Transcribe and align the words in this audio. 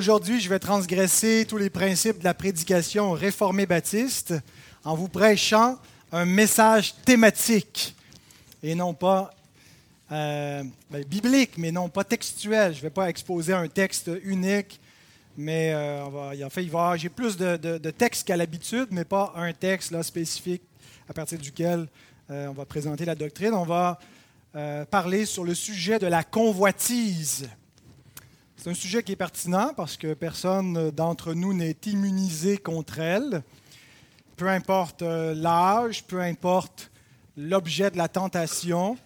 Aujourd'hui, 0.00 0.40
je 0.40 0.48
vais 0.48 0.58
transgresser 0.58 1.44
tous 1.46 1.58
les 1.58 1.68
principes 1.68 2.20
de 2.20 2.24
la 2.24 2.32
prédication 2.32 3.12
réformée 3.12 3.66
baptiste 3.66 4.32
en 4.82 4.94
vous 4.94 5.08
prêchant 5.08 5.78
un 6.10 6.24
message 6.24 6.94
thématique 7.04 7.94
et 8.62 8.74
non 8.74 8.94
pas 8.94 9.34
euh, 10.10 10.62
ben, 10.90 11.04
biblique, 11.04 11.58
mais 11.58 11.70
non 11.70 11.90
pas 11.90 12.02
textuel. 12.02 12.72
Je 12.72 12.78
ne 12.78 12.82
vais 12.84 12.90
pas 12.90 13.10
exposer 13.10 13.52
un 13.52 13.68
texte 13.68 14.10
unique, 14.24 14.80
mais 15.36 15.74
euh, 15.74 16.06
va, 16.10 16.46
en 16.46 16.48
fait, 16.48 16.62
il 16.62 16.70
va, 16.70 16.96
j'ai 16.96 17.10
plus 17.10 17.36
de, 17.36 17.76
textes 17.90 18.26
qu'à 18.26 18.38
l'habitude, 18.38 18.86
mais 18.92 19.04
pas 19.04 19.34
un 19.36 19.52
texte 19.52 20.00
spécifique 20.00 20.62
à 21.10 21.12
partir 21.12 21.38
duquel 21.38 21.86
euh, 22.30 22.46
on 22.46 22.54
va 22.54 22.64
présenter 22.64 23.04
la 23.04 23.14
doctrine. 23.14 23.52
On 23.52 23.66
va 23.66 24.00
parler 24.90 25.26
sur 25.26 25.44
le 25.44 25.54
sujet 25.54 25.98
de 25.98 26.06
la 26.06 26.24
convoitise. 26.24 27.50
C'est 28.62 28.68
un 28.68 28.74
sujet 28.74 29.02
qui 29.02 29.12
est 29.12 29.16
pertinent 29.16 29.72
parce 29.74 29.96
que 29.96 30.12
personne 30.12 30.90
d'entre 30.90 31.32
nous 31.32 31.54
n'est 31.54 31.78
immunisé 31.86 32.58
contre 32.58 32.98
elle. 32.98 33.42
Peu 34.36 34.48
importe 34.48 35.00
l'âge, 35.00 36.04
peu 36.04 36.20
importe 36.20 36.90
l'objet 37.38 37.90
de 37.90 37.96
la 37.96 38.08
tentation, 38.08 38.98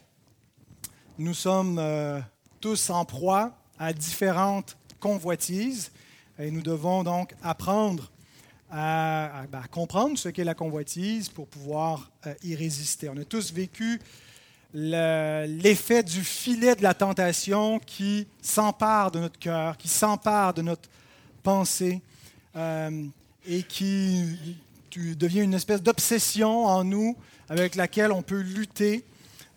nous 1.18 1.34
sommes 1.34 1.78
euh, 1.78 2.20
tous 2.60 2.90
en 2.90 3.04
proie 3.04 3.52
à 3.78 3.92
différentes 3.92 4.76
convoitises 4.98 5.92
et 6.36 6.50
nous 6.50 6.62
devons 6.62 7.04
donc 7.04 7.36
apprendre 7.40 8.10
à, 8.72 9.44
ben, 9.52 9.62
comprendre 9.70 10.18
ce 10.18 10.30
qu'est 10.30 10.42
la 10.42 10.54
convoitise 10.54 11.28
pour 11.28 11.46
pouvoir 11.46 12.10
euh, 12.26 12.34
y 12.42 12.56
résister. 12.56 13.08
On 13.08 13.16
a 13.18 13.24
tous 13.24 13.52
vécu 13.52 14.00
l'effet 14.74 16.02
du 16.02 16.24
filet 16.24 16.74
de 16.74 16.82
la 16.82 16.94
tentation 16.94 17.78
qui 17.78 18.26
s'empare 18.42 19.12
de 19.12 19.20
notre 19.20 19.38
cœur, 19.38 19.76
qui 19.76 19.86
s'empare 19.86 20.52
de 20.52 20.62
notre 20.62 20.88
pensée 21.44 22.02
euh, 22.56 23.06
et 23.46 23.62
qui 23.62 24.56
devient 24.96 25.42
une 25.42 25.54
espèce 25.54 25.80
d'obsession 25.80 26.66
en 26.66 26.82
nous 26.82 27.16
avec 27.48 27.76
laquelle 27.76 28.10
on 28.10 28.22
peut 28.22 28.40
lutter 28.40 29.04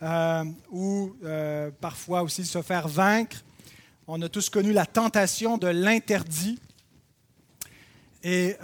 euh, 0.03 0.43
ou 0.71 1.15
euh, 1.23 1.71
parfois 1.81 2.21
aussi 2.21 2.45
se 2.45 2.61
faire 2.61 2.87
vaincre. 2.87 3.43
On 4.07 4.21
a 4.21 4.29
tous 4.29 4.51
connu 4.51 4.71
la 4.71 4.85
tentation 4.85 5.57
de 5.57 5.67
l'interdit 5.67 6.59
et 8.23 8.55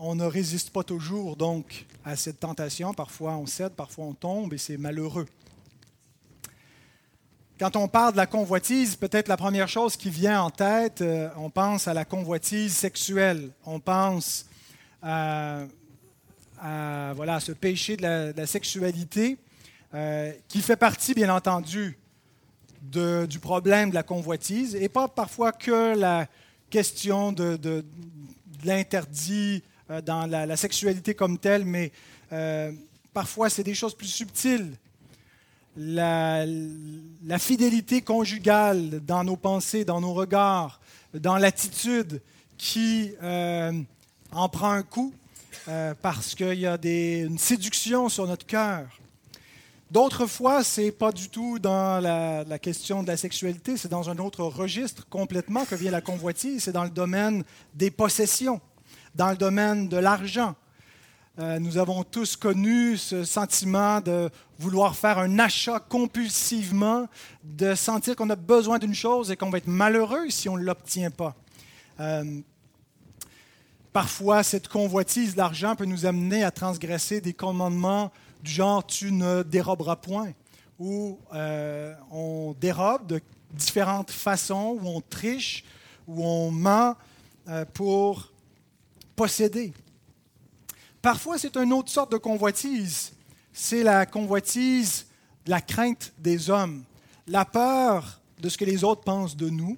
on 0.00 0.14
ne 0.14 0.24
résiste 0.24 0.70
pas 0.70 0.82
toujours 0.82 1.36
donc 1.36 1.84
à 2.04 2.16
cette 2.16 2.40
tentation. 2.40 2.94
Parfois 2.94 3.36
on 3.36 3.46
cède, 3.46 3.72
parfois 3.72 4.06
on 4.06 4.14
tombe 4.14 4.52
et 4.54 4.58
c'est 4.58 4.76
malheureux. 4.76 5.26
Quand 7.60 7.76
on 7.76 7.88
parle 7.88 8.12
de 8.12 8.16
la 8.16 8.26
convoitise, 8.26 8.96
peut-être 8.96 9.28
la 9.28 9.36
première 9.36 9.68
chose 9.68 9.94
qui 9.94 10.08
vient 10.08 10.40
en 10.40 10.48
tête, 10.48 11.04
on 11.36 11.50
pense 11.50 11.88
à 11.88 11.92
la 11.92 12.06
convoitise 12.06 12.74
sexuelle. 12.74 13.50
On 13.66 13.80
pense 13.80 14.46
à, 15.02 15.66
voilà, 17.14 17.38
ce 17.38 17.52
péché 17.52 17.98
de 17.98 18.32
la 18.34 18.46
sexualité 18.46 19.36
euh, 19.92 20.32
qui 20.48 20.62
fait 20.62 20.76
partie, 20.76 21.12
bien 21.12 21.34
entendu, 21.34 21.98
du 22.80 23.38
problème 23.38 23.90
de 23.90 23.94
la 23.94 24.04
convoitise, 24.04 24.74
et 24.74 24.88
pas 24.88 25.06
parfois 25.06 25.52
que 25.52 25.94
la 25.94 26.28
question 26.70 27.30
de, 27.30 27.84
l'interdit 28.64 29.62
euh, 29.90 30.00
dans 30.00 30.24
la, 30.24 30.56
sexualité 30.56 31.14
comme 31.14 31.36
telle, 31.36 31.66
mais 31.66 31.92
euh, 32.32 32.72
parfois 33.12 33.50
c'est 33.50 33.64
des 33.64 33.74
choses 33.74 33.94
plus 33.94 34.06
subtiles. 34.06 34.78
La, 35.76 36.44
fidélité 37.38 38.02
conjugale 38.02 39.00
dans 39.00 39.24
nos 39.24 39.36
pensées, 39.36 39.84
dans 39.84 40.00
nos 40.00 40.12
regards, 40.12 40.80
dans 41.14 41.36
l'attitude 41.36 42.20
qui 42.58 43.12
en 43.20 44.48
prend 44.48 44.72
un 44.72 44.82
coup 44.82 45.14
parce 46.02 46.34
qu'il 46.34 46.58
y 46.58 46.66
a 46.66 46.76
des, 46.76 47.20
une 47.20 47.38
séduction 47.38 48.08
sur 48.08 48.26
notre 48.26 48.46
cœur. 48.46 49.00
D'autres 49.90 50.26
fois, 50.26 50.62
ce 50.62 50.82
n'est 50.82 50.92
pas 50.92 51.10
du 51.10 51.28
tout 51.28 51.58
dans 51.58 52.00
la, 52.00 52.58
question 52.60 53.02
de 53.02 53.08
la 53.08 53.16
sexualité, 53.16 53.76
c'est 53.76 53.88
dans 53.88 54.08
un 54.08 54.18
autre 54.18 54.44
registre 54.44 55.08
complètement 55.08 55.64
que 55.64 55.74
vient 55.74 55.90
la 55.90 56.00
convoitise, 56.00 56.62
c'est 56.62 56.72
dans 56.72 56.84
le 56.84 56.90
domaine 56.90 57.42
des 57.74 57.90
possessions, 57.90 58.60
dans 59.16 59.30
le 59.30 59.36
domaine 59.36 59.88
de 59.88 59.96
l'argent. 59.96 60.54
Euh, 61.38 61.60
nous 61.60 61.78
avons 61.78 62.02
tous 62.02 62.34
connu 62.34 62.96
ce 62.96 63.22
sentiment 63.22 64.00
de 64.00 64.28
vouloir 64.58 64.96
faire 64.96 65.18
un 65.18 65.38
achat 65.38 65.78
compulsivement, 65.78 67.06
de 67.44 67.76
sentir 67.76 68.16
qu'on 68.16 68.30
a 68.30 68.36
besoin 68.36 68.78
d'une 68.78 68.94
chose 68.94 69.30
et 69.30 69.36
qu'on 69.36 69.48
va 69.48 69.58
être 69.58 69.68
malheureux 69.68 70.28
si 70.28 70.48
on 70.48 70.56
ne 70.56 70.64
l'obtient 70.64 71.10
pas. 71.12 71.36
Euh, 72.00 72.40
parfois, 73.92 74.42
cette 74.42 74.66
convoitise 74.66 75.36
l'argent 75.36 75.76
peut 75.76 75.84
nous 75.84 76.04
amener 76.04 76.42
à 76.42 76.50
transgresser 76.50 77.20
des 77.20 77.32
commandements 77.32 78.10
du 78.42 78.50
genre 78.50 78.84
tu 78.84 79.12
ne 79.12 79.44
déroberas 79.44 79.96
point, 79.96 80.32
où 80.80 81.20
euh, 81.32 81.94
on 82.10 82.56
dérobe 82.60 83.06
de 83.06 83.20
différentes 83.52 84.10
façons, 84.10 84.78
où 84.82 84.88
on 84.88 85.00
triche, 85.00 85.64
où 86.08 86.24
on 86.24 86.50
ment 86.50 86.96
pour 87.72 88.30
posséder. 89.16 89.72
Parfois, 91.02 91.38
c'est 91.38 91.56
une 91.56 91.72
autre 91.72 91.90
sorte 91.90 92.12
de 92.12 92.18
convoitise. 92.18 93.12
C'est 93.52 93.82
la 93.82 94.06
convoitise 94.06 95.06
de 95.44 95.50
la 95.50 95.60
crainte 95.60 96.12
des 96.18 96.50
hommes, 96.50 96.84
la 97.26 97.44
peur 97.44 98.20
de 98.38 98.48
ce 98.48 98.58
que 98.58 98.64
les 98.64 98.84
autres 98.84 99.02
pensent 99.02 99.36
de 99.36 99.48
nous 99.48 99.76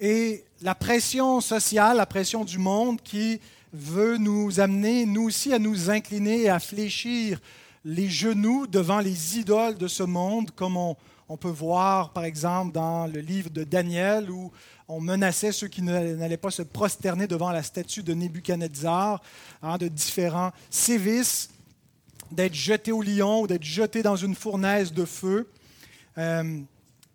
et 0.00 0.44
la 0.62 0.74
pression 0.74 1.40
sociale, 1.40 1.98
la 1.98 2.06
pression 2.06 2.44
du 2.44 2.58
monde 2.58 3.00
qui 3.02 3.38
veut 3.72 4.16
nous 4.16 4.58
amener, 4.58 5.04
nous 5.04 5.24
aussi, 5.24 5.52
à 5.52 5.58
nous 5.58 5.90
incliner 5.90 6.42
et 6.42 6.48
à 6.48 6.58
fléchir 6.58 7.38
les 7.84 8.08
genoux 8.08 8.66
devant 8.66 9.00
les 9.00 9.38
idoles 9.38 9.76
de 9.76 9.88
ce 9.88 10.02
monde, 10.02 10.50
comme 10.52 10.76
on, 10.76 10.96
peut 11.38 11.48
voir 11.48 12.12
par 12.12 12.24
exemple 12.24 12.72
dans 12.72 13.06
le 13.06 13.20
livre 13.20 13.50
de 13.50 13.62
Daniel, 13.62 14.30
où 14.30 14.50
on 14.90 15.00
menaçait 15.00 15.52
ceux 15.52 15.68
qui 15.68 15.82
n'allaient 15.82 16.36
pas 16.36 16.50
se 16.50 16.62
prosterner 16.62 17.26
devant 17.26 17.50
la 17.50 17.62
statue 17.62 18.02
de 18.02 18.12
Nebuchadnezzar, 18.12 19.22
hein, 19.62 19.78
de 19.78 19.88
différents 19.88 20.52
sévices, 20.68 21.50
d'être 22.32 22.54
jetés 22.54 22.92
au 22.92 23.02
lion 23.02 23.42
ou 23.42 23.46
d'être 23.46 23.64
jetés 23.64 24.02
dans 24.02 24.16
une 24.16 24.34
fournaise 24.34 24.92
de 24.92 25.04
feu. 25.04 25.48
Euh, 26.18 26.60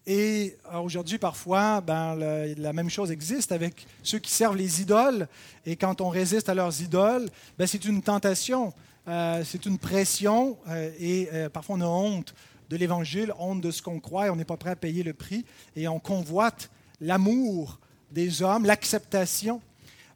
et 0.07 0.55
aujourd'hui, 0.73 1.17
parfois, 1.17 1.81
ben, 1.81 2.15
la 2.57 2.73
même 2.73 2.89
chose 2.89 3.11
existe 3.11 3.51
avec 3.51 3.87
ceux 4.03 4.19
qui 4.19 4.31
servent 4.31 4.55
les 4.55 4.81
idoles. 4.81 5.27
Et 5.65 5.75
quand 5.75 5.99
on 5.99 6.09
résiste 6.09 6.47
à 6.47 6.53
leurs 6.53 6.81
idoles, 6.81 7.27
ben, 7.57 7.65
c'est 7.65 7.85
une 7.85 8.01
tentation. 8.01 8.73
Euh, 9.07 9.43
c'est 9.45 9.67
une 9.67 9.77
pression 9.77 10.57
euh, 10.67 10.89
et 10.99 11.29
euh, 11.31 11.47
parfois 11.47 11.75
on 11.75 11.81
a 11.81 11.85
honte 11.85 12.33
de 12.71 12.75
l'Évangile, 12.75 13.31
honte 13.37 13.61
de 13.61 13.69
ce 13.69 13.83
qu'on 13.83 13.99
croit 13.99 14.25
et 14.25 14.29
on 14.31 14.35
n'est 14.35 14.45
pas 14.45 14.57
prêt 14.57 14.71
à 14.71 14.75
payer 14.75 15.03
le 15.03 15.13
prix 15.13 15.45
et 15.75 15.87
on 15.87 15.99
convoite 15.99 16.71
l'amour 17.01 17.79
des 18.11 18.41
hommes, 18.41 18.65
l'acceptation. 18.65 19.61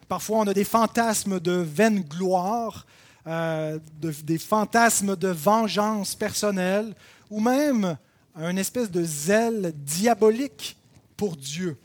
Parfois 0.08 0.40
on 0.40 0.48
a 0.48 0.54
des 0.54 0.64
fantasmes 0.64 1.40
de 1.40 1.52
vaine 1.52 2.02
gloire, 2.02 2.86
des 3.26 4.38
fantasmes 4.38 5.16
de 5.16 5.28
vengeance 5.28 6.16
personnelle 6.16 6.96
ou 7.30 7.40
même 7.40 7.98
une 8.36 8.58
espèce 8.58 8.90
de 8.90 9.04
zèle 9.04 9.74
diabolique 9.76 10.78
pour 11.16 11.36
Dieu. 11.36 11.78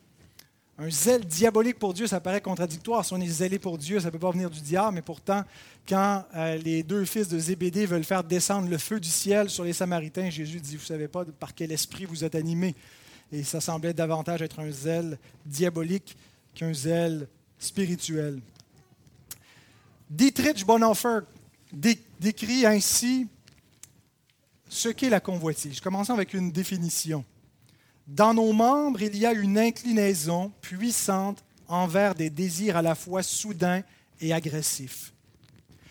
Un 0.76 0.90
zèle 0.90 1.24
diabolique 1.24 1.78
pour 1.78 1.94
Dieu, 1.94 2.08
ça 2.08 2.20
paraît 2.20 2.40
contradictoire. 2.40 3.04
Si 3.04 3.12
on 3.12 3.20
est 3.20 3.28
zélé 3.28 3.60
pour 3.60 3.78
Dieu, 3.78 4.00
ça 4.00 4.06
ne 4.06 4.10
peut 4.10 4.18
pas 4.18 4.32
venir 4.32 4.50
du 4.50 4.60
diable, 4.60 4.96
mais 4.96 5.02
pourtant, 5.02 5.44
quand 5.88 6.24
euh, 6.34 6.56
les 6.56 6.82
deux 6.82 7.04
fils 7.04 7.28
de 7.28 7.38
Zébédée 7.38 7.86
veulent 7.86 8.04
faire 8.04 8.24
descendre 8.24 8.68
le 8.68 8.78
feu 8.78 8.98
du 8.98 9.08
ciel 9.08 9.48
sur 9.50 9.62
les 9.62 9.72
Samaritains, 9.72 10.30
Jésus 10.30 10.60
dit, 10.60 10.74
vous 10.74 10.82
ne 10.82 10.86
savez 10.86 11.06
pas 11.06 11.24
par 11.38 11.54
quel 11.54 11.70
esprit 11.70 12.06
vous 12.06 12.24
êtes 12.24 12.34
animés. 12.34 12.74
Et 13.34 13.42
ça 13.42 13.60
semblait 13.60 13.92
davantage 13.92 14.42
être 14.42 14.60
un 14.60 14.70
zèle 14.70 15.18
diabolique 15.44 16.16
qu'un 16.54 16.72
zèle 16.72 17.26
spirituel. 17.58 18.40
Dietrich 20.08 20.64
Bonhoeffer 20.64 21.22
décrit 21.72 22.64
ainsi 22.64 23.26
ce 24.68 24.88
qu'est 24.88 25.10
la 25.10 25.18
convoitise. 25.18 25.80
Commençons 25.80 26.12
avec 26.12 26.32
une 26.32 26.52
définition. 26.52 27.24
Dans 28.06 28.34
nos 28.34 28.52
membres, 28.52 29.02
il 29.02 29.16
y 29.16 29.26
a 29.26 29.32
une 29.32 29.58
inclinaison 29.58 30.52
puissante 30.60 31.42
envers 31.66 32.14
des 32.14 32.30
désirs 32.30 32.76
à 32.76 32.82
la 32.82 32.94
fois 32.94 33.24
soudains 33.24 33.82
et 34.20 34.32
agressifs. 34.32 35.12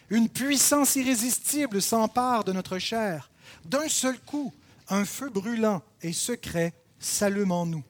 Une 0.09 0.29
puissance 0.29 0.95
irrésistible 0.95 1.81
s'empare 1.81 2.45
de 2.45 2.53
notre 2.53 2.79
chair. 2.79 3.29
D'un 3.65 3.89
seul 3.89 4.17
coup, 4.17 4.53
un 4.87 5.03
feu 5.03 5.29
brûlant 5.29 5.81
et 6.01 6.13
secret 6.13 6.73
s'allume 7.05 7.51
en 7.51 7.65
nous. 7.65 7.83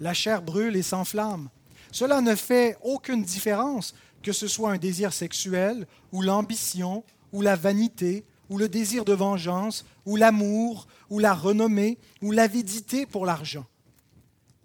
La 0.00 0.14
chair 0.14 0.42
brûle 0.42 0.76
et 0.76 0.82
s'enflamme. 0.82 1.48
Cela 1.92 2.20
ne 2.20 2.34
fait 2.34 2.76
aucune 2.82 3.22
différence 3.22 3.94
que 4.22 4.32
ce 4.32 4.46
soit 4.46 4.72
un 4.72 4.78
désir 4.78 5.12
sexuel 5.12 5.86
ou 6.12 6.22
l'ambition 6.22 7.04
ou 7.32 7.42
la 7.42 7.56
vanité 7.56 8.24
ou 8.50 8.58
le 8.58 8.68
désir 8.68 9.04
de 9.04 9.12
vengeance, 9.12 9.86
ou 10.04 10.16
l'amour, 10.16 10.88
ou 11.08 11.20
la 11.20 11.32
renommée, 11.32 11.98
ou 12.20 12.32
l'avidité 12.32 13.06
pour 13.06 13.24
l'argent. 13.24 13.64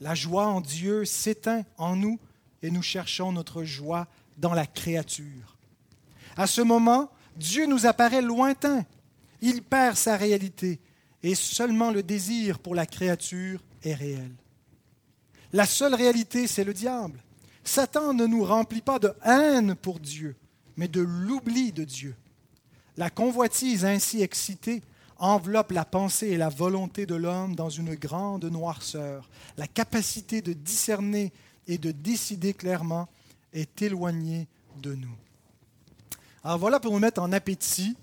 La 0.02 0.16
joie 0.16 0.48
en 0.48 0.60
Dieu 0.60 1.06
s'éteint 1.06 1.64
en 1.78 1.96
nous 1.96 2.20
et 2.64 2.72
nous 2.72 2.82
cherchons 2.82 3.32
notre 3.32 3.64
joie 3.64 4.08
dans 4.38 4.56
la 4.56 4.66
créature. 4.66 5.56
À 6.36 6.48
ce 6.48 6.62
moment, 6.62 7.12
Dieu 7.38 7.68
nous 7.68 7.86
apparaît 7.86 8.24
lointain. 8.24 8.86
Il 9.42 9.62
perd 9.62 9.96
sa 9.96 10.18
réalité 10.18 10.80
et 11.22 11.36
seulement 11.36 11.92
le 11.92 12.02
désir 12.02 12.60
pour 12.60 12.76
la 12.76 12.88
créature 12.88 13.62
est 13.86 13.94
réel. 13.94 14.32
La 15.54 15.66
seule 15.66 15.96
réalité, 15.96 16.48
c'est 16.48 16.64
le 16.64 16.74
diable. 16.74 17.24
Satan 17.64 18.14
ne 18.14 18.26
nous 18.26 18.44
remplit 18.44 18.82
pas 18.82 19.00
de 19.00 19.14
haine 19.24 19.76
pour 19.76 20.00
Dieu, 20.00 20.36
mais 20.78 20.88
de 20.88 21.02
l'oubli 21.02 21.72
de 21.72 21.84
Dieu. 21.84 22.16
La 22.98 23.10
convoitise 23.10 23.86
ainsi 23.86 24.22
excitée 24.22 24.82
enveloppe 25.18 25.72
la 25.72 25.86
pensée 25.86 26.28
et 26.28 26.38
la 26.38 26.50
volonté 26.50 27.06
de 27.06 27.16
l'homme 27.16 27.56
dans 27.56 27.70
une 27.70 27.96
grande 27.96 28.46
noirceur. 28.46 29.30
La 29.58 29.68
capacité 29.68 30.42
de 30.42 30.54
discerner 30.54 31.32
et 31.68 31.78
de 31.78 31.92
décider 31.92 32.54
clairement 32.54 33.08
est 33.54 33.82
éloignée 33.82 34.48
de 34.82 34.94
nous. 34.94 35.16
Alors 36.44 36.60
voilà 36.60 36.80
pour 36.80 36.92
nous 36.92 37.00
mettre 37.00 37.22
en 37.22 37.32
appétit 37.32 37.96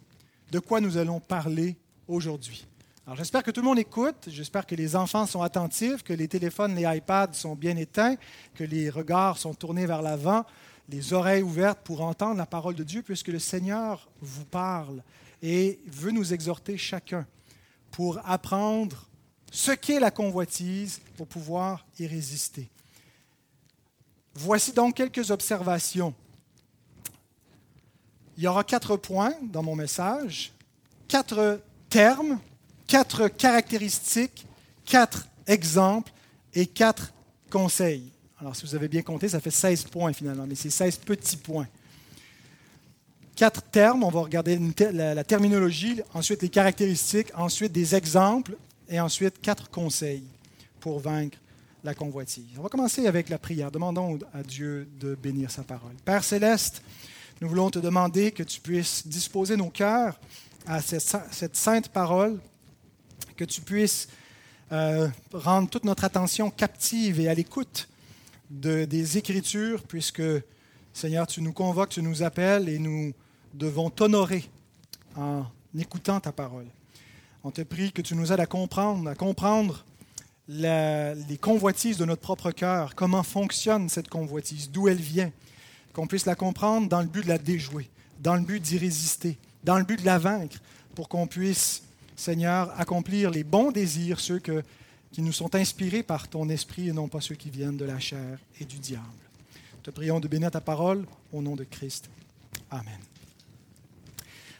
de 0.50 0.58
quoi 0.58 0.80
nous 0.80 0.96
allons 0.96 1.20
parler 1.20 1.76
aujourd'hui. 2.08 2.66
Alors 3.04 3.16
j'espère 3.16 3.42
que 3.42 3.50
tout 3.50 3.60
le 3.60 3.66
monde 3.66 3.80
écoute, 3.80 4.28
j'espère 4.28 4.64
que 4.64 4.76
les 4.76 4.94
enfants 4.94 5.26
sont 5.26 5.42
attentifs, 5.42 6.04
que 6.04 6.12
les 6.12 6.28
téléphones, 6.28 6.76
les 6.76 6.84
iPads 6.84 7.32
sont 7.32 7.56
bien 7.56 7.76
éteints, 7.76 8.14
que 8.54 8.62
les 8.62 8.90
regards 8.90 9.38
sont 9.38 9.54
tournés 9.54 9.86
vers 9.86 10.02
l'avant, 10.02 10.44
les 10.88 11.12
oreilles 11.12 11.42
ouvertes 11.42 11.80
pour 11.82 12.02
entendre 12.02 12.36
la 12.36 12.46
parole 12.46 12.76
de 12.76 12.84
Dieu, 12.84 13.02
puisque 13.02 13.28
le 13.28 13.40
Seigneur 13.40 14.08
vous 14.20 14.44
parle 14.44 15.02
et 15.42 15.80
veut 15.88 16.12
nous 16.12 16.32
exhorter 16.32 16.78
chacun 16.78 17.26
pour 17.90 18.20
apprendre 18.24 19.08
ce 19.50 19.72
qu'est 19.72 19.98
la 19.98 20.12
convoitise 20.12 21.00
pour 21.16 21.26
pouvoir 21.26 21.84
y 21.98 22.06
résister. 22.06 22.70
Voici 24.36 24.72
donc 24.72 24.94
quelques 24.94 25.32
observations. 25.32 26.14
Il 28.36 28.44
y 28.44 28.46
aura 28.46 28.62
quatre 28.62 28.96
points 28.96 29.34
dans 29.42 29.64
mon 29.64 29.74
message, 29.74 30.52
quatre 31.08 31.60
termes, 31.90 32.38
quatre 32.92 33.28
caractéristiques, 33.28 34.46
quatre 34.84 35.26
exemples 35.46 36.12
et 36.52 36.66
quatre 36.66 37.10
conseils. 37.48 38.12
Alors, 38.38 38.54
si 38.54 38.66
vous 38.66 38.74
avez 38.74 38.88
bien 38.88 39.00
compté, 39.00 39.30
ça 39.30 39.40
fait 39.40 39.50
16 39.50 39.84
points 39.84 40.12
finalement, 40.12 40.44
mais 40.46 40.54
c'est 40.54 40.68
16 40.68 40.98
petits 40.98 41.38
points 41.38 41.66
quatre 43.34 43.62
termes. 43.62 44.04
On 44.04 44.10
va 44.10 44.20
regarder 44.20 44.60
la, 44.92 45.24
terminologie, 45.24 46.02
ensuite 46.12 46.42
les 46.42 46.50
caractéristiques, 46.50 47.28
ensuite 47.34 47.72
des 47.72 47.94
exemples 47.94 48.58
et 48.90 49.00
ensuite 49.00 49.40
quatre 49.40 49.70
conseils 49.70 50.24
pour 50.78 51.00
vaincre 51.00 51.38
la 51.82 51.94
convoitise. 51.94 52.44
On 52.58 52.62
va 52.62 52.68
commencer 52.68 53.06
avec 53.06 53.30
la 53.30 53.38
prière. 53.38 53.70
Demandons 53.70 54.18
à 54.34 54.42
Dieu 54.42 54.86
de 55.00 55.14
bénir 55.14 55.50
sa 55.50 55.62
parole. 55.62 55.94
Père 56.04 56.24
céleste, 56.24 56.82
nous 57.40 57.48
voulons 57.48 57.70
te 57.70 57.78
demander 57.78 58.32
que 58.32 58.42
tu 58.42 58.60
puisses 58.60 59.06
disposer 59.06 59.56
nos 59.56 59.70
cœurs 59.70 60.20
à 60.66 60.82
cette, 60.82 61.56
sainte 61.56 61.88
parole, 61.88 62.38
que 63.36 63.44
tu 63.44 63.60
puisses 63.60 64.08
euh, 64.72 65.08
rendre 65.32 65.68
toute 65.68 65.84
notre 65.84 66.04
attention 66.04 66.50
captive 66.50 67.20
et 67.20 67.28
à 67.28 67.34
l'écoute 67.34 67.88
de, 68.50 68.84
des 68.84 69.18
Écritures, 69.18 69.82
puisque, 69.82 70.22
Seigneur, 70.92 71.26
tu 71.26 71.42
nous 71.42 71.52
convoques, 71.52 71.90
tu 71.90 72.02
nous 72.02 72.22
appelles 72.22 72.68
et 72.68 72.78
nous 72.78 73.12
devons 73.54 73.90
t'honorer 73.90 74.44
en 75.16 75.44
écoutant 75.78 76.20
ta 76.20 76.32
parole. 76.32 76.66
On 77.44 77.50
te 77.50 77.62
prie 77.62 77.92
que 77.92 78.02
tu 78.02 78.14
nous 78.14 78.32
aides 78.32 78.40
à 78.40 78.46
comprendre, 78.46 79.08
à 79.08 79.14
comprendre 79.14 79.84
les 80.48 81.38
convoitises 81.40 81.98
de 81.98 82.04
notre 82.04 82.20
propre 82.20 82.50
cœur, 82.50 82.94
comment 82.94 83.22
fonctionne 83.22 83.88
cette 83.88 84.08
convoitise, 84.08 84.70
d'où 84.70 84.88
elle 84.88 85.00
vient, 85.00 85.30
qu'on 85.92 86.06
puisse 86.06 86.26
la 86.26 86.34
comprendre 86.34 86.88
dans 86.88 87.00
le 87.00 87.06
but 87.06 87.24
de 87.24 87.28
la 87.28 87.38
déjouer, 87.38 87.88
dans 88.20 88.34
le 88.34 88.42
but 88.42 88.60
d'y 88.60 88.78
résister, 88.78 89.38
dans 89.64 89.78
le 89.78 89.84
but 89.84 90.00
de 90.00 90.06
la 90.06 90.18
vaincre, 90.18 90.58
pour 90.94 91.08
qu'on 91.08 91.26
puisse, 91.26 91.82
Seigneur, 92.22 92.72
accomplir 92.78 93.30
les 93.30 93.42
bons 93.42 93.72
désirs, 93.72 94.20
ceux 94.20 94.38
qui 94.38 95.22
nous 95.22 95.32
sont 95.32 95.54
inspirés 95.56 96.04
par 96.04 96.28
ton 96.28 96.48
esprit 96.48 96.88
et 96.88 96.92
non 96.92 97.08
pas 97.08 97.20
ceux 97.20 97.34
qui 97.34 97.50
viennent 97.50 97.76
de 97.76 97.84
la 97.84 97.98
chair 97.98 98.38
et 98.60 98.64
du 98.64 98.78
diable. 98.78 99.04
Te 99.82 99.90
prions 99.90 100.20
de 100.20 100.28
bénir 100.28 100.52
ta 100.52 100.60
parole 100.60 101.04
au 101.32 101.42
nom 101.42 101.56
de 101.56 101.64
Christ. 101.64 102.08
Amen. 102.70 103.00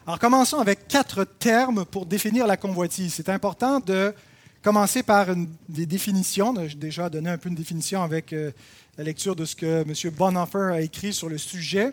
Alors 0.05 0.19
commençons 0.19 0.59
avec 0.59 0.89
quatre 0.89 1.23
termes 1.23 1.85
pour 1.85 2.05
définir 2.05 2.49
la 2.49 2.57
convoitise. 2.57 3.15
C'est 3.15 3.29
important 3.29 3.79
de 3.79 4.13
commencer 4.61 5.05
par 5.05 5.29
des 5.69 5.87
définitions. 5.87 6.53
J'ai 6.67 6.75
déjà 6.75 7.09
donné 7.09 7.31
un 7.31 7.39
peu 7.39 7.49
une 7.49 7.55
définition 7.55 8.03
avec 8.03 8.33
euh, 8.33 8.51
la 8.99 9.05
lecture 9.05 9.37
de 9.37 9.45
ce 9.45 9.55
que 9.55 9.83
M. 9.83 10.13
Bonhoeffer 10.13 10.73
a 10.73 10.81
écrit 10.81 11.13
sur 11.13 11.29
le 11.29 11.39
sujet. 11.39 11.93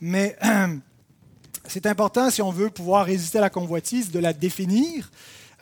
Mais 0.00 0.36
c'est 1.66 1.86
important, 1.86 2.30
si 2.30 2.42
on 2.42 2.50
veut 2.50 2.70
pouvoir 2.70 3.06
résister 3.06 3.38
à 3.38 3.40
la 3.40 3.50
convoitise, 3.50 4.10
de 4.10 4.18
la 4.18 4.32
définir. 4.32 5.10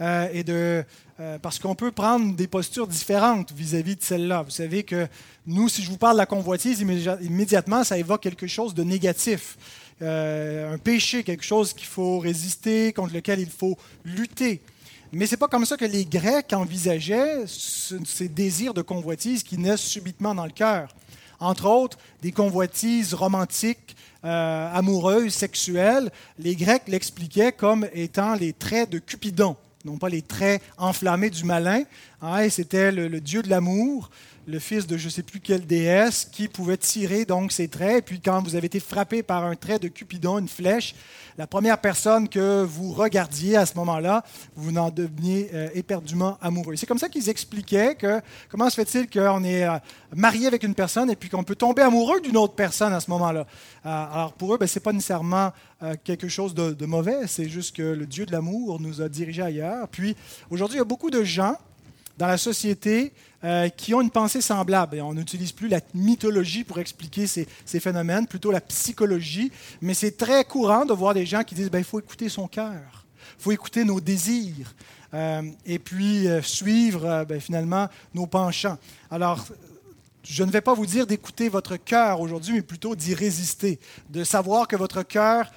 Euh, 0.01 0.29
et 0.33 0.43
de, 0.43 0.85
euh, 1.21 1.39
parce 1.39 1.59
qu'on 1.59 1.75
peut 1.75 1.93
prendre 1.93 2.35
des 2.35 2.47
postures 2.49 2.89
différentes 2.89 3.53
vis-à-vis 3.53 3.97
de 3.97 4.03
celle-là. 4.03 4.43
Vous 4.43 4.51
savez 4.51 4.83
que 4.83 5.07
nous, 5.47 5.69
si 5.69 5.83
je 5.83 5.91
vous 5.91 5.99
parle 5.99 6.15
de 6.15 6.19
la 6.19 6.27
convoitise, 6.27 6.81
immédiatement, 6.81 7.85
ça 7.85 7.99
évoque 7.99 8.23
quelque 8.23 8.47
chose 8.47 8.75
de 8.75 8.83
négatif. 8.83 9.57
Euh, 10.01 10.75
un 10.75 10.79
péché, 10.79 11.23
quelque 11.23 11.45
chose 11.45 11.73
qu'il 11.73 11.87
faut 11.87 12.19
résister, 12.19 12.93
contre 12.93 13.15
lequel 13.15 13.39
il 13.39 13.51
faut 13.51 13.79
lutter. 14.05 14.61
Mais 15.13 15.27
ce 15.27 15.33
n'est 15.33 15.37
pas 15.39 15.49
comme 15.49 15.67
ça 15.67 15.77
que 15.77 15.85
les 15.85 16.07
Grecs 16.07 16.53
envisageaient 16.53 17.45
ces 17.47 18.29
désirs 18.29 18.75
de 18.75 18.83
convoitise 18.83 19.43
qui 19.43 19.59
naissent 19.59 19.83
subitement 19.83 20.35
dans 20.35 20.47
le 20.47 20.53
cœur. 20.53 20.89
Entre 21.39 21.67
autres, 21.67 21.99
des 22.23 22.33
convoitises 22.33 23.13
romantiques, 23.15 23.95
euh, 24.25 24.71
amoureuses, 24.73 25.35
sexuelles. 25.35 26.11
Les 26.39 26.55
Grecs 26.57 26.85
l'expliquaient 26.87 27.53
comme 27.53 27.87
étant 27.93 28.35
les 28.35 28.53
traits 28.53 28.91
de 28.91 28.99
Cupidon, 28.99 29.57
non 29.85 29.99
pas 29.99 30.09
les 30.09 30.23
traits 30.23 30.63
enflammés 30.79 31.31
du 31.31 31.45
malin. 31.45 31.83
Hein, 32.21 32.49
C'était 32.49 32.93
le, 32.93 33.21
dieu 33.21 33.43
de 33.43 33.51
l'amour 33.51 34.11
le 34.47 34.59
fils 34.59 34.87
de 34.87 34.97
je 34.97 35.07
ne 35.07 35.11
sais 35.11 35.23
plus 35.23 35.41
quelle 35.41 35.67
déesse, 35.67 36.29
qui 36.31 36.49
pouvait 36.49 36.77
tirer 36.77 37.25
donc 37.25 37.53
ses 37.53 37.69
traits. 37.69 37.99
Et 37.99 38.03
puis 38.03 38.21
quand 38.21 38.43
vous 38.43 38.57
avez 38.57 38.67
été 38.67 38.81
frappé 38.81 39.23
par 39.23 39.45
un 39.45 39.55
trait 39.55 39.79
de 39.79 39.89
Cupidon, 39.89 40.39
une 40.39 40.49
flèche, 40.49 40.95
la 41.39 41.47
première 41.47 41.79
personne 41.79 42.29
que 42.29 42.63
vous 42.63 42.93
regardiez 42.93 43.57
à 43.57 43.65
ce 43.65 43.75
moment-là, 43.77 44.23
vous 44.55 44.77
en 44.77 44.91
deveniez 44.91 45.51
euh, 45.55 45.69
éperdument 45.75 46.37
amoureux. 46.43 46.77
C'est 46.77 46.87
comme 46.87 46.99
ça 46.99 47.09
qu'ils 47.09 47.29
expliquaient 47.29 47.95
que 47.95 48.21
comment 48.51 48.69
se 48.69 48.75
fait-il 48.75 49.09
qu'on 49.09 49.45
est 49.45 49.65
euh, 49.65 49.79
marié 50.15 50.47
avec 50.47 50.63
une 50.63 50.75
personne 50.75 51.11
et 51.11 51.17
puis 51.17 51.29
qu'on 51.29 51.45
peut 51.45 51.57
tomber 51.57 51.83
amoureux 51.83 52.21
d'une 52.21 52.37
autre 52.37 52.55
personne 52.55 52.93
à 52.93 53.01
ce 53.01 53.11
moment-là? 53.11 53.47
Euh, 53.87 53.89
alors 53.89 54.33
pour 54.35 54.55
eux, 54.55 54.59
ben, 54.59 54.67
ce 54.67 54.79
n'est 54.79 54.83
pas 54.83 54.93
nécessairement 54.93 55.53
quelque 56.05 56.29
chose 56.29 56.55
de, 56.55 56.71
de 56.71 56.87
mauvais, 56.87 57.27
c'est 57.27 57.49
juste 57.49 57.75
que 57.75 57.83
le 57.83 58.07
Dieu 58.07 58.25
de 58.25 58.31
l'amour 58.31 58.79
nous 58.79 59.03
a 59.03 59.09
dirigés 59.09 59.43
ailleurs. 59.43 59.89
Puis 59.89 60.15
aujourd'hui, 60.49 60.77
il 60.77 60.79
y 60.79 60.83
a 60.83 60.85
beaucoup 60.85 61.11
de 61.11 61.25
gens 61.25 61.57
dans 62.23 62.29
la 62.29 62.39
société 62.39 63.13
euh, 63.43 63.69
qui 63.69 63.95
ont 63.95 64.01
une 64.01 64.13
pensée 64.13 64.41
semblable. 64.41 64.97
Et 64.97 65.01
on 65.01 65.13
n'utilise 65.13 65.51
plus 65.51 65.67
la 65.67 65.81
mythologie 65.93 66.63
pour 66.63 66.79
expliquer 66.79 67.27
ces, 67.27 67.49
phénomènes, 67.81 68.29
plutôt 68.29 68.53
la 68.53 68.61
psychologie. 68.61 69.51
Mais 69.81 69.93
c'est 69.93 70.17
très 70.17 70.45
courant 70.45 70.85
de 70.85 70.93
voir 70.93 71.15
des 71.15 71.27
gens 71.27 71.43
qui 71.43 71.57
disent 71.57 71.69
ben, 71.69 71.81
il 71.81 71.85
faut 71.85 71.99
écouter 71.99 72.29
son 72.29 72.47
cœur, 72.47 73.07
il 73.39 73.43
faut 73.43 73.51
écouter 73.51 73.83
nos 73.83 74.01
désirs, 74.01 74.73
euh, 75.15 75.43
et 75.67 75.81
puis 75.81 76.29
euh, 76.29 76.41
suivre 76.43 77.27
ben, 77.29 77.41
finalement 77.41 77.89
nos 78.15 78.29
penchants. 78.29 78.79
Alors, 79.11 79.45
je 80.23 80.45
ne 80.45 80.53
vais 80.53 80.61
pas 80.61 80.75
vous 80.75 80.87
dire 80.87 81.09
d'écouter 81.09 81.49
votre 81.49 81.77
cœur 81.77 82.21
aujourd'hui, 82.21 82.55
mais 82.55 82.63
plutôt 82.63 82.95
d'y 82.95 83.15
résister, 83.15 83.81
de 84.11 84.23
savoir 84.23 84.69
que 84.69 84.77
votre 84.77 85.03
cœur 85.03 85.51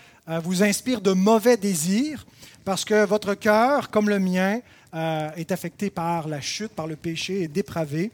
vous 0.44 0.64
inspire 0.64 1.02
de 1.02 1.12
mauvais 1.12 1.56
désirs, 1.58 2.26
parce 2.64 2.84
que 2.84 3.06
votre 3.06 3.36
cœur, 3.36 3.92
comme 3.92 4.10
le 4.10 4.18
mien, 4.18 4.62
euh, 4.96 5.30
est 5.36 5.52
affecté 5.52 5.90
par 5.90 6.30
la 6.30 6.40
chute, 6.40 6.72
par 6.72 6.88
le 6.88 6.96
péché, 6.96 7.42
est 7.42 7.48
dépravé, 7.50 8.12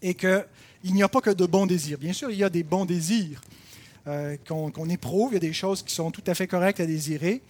et 0.00 0.14
qu'il 0.14 0.44
n'y 0.84 1.02
a 1.02 1.08
pas 1.08 1.20
que 1.20 1.30
de 1.30 1.44
bons 1.44 1.66
désirs. 1.66 1.98
Bien 1.98 2.12
sûr, 2.12 2.30
il 2.30 2.38
y 2.38 2.44
a 2.44 2.50
des 2.50 2.62
bons 2.62 2.84
désirs 2.84 3.40
euh, 4.06 4.36
qu'on 4.46 4.88
éprouve, 4.88 5.32
il 5.32 5.34
y 5.34 5.38
a 5.38 5.40
des 5.40 5.52
choses 5.52 5.82
qui 5.82 5.92
sont 5.92 6.12
tout 6.12 6.22
à 6.28 6.34
fait 6.34 6.46
correctes 6.46 6.78
à 6.78 6.86
désirer. 6.86 7.42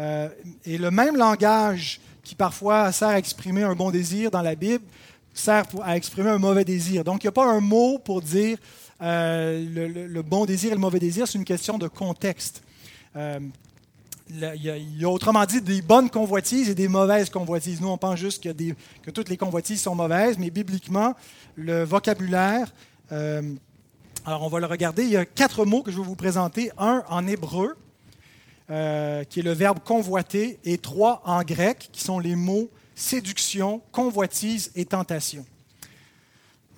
Euh, 0.00 0.28
et 0.64 0.78
le 0.78 0.90
même 0.90 1.16
langage 1.16 2.00
qui 2.24 2.34
parfois 2.34 2.90
sert 2.90 3.08
à 3.08 3.18
exprimer 3.18 3.62
un 3.62 3.76
bon 3.76 3.92
désir 3.92 4.32
dans 4.32 4.42
la 4.42 4.56
Bible 4.56 4.84
sert 5.32 5.66
à 5.84 5.96
exprimer 5.96 6.30
un 6.30 6.38
mauvais 6.38 6.64
désir. 6.64 7.04
Donc, 7.04 7.22
il 7.22 7.26
n'y 7.26 7.28
a 7.28 7.32
pas 7.32 7.46
un 7.46 7.60
mot 7.60 8.00
pour 8.00 8.20
dire 8.20 8.58
le, 9.00 10.06
le, 10.08 10.22
bon 10.22 10.44
désir 10.44 10.72
et 10.72 10.74
le 10.74 10.80
mauvais 10.80 10.98
désir, 10.98 11.28
c'est 11.28 11.38
une 11.38 11.44
question 11.44 11.78
de 11.78 11.86
contexte 11.86 12.62
il 14.30 14.98
y, 14.98 15.04
a, 15.04 15.08
autrement 15.08 15.44
dit 15.44 15.60
des 15.60 15.82
bonnes 15.82 16.10
convoitises 16.10 16.68
et 16.68 16.74
des 16.74 16.88
mauvaises 16.88 17.30
convoitises. 17.30 17.80
Nous, 17.80 17.88
on 17.88 17.98
pense 17.98 18.18
juste 18.18 18.42
que 18.42 19.10
toutes 19.10 19.28
les 19.28 19.36
convoitises 19.36 19.82
sont 19.82 19.94
mauvaises, 19.94 20.38
mais 20.38 20.50
bibliquement, 20.50 21.14
le 21.56 21.84
vocabulaire, 21.84 22.72
euh, 23.10 23.42
alors 24.24 24.42
on 24.42 24.48
va 24.48 24.60
le 24.60 24.66
regarder, 24.66 25.02
il 25.02 25.10
y 25.10 25.16
a 25.16 25.24
quatre 25.24 25.64
mots 25.64 25.82
que 25.82 25.90
je 25.90 25.98
vais 25.98 26.06
vous 26.06 26.16
présenter. 26.16 26.70
Un 26.78 27.02
en 27.08 27.26
hébreu, 27.26 27.76
euh, 28.70 29.24
qui 29.24 29.40
est 29.40 29.42
le 29.42 29.52
verbe 29.52 29.80
convoiter, 29.84 30.58
et 30.64 30.78
trois 30.78 31.22
en 31.24 31.42
grec, 31.42 31.88
qui 31.92 32.02
sont 32.02 32.18
les 32.18 32.36
mots 32.36 32.70
séduction, 32.94 33.80
convoitise 33.90 34.70
et 34.74 34.84
tentation. 34.84 35.44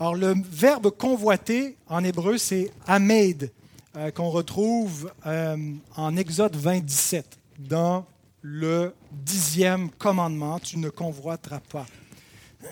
Alors, 0.00 0.14
le 0.14 0.34
verbe 0.50 0.90
convoiter 0.90 1.76
en 1.88 2.02
hébreu, 2.02 2.38
c'est 2.38 2.72
amed, 2.86 3.50
euh, 3.96 4.10
qu'on 4.10 4.28
retrouve 4.30 5.12
euh, 5.24 5.56
en 5.94 6.16
Exode 6.16 6.56
27, 6.56 7.38
dans 7.60 8.04
le 8.42 8.92
dixième 9.12 9.88
commandement, 9.88 10.58
tu 10.58 10.78
ne 10.78 10.88
convoiteras 10.88 11.60
pas. 11.60 11.86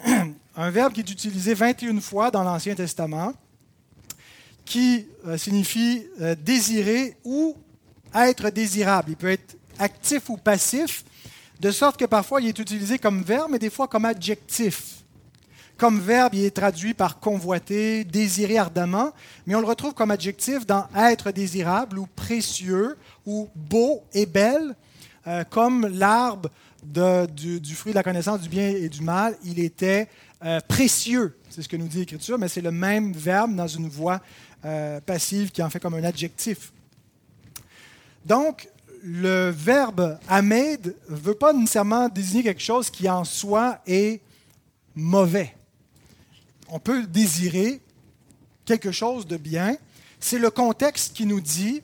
Un 0.57 0.71
verbe 0.71 0.93
qui 0.93 0.99
est 0.99 1.11
utilisé 1.11 1.55
21 1.55 2.01
fois 2.01 2.33
dans 2.33 2.43
l'Ancien 2.43 2.75
Testament, 2.75 3.35
qui 4.65 5.07
euh, 5.29 5.39
signifie 5.39 6.09
désirer 6.45 7.17
ou 7.23 7.57
être 8.13 8.51
désirable. 8.51 9.11
Il 9.11 9.17
peut 9.17 9.31
être 9.31 9.57
actif 9.79 10.29
ou 10.29 10.37
passif, 10.37 11.05
de 11.61 11.71
sorte 11.71 12.01
que 12.01 12.05
parfois 12.05 12.41
il 12.41 12.49
est 12.49 12.59
utilisé 12.59 12.99
comme 12.99 13.23
verbe, 13.23 13.53
mais 13.53 13.61
des 13.61 13.71
fois 13.71 13.87
comme 13.87 14.07
adjectif. 14.07 15.02
Comme 15.83 15.99
verbe, 15.99 16.35
il 16.35 16.45
est 16.45 16.55
traduit 16.55 16.95
par 16.95 17.19
convoiter, 17.19 18.05
désirer 18.05 18.57
ardemment, 18.57 19.11
mais 19.49 19.57
on 19.57 19.61
le 19.61 19.67
retrouve 19.67 19.95
comme 19.95 20.13
adjectif 20.13 20.65
dans 20.65 20.87
être 20.97 21.33
désirable 21.33 21.99
ou 21.99 22.07
précieux 22.07 22.97
ou 23.27 23.49
beau 23.57 24.05
et 24.15 24.25
belle, 24.25 24.77
euh, 25.27 25.43
comme 25.43 25.89
l'arbre 25.89 26.51
du, 26.85 27.75
fruit 27.75 27.91
de 27.91 27.97
la 27.97 28.05
connaissance 28.05 28.43
du 28.43 28.49
bien 28.49 28.69
et 28.69 28.89
du 28.89 29.03
mal, 29.03 29.37
il 29.45 29.59
était 29.59 30.07
euh, 30.45 30.61
précieux. 30.69 31.37
C'est 31.51 31.63
ce 31.63 31.69
que 31.69 31.77
nous 31.77 31.89
dit 31.89 31.99
l'Écriture, 31.99 32.39
mais 32.39 32.47
c'est 32.47 32.61
le 32.61 32.71
même 32.71 33.13
verbe 33.13 33.57
dans 33.57 33.67
une 33.67 33.89
voix 33.89 34.21
euh, 34.65 35.01
passive 35.01 35.51
qui 35.51 35.65
en 35.65 35.69
fait 35.69 35.81
comme 35.81 35.95
un 35.95 36.05
adjectif. 36.05 36.73
Donc, 38.25 38.69
le 39.03 39.51
verbe 39.51 40.17
amed 40.29 40.95
ne 41.09 41.17
veut 41.17 41.35
pas 41.35 41.53
nécessairement 41.53 42.09
désigner 42.09 42.45
quelque 42.45 42.63
chose 42.63 42.89
qui 42.89 43.11
en 43.11 43.25
soi 43.25 43.81
est 43.85 44.21
mauvais. 44.95 45.57
On 46.75 46.79
peut 46.79 47.07
désirer 47.07 47.83
quelque 48.65 48.93
chose 48.93 49.27
de 49.27 49.37
bien. 49.37 49.77
C'est 50.19 50.39
le 50.39 50.51
contexte 50.51 51.15
qui 51.15 51.27
nous 51.27 51.43
dit 51.43 51.83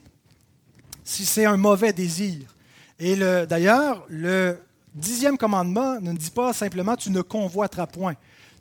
si 1.03 1.25
c'est 1.25 1.45
un 1.45 1.57
mauvais 1.57 1.93
désir. 1.93 2.55
Et 2.97 3.15
d'ailleurs, 3.15 4.03
le 4.09 4.57
dixième 4.95 5.37
commandement 5.37 6.01
ne 6.01 6.11
dit 6.13 6.31
pas 6.31 6.53
simplement 6.53 6.95
tu 6.95 7.11
ne 7.11 7.21
convoiteras 7.21 7.85
point 7.85 8.15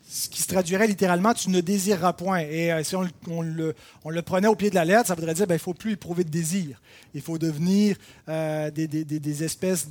ce 0.09 0.29
qui 0.29 0.41
se 0.41 0.49
traduirait 0.49 0.87
littéralement 0.87 1.35
tu 1.35 1.51
ne 1.51 1.61
désireras 1.61 2.15
point. 2.15 2.41
Et 2.41 2.73
euh, 2.73 2.83
si 2.83 2.97
on, 2.97 3.43
le, 3.43 3.75
prenait 4.23 4.49
au 4.49 4.55
pied 4.55 4.71
de 4.71 4.75
la 4.75 4.85
lettre, 4.85 5.09
ça 5.09 5.15
voudrait 5.15 5.35
dire 5.35 5.47
ben, 5.47 5.55
ne 5.55 5.59
faut 5.59 5.75
plus 5.75 5.93
éprouver 5.93 6.25
de 6.25 6.31
désir. 6.31 6.81
Il 7.15 7.21
faut 7.21 7.39
devenir 7.39 7.97
euh, 8.29 8.71
des, 8.71 9.45
espèces 9.45 9.87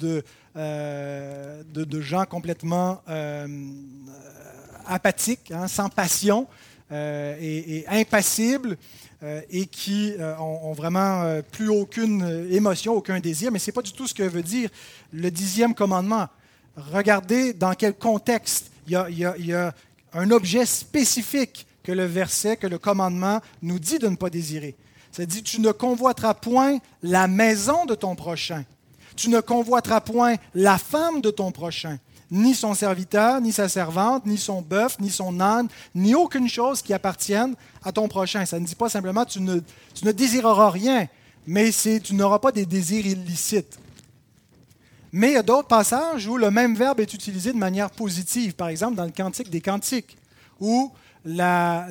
euh, 0.56 1.63
de, 1.72 1.84
de, 1.84 2.01
gens 2.01 2.25
complètement 2.25 3.01
apathiques, 4.88 5.51
hein, 5.51 5.67
sans 5.67 5.89
passion 5.89 6.48
et, 6.91 7.86
impassibles. 7.88 8.77
et 9.50 9.65
qui 9.65 10.13
ont, 10.39 10.74
vraiment 10.74 11.41
plus 11.51 11.70
aucune 11.70 12.48
émotion, 12.51 12.94
aucun 12.94 13.20
désir, 13.20 13.51
mais 13.51 13.60
ce 13.60 13.70
n'est 13.70 13.74
pas 13.74 13.82
du 13.82 13.91
tout 13.91 14.08
ce 14.08 14.13
que 14.13 14.24
veut 14.24 14.44
dire 14.44 14.70
le 15.12 15.29
dixième 15.32 15.74
commandement. 15.74 16.27
Regardez 16.94 17.53
dans 17.53 17.74
quel 17.74 17.96
contexte 17.96 18.72
il 18.88 18.94
y 18.94 19.53
a 19.53 19.74
un 20.13 20.32
objet 20.32 20.65
spécifique 20.65 21.67
que 21.88 21.94
le 21.94 22.06
verset, 22.06 22.58
que 22.58 22.67
le 22.67 22.77
commandement 22.77 23.39
nous 23.62 23.79
dit 23.79 23.98
de 23.98 24.10
ne 24.10 24.17
pas 24.17 24.29
désirer. 24.29 24.75
Ça 25.12 25.25
dit, 25.25 25.41
tu 25.41 25.62
ne 25.62 25.72
convoiteras 25.72 26.34
point 26.34 26.79
la 27.01 27.27
maison 27.27 27.86
de 27.86 27.96
ton 27.96 28.15
prochain. 28.15 28.65
Tu 29.15 29.29
ne 29.29 29.39
convoiteras 29.39 30.01
point 30.01 30.36
la 30.53 30.77
femme 30.77 31.22
de 31.22 31.32
ton 31.32 31.51
prochain, 31.51 31.98
ni 32.29 32.53
son 32.53 32.74
serviteur, 32.74 33.41
ni 33.41 33.51
sa 33.51 33.69
servante, 33.69 34.25
ni 34.25 34.38
son 34.38 34.62
bœuf, 34.62 35.00
ni 35.00 35.10
son 35.10 35.39
âne, 35.39 35.67
ni 35.96 36.15
aucune 36.15 36.50
chose 36.50 36.81
qui 36.81 36.93
appartienne 36.93 37.55
à 37.84 37.91
ton 37.91 38.07
prochain. 38.07 38.46
Ça 38.46 38.60
ne 38.60 38.65
dit 38.65 38.75
pas 38.75 38.89
simplement 38.89 39.25
tu 39.25 39.39
ne, 39.41 40.12
désireras 40.12 40.69
rien, 40.69 41.07
mais 41.46 41.72
tu 41.72 42.15
n'auras 42.15 42.39
pas 42.39 42.51
des 42.51 42.65
désirs 42.65 43.05
illicites. 43.05 43.79
Mais 45.13 45.29
il 45.29 45.34
y 45.34 45.38
a 45.38 45.43
d'autres 45.43 45.69
passages 45.69 46.27
où 46.27 46.38
le 46.38 46.51
même 46.51 46.75
verbe 46.75 47.00
est 47.00 47.13
utilisé 47.13 47.53
de 47.53 47.57
manière 47.57 47.89
positive, 47.89 48.53
par 48.53 48.67
exemple 48.67 48.96
dans 48.96 49.05
le 49.05 49.12
Cantique 49.12 49.50
des 49.50 49.62
Cantiques, 49.62 50.17
où 50.60 50.91
la, 51.24 51.88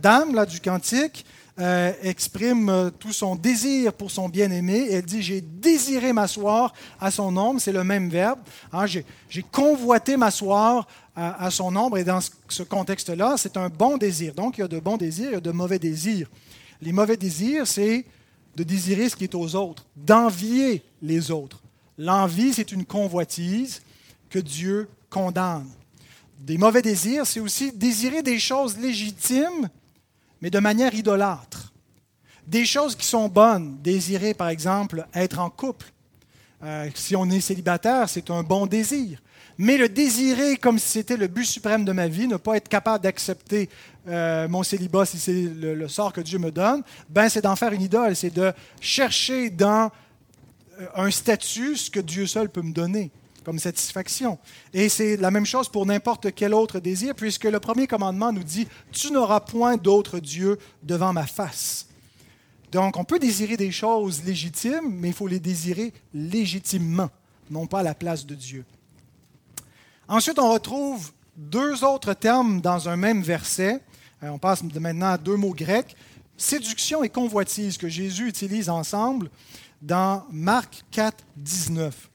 dame 0.00 0.34
là, 0.34 0.46
du 0.46 0.60
Cantique 0.60 1.26
euh, 1.60 1.92
exprime 2.02 2.68
euh, 2.68 2.90
tout 2.90 3.12
son 3.12 3.36
désir 3.36 3.92
pour 3.92 4.10
son 4.10 4.28
bien-aimé. 4.28 4.88
Elle 4.90 5.04
dit 5.04 5.22
J'ai 5.22 5.40
désiré 5.40 6.12
m'asseoir 6.12 6.72
à 7.00 7.10
son 7.10 7.36
ombre. 7.36 7.60
C'est 7.60 7.72
le 7.72 7.84
même 7.84 8.08
verbe. 8.08 8.40
Hein, 8.72 8.86
j'ai, 8.86 9.04
convoité 9.52 10.16
m'asseoir 10.16 10.86
à, 11.14 11.44
à, 11.44 11.50
son 11.50 11.74
ombre. 11.76 11.98
Et 11.98 12.04
dans 12.04 12.20
ce 12.48 12.62
contexte-là, 12.62 13.36
c'est 13.36 13.56
un 13.56 13.68
bon 13.68 13.96
désir. 13.98 14.34
Donc, 14.34 14.58
il 14.58 14.62
y 14.62 14.64
a 14.64 14.68
de 14.68 14.80
bons 14.80 14.96
désirs, 14.96 15.30
il 15.30 15.34
y 15.34 15.36
a 15.36 15.40
de 15.40 15.52
mauvais 15.52 15.78
désirs. 15.78 16.28
Les 16.82 16.92
mauvais 16.92 17.16
désirs, 17.16 17.66
c'est 17.66 18.04
de 18.56 18.62
désirer 18.62 19.08
ce 19.08 19.16
qui 19.16 19.24
est 19.24 19.34
aux 19.34 19.54
autres, 19.54 19.84
d'envier 19.96 20.82
les 21.02 21.30
autres. 21.30 21.62
L'envie, 21.98 22.52
c'est 22.52 22.72
une 22.72 22.84
convoitise 22.84 23.82
que 24.28 24.38
Dieu 24.38 24.88
condamne. 25.10 25.68
Des 26.40 26.58
mauvais 26.58 26.82
désirs, 26.82 27.26
c'est 27.26 27.40
aussi 27.40 27.72
désirer 27.72 28.22
des 28.22 28.38
choses 28.38 28.76
légitimes, 28.76 29.68
mais 30.44 30.50
de 30.50 30.58
manière 30.58 30.94
idolâtre. 30.94 31.72
Des 32.46 32.66
choses 32.66 32.94
qui 32.94 33.06
sont 33.06 33.28
bonnes, 33.28 33.78
désirer 33.80 34.34
par 34.34 34.50
exemple 34.50 35.06
être 35.14 35.38
en 35.38 35.48
couple. 35.48 35.86
Euh, 36.62 36.90
si 36.94 37.16
on 37.16 37.30
est 37.30 37.40
célibataire, 37.40 38.10
c'est 38.10 38.30
un 38.30 38.42
bon 38.42 38.66
désir. 38.66 39.22
Mais 39.56 39.78
le 39.78 39.88
désirer 39.88 40.58
comme 40.58 40.78
si 40.78 40.86
c'était 40.86 41.16
le 41.16 41.28
but 41.28 41.46
suprême 41.46 41.86
de 41.86 41.92
ma 41.92 42.08
vie, 42.08 42.26
ne 42.26 42.36
pas 42.36 42.58
être 42.58 42.68
capable 42.68 43.02
d'accepter 43.02 43.70
euh, 44.06 44.46
mon 44.46 44.62
célibat 44.62 45.06
si 45.06 45.18
c'est 45.18 45.32
le, 45.32 45.74
le, 45.74 45.88
sort 45.88 46.12
que 46.12 46.20
Dieu 46.20 46.38
me 46.38 46.50
donne, 46.50 46.82
ben 47.08 47.30
c'est 47.30 47.40
d'en 47.40 47.56
faire 47.56 47.72
une 47.72 47.80
idole, 47.80 48.14
c'est 48.14 48.34
de 48.34 48.52
chercher 48.82 49.48
dans 49.48 49.90
euh, 50.78 50.86
un 50.94 51.10
statut, 51.10 51.74
ce 51.74 51.90
que 51.90 52.00
Dieu 52.00 52.26
seul 52.26 52.50
peut 52.50 52.60
me 52.60 52.74
donner 52.74 53.10
comme 53.44 53.58
satisfaction. 53.58 54.38
Et 54.72 54.88
c'est 54.88 55.16
la 55.16 55.30
même 55.30 55.46
chose 55.46 55.68
pour 55.68 55.86
n'importe 55.86 56.34
quel 56.34 56.54
autre 56.54 56.80
désir, 56.80 57.14
puisque 57.14 57.44
le 57.44 57.60
premier 57.60 57.86
commandement 57.86 58.32
nous 58.32 58.42
dit, 58.42 58.66
Tu 58.90 59.12
n'auras 59.12 59.40
point 59.40 59.76
d'autre 59.76 60.18
Dieu 60.18 60.58
devant 60.82 61.12
ma 61.12 61.26
face. 61.26 61.86
Donc 62.72 62.96
on 62.96 63.04
peut 63.04 63.20
désirer 63.20 63.56
des 63.56 63.70
choses 63.70 64.24
légitimes, 64.24 64.90
mais 64.90 65.08
il 65.08 65.14
faut 65.14 65.28
les 65.28 65.38
désirer 65.38 65.92
légitimement, 66.12 67.10
non 67.48 67.66
pas 67.66 67.80
à 67.80 67.82
la 67.84 67.94
place 67.94 68.26
de 68.26 68.34
Dieu. 68.34 68.64
Ensuite, 70.08 70.38
on 70.38 70.52
retrouve 70.52 71.12
deux 71.36 71.84
autres 71.84 72.14
termes 72.14 72.60
dans 72.60 72.88
un 72.88 72.96
même 72.96 73.22
verset. 73.22 73.80
Euh, 74.22 74.28
on 74.28 74.38
passe 74.38 74.62
maintenant 74.62 75.12
à 75.12 75.18
deux 75.18 75.36
mots 75.36 75.54
grecs. 75.54 75.96
Séduction 76.36 77.04
et 77.04 77.08
convoitise 77.08 77.78
que 77.78 77.88
Jésus 77.88 78.28
utilise 78.28 78.68
ensemble 78.68 79.30
dans 79.80 80.24
Marc 80.30 80.84
4, 80.90 81.24
19. 81.36 82.10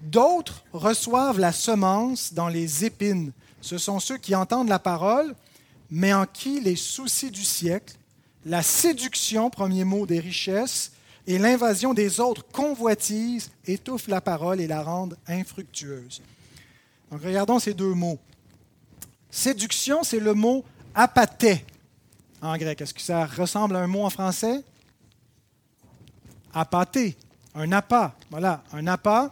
D'autres 0.00 0.64
reçoivent 0.72 1.38
la 1.38 1.52
semence 1.52 2.32
dans 2.32 2.48
les 2.48 2.84
épines. 2.84 3.32
Ce 3.60 3.78
sont 3.78 3.98
ceux 4.00 4.18
qui 4.18 4.34
entendent 4.34 4.68
la 4.68 4.78
parole, 4.78 5.34
mais 5.90 6.12
en 6.12 6.26
qui 6.26 6.60
les 6.60 6.76
soucis 6.76 7.30
du 7.30 7.44
siècle, 7.44 7.96
la 8.44 8.62
séduction, 8.62 9.50
premier 9.50 9.84
mot 9.84 10.06
des 10.06 10.20
richesses, 10.20 10.92
et 11.26 11.38
l'invasion 11.38 11.92
des 11.92 12.20
autres 12.20 12.46
convoitises 12.52 13.50
étouffent 13.66 14.08
la 14.08 14.20
parole 14.20 14.60
et 14.60 14.66
la 14.66 14.82
rendent 14.82 15.18
infructueuse. 15.26 16.22
Donc 17.10 17.22
regardons 17.22 17.58
ces 17.58 17.74
deux 17.74 17.92
mots. 17.92 18.18
Séduction, 19.30 20.02
c'est 20.04 20.20
le 20.20 20.32
mot 20.32 20.64
apathé 20.94 21.66
en 22.40 22.56
grec. 22.56 22.80
Est-ce 22.80 22.94
que 22.94 23.02
ça 23.02 23.26
ressemble 23.26 23.76
à 23.76 23.80
un 23.80 23.86
mot 23.86 24.04
en 24.04 24.10
français? 24.10 24.62
Apâté, 26.54 27.16
un 27.54 27.72
appât. 27.72 28.14
Voilà, 28.30 28.62
un 28.72 28.86
appât 28.86 29.30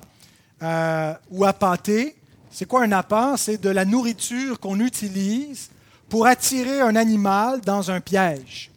euh, 0.63 1.15
ou 1.31 1.45
apâté. 1.45 2.17
C'est 2.51 2.67
quoi 2.67 2.83
un 2.83 2.93
appât? 2.93 3.37
C'est 3.37 3.59
de 3.59 3.69
la 3.69 3.85
nourriture 3.85 4.59
qu'on 4.59 4.81
utilise 4.81 5.71
pour 6.09 6.27
attirer 6.27 6.81
un 6.81 6.97
animal 6.97 7.61
dans 7.61 7.91
un 7.91 8.01
piège, 8.01 8.71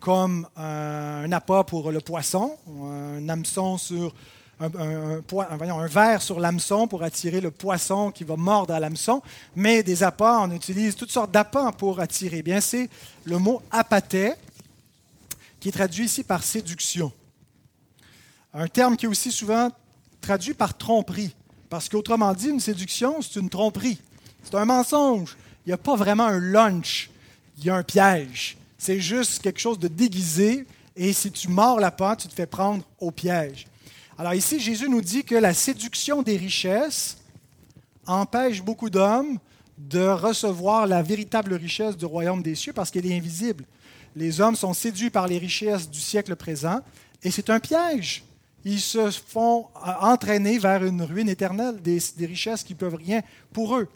comme 0.00 0.46
un 0.56 1.30
appât 1.30 1.64
pour 1.64 1.92
le 1.92 2.00
poisson, 2.00 2.56
un 2.66 3.28
hameçon 3.28 3.78
sur 3.78 4.14
un, 4.60 5.20
un, 5.20 5.86
verre 5.86 6.20
sur 6.20 6.40
l'hameçon 6.40 6.88
pour 6.88 7.02
attirer 7.02 7.40
le 7.40 7.50
poisson 7.50 8.10
qui 8.10 8.24
va 8.24 8.36
mordre 8.36 8.74
à 8.74 8.80
l'hameçon, 8.80 9.22
mais 9.54 9.82
des 9.82 10.02
appâts, 10.02 10.38
on 10.40 10.50
utilise 10.50 10.96
toutes 10.96 11.12
sortes 11.12 11.30
d'appâts 11.30 11.72
pour 11.76 12.00
attirer. 12.00 12.42
Bien, 12.42 12.60
c'est 12.60 12.88
le 13.24 13.38
mot 13.38 13.62
apathet 13.70 14.36
qui 15.60 15.68
est 15.68 15.72
traduit 15.72 16.06
ici 16.06 16.24
par 16.24 16.42
séduction. 16.42 17.12
Un 18.54 18.66
terme 18.66 18.96
qui 18.96 19.06
est 19.06 19.08
aussi 19.08 19.30
souvent 19.30 19.70
traduit 20.28 20.52
par 20.52 20.76
tromperie, 20.76 21.34
parce 21.70 21.88
qu'autrement 21.88 22.34
dit, 22.34 22.50
une 22.50 22.60
séduction, 22.60 23.22
c'est 23.22 23.40
une 23.40 23.48
tromperie. 23.48 23.98
C'est 24.42 24.56
un 24.56 24.66
mensonge. 24.66 25.38
Il 25.64 25.70
n'y 25.70 25.72
a 25.72 25.78
pas 25.78 25.96
vraiment 25.96 26.26
un 26.26 26.38
lunch, 26.38 27.08
il 27.56 27.64
y 27.64 27.70
a 27.70 27.76
un 27.76 27.82
piège. 27.82 28.58
C'est 28.76 29.00
juste 29.00 29.40
quelque 29.40 29.58
chose 29.58 29.78
de 29.78 29.88
déguisé, 29.88 30.66
et 30.94 31.14
si 31.14 31.32
tu 31.32 31.48
mords 31.48 31.80
la 31.80 31.90
pâte, 31.90 32.20
tu 32.20 32.28
te 32.28 32.34
fais 32.34 32.44
prendre 32.44 32.84
au 33.00 33.10
piège. 33.10 33.66
Alors 34.18 34.34
ici, 34.34 34.60
Jésus 34.60 34.90
nous 34.90 35.00
dit 35.00 35.24
que 35.24 35.34
la 35.34 35.54
séduction 35.54 36.20
des 36.20 36.36
richesses 36.36 37.16
empêche 38.06 38.62
beaucoup 38.62 38.90
d'hommes 38.90 39.38
de 39.78 40.08
recevoir 40.08 40.86
la 40.86 41.02
véritable 41.02 41.54
richesse 41.54 41.96
du 41.96 42.04
royaume 42.04 42.42
des 42.42 42.54
cieux 42.54 42.74
parce 42.74 42.90
qu'elle 42.90 43.06
est 43.06 43.16
invisible. 43.16 43.64
Les 44.14 44.42
hommes 44.42 44.56
sont 44.56 44.74
séduits 44.74 45.08
par 45.08 45.26
les 45.26 45.38
richesses 45.38 45.88
du 45.88 46.00
siècle 46.00 46.36
présent 46.36 46.80
et 47.22 47.30
c'est 47.30 47.48
un 47.48 47.60
piège. 47.60 48.24
Ils 48.64 48.80
se 48.80 49.10
font 49.10 49.66
entraîner 50.00 50.58
vers 50.58 50.84
une 50.84 51.02
ruine 51.02 51.28
éternelle, 51.28 51.80
des, 51.80 52.00
richesses 52.20 52.64
qui 52.64 52.74
peuvent 52.74 52.96
rien 52.96 53.22
pour 53.52 53.76
eux. 53.76 53.88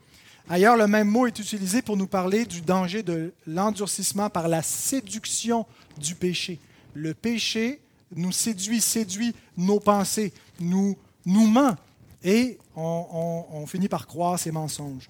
Ailleurs, 0.48 0.76
le 0.76 0.86
même 0.86 1.08
mot 1.08 1.26
est 1.26 1.38
utilisé 1.38 1.82
pour 1.82 1.96
nous 1.96 2.06
parler 2.06 2.44
du 2.44 2.60
danger 2.60 3.02
de 3.02 3.32
l'endurcissement 3.46 4.28
par 4.30 4.48
la 4.48 4.62
séduction 4.62 5.66
du 5.98 6.14
péché. 6.14 6.58
Le 6.94 7.14
péché 7.14 7.80
nous 8.14 8.32
séduit, 8.32 8.80
séduit 8.80 9.34
nos 9.56 9.80
pensées, 9.80 10.32
nous, 10.60 10.96
nous 11.24 11.46
ment 11.46 11.76
et 12.24 12.58
on, 12.76 13.64
finit 13.66 13.88
par 13.88 14.06
croire 14.06 14.38
ces 14.38 14.50
mensonges. 14.50 15.08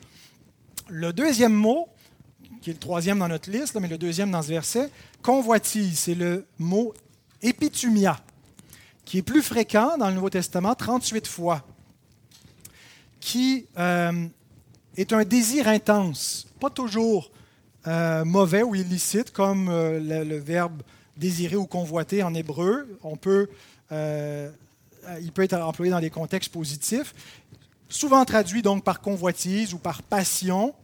Le 0.89 1.13
deuxième 1.13 1.55
mot, 1.55 1.89
qui 2.61 2.71
est 2.71 2.75
le 2.75 2.79
troisième 2.79 3.19
dans 3.19 3.29
notre 3.29 3.51
liste, 3.51 3.77
mais 3.81 3.89
le 3.89 3.99
deuxième 3.99 4.31
dans 4.31 4.43
ce 4.43 4.49
verset, 4.49 4.91
convoitise, 5.23 5.99
c'est 5.99 6.15
le 6.15 6.47
mot 6.59 6.95
épitumia, 7.43 8.19
qui 9.05 9.19
est 9.19 9.23
plus 9.23 9.43
fréquent 9.43 9.97
dans 9.99 10.09
le 10.09 10.15
Nouveau 10.15 10.31
Testament, 10.31 10.75
38 10.75 11.27
fois, 11.27 11.65
qui 13.21 13.67
euh, 13.79 14.27
est 14.97 15.13
un 15.13 15.25
désir 15.25 15.69
intense, 15.69 16.47
pas 16.61 16.71
toujours 16.71 17.31
euh, 17.87 18.25
mauvais 18.25 18.63
ou 18.63 18.75
illicite, 18.75 19.33
comme 19.33 19.69
euh, 19.69 20.25
le, 20.25 20.39
verbe 20.39 20.83
désirer 21.17 21.57
ou 21.57 21.67
convoiter 21.67 22.23
en 22.23 22.35
hébreu. 22.35 22.99
On 23.03 23.17
il 25.21 25.33
peut 25.33 25.43
être 25.43 25.55
employé 25.55 25.91
dans 25.91 26.01
des 26.01 26.11
contextes 26.11 26.53
positifs, 26.53 27.15
souvent 27.89 28.25
traduit 28.25 28.63
donc 28.63 28.85
par 28.85 29.01
convoitise 29.01 29.75
ou 29.75 29.79
par 29.79 30.03
passion. 30.03 30.75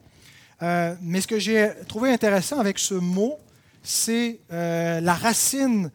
mais 0.60 1.20
ce 1.20 1.26
que 1.26 1.38
j'ai 1.38 1.70
trouvé 1.88 2.12
intéressant 2.12 2.58
avec 2.58 2.78
ce 2.78 2.94
mot, 2.94 3.38
c'est 3.82 4.40
la 4.50 5.14
racine 5.14 5.90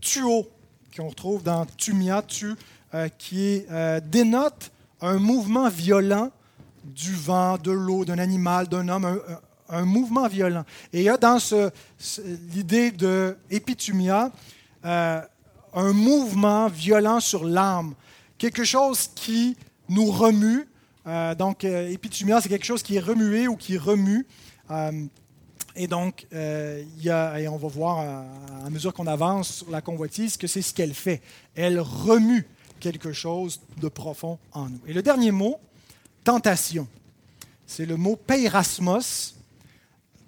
tuo, 0.00 0.48
qu'on 0.96 1.08
retrouve 1.08 1.42
dans 1.42 1.66
tumia, 1.66 2.22
tu, 2.22 2.54
euh, 2.94 3.08
qui 3.18 3.64
euh, 3.70 4.00
dénote 4.00 4.70
un 5.00 5.18
mouvement 5.18 5.68
violent 5.68 6.30
du 6.84 7.14
vent, 7.14 7.58
de 7.58 7.72
l'eau, 7.72 8.04
d'un 8.04 8.18
animal, 8.18 8.68
d'un 8.68 8.88
homme, 8.88 9.20
un, 9.68 9.84
mouvement 9.84 10.28
violent. 10.28 10.64
Et 10.92 11.00
il 11.00 11.04
y 11.04 11.08
a 11.08 11.16
dans 11.16 11.38
ce, 11.38 11.70
l'idée 12.52 12.90
de 12.90 13.36
épitumia 13.50 14.30
euh, 14.84 15.20
un 15.72 15.92
mouvement 15.92 16.68
violent 16.68 17.20
sur 17.20 17.44
l'âme, 17.44 17.94
quelque 18.38 18.64
chose 18.64 19.10
qui 19.14 19.56
nous 19.88 20.10
remue. 20.10 20.68
donc, 21.36 21.64
épitumia, 21.64 22.40
c'est 22.40 22.48
quelque 22.48 22.64
chose 22.64 22.82
qui 22.82 22.96
est 22.96 23.00
remué 23.00 23.48
ou 23.48 23.56
qui 23.56 23.76
remue. 23.76 24.26
Et 25.76 25.88
donc, 25.88 26.26
euh, 26.32 26.84
il 26.96 27.04
y 27.04 27.10
a, 27.10 27.40
et 27.40 27.48
on 27.48 27.56
va 27.56 27.68
voir 27.68 27.98
à, 28.64 28.70
mesure 28.70 28.94
qu'on 28.94 29.06
avance 29.06 29.56
sur 29.56 29.70
la 29.70 29.80
convoitise 29.80 30.36
que 30.36 30.46
c'est 30.46 30.62
ce 30.62 30.72
qu'elle 30.72 30.94
fait. 30.94 31.20
Elle 31.56 31.80
remue 31.80 32.46
quelque 32.78 33.12
chose 33.12 33.60
de 33.80 33.88
profond 33.88 34.38
en 34.52 34.68
nous. 34.68 34.80
Et 34.86 34.92
le 34.92 35.02
dernier 35.02 35.32
mot, 35.32 35.58
tentation, 36.22 36.86
c'est 37.66 37.86
le 37.86 37.96
mot 37.96 38.14
peirasmos 38.14 39.34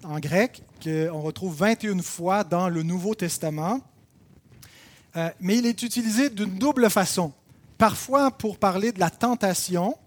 en 0.03 0.19
grec, 0.19 0.61
qu'on 0.83 1.21
retrouve 1.21 1.55
21 1.55 2.01
fois 2.01 2.43
dans 2.43 2.67
le 2.67 2.83
Nouveau 2.83 3.15
Testament. 3.15 3.79
Euh, 5.15 5.29
mais 5.39 5.57
il 5.57 5.65
est 5.65 5.81
utilisé 5.81 6.29
d'une 6.29 6.57
double 6.57 6.89
façon. 6.89 7.31
Parfois 7.77 8.31
pour 8.31 8.57
parler 8.57 8.91
de 8.91 8.99
la 8.99 9.09
tentation 9.09 9.97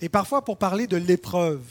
et 0.00 0.08
parfois 0.08 0.44
pour 0.44 0.58
parler 0.58 0.86
de 0.86 0.96
l'épreuve, 0.96 1.62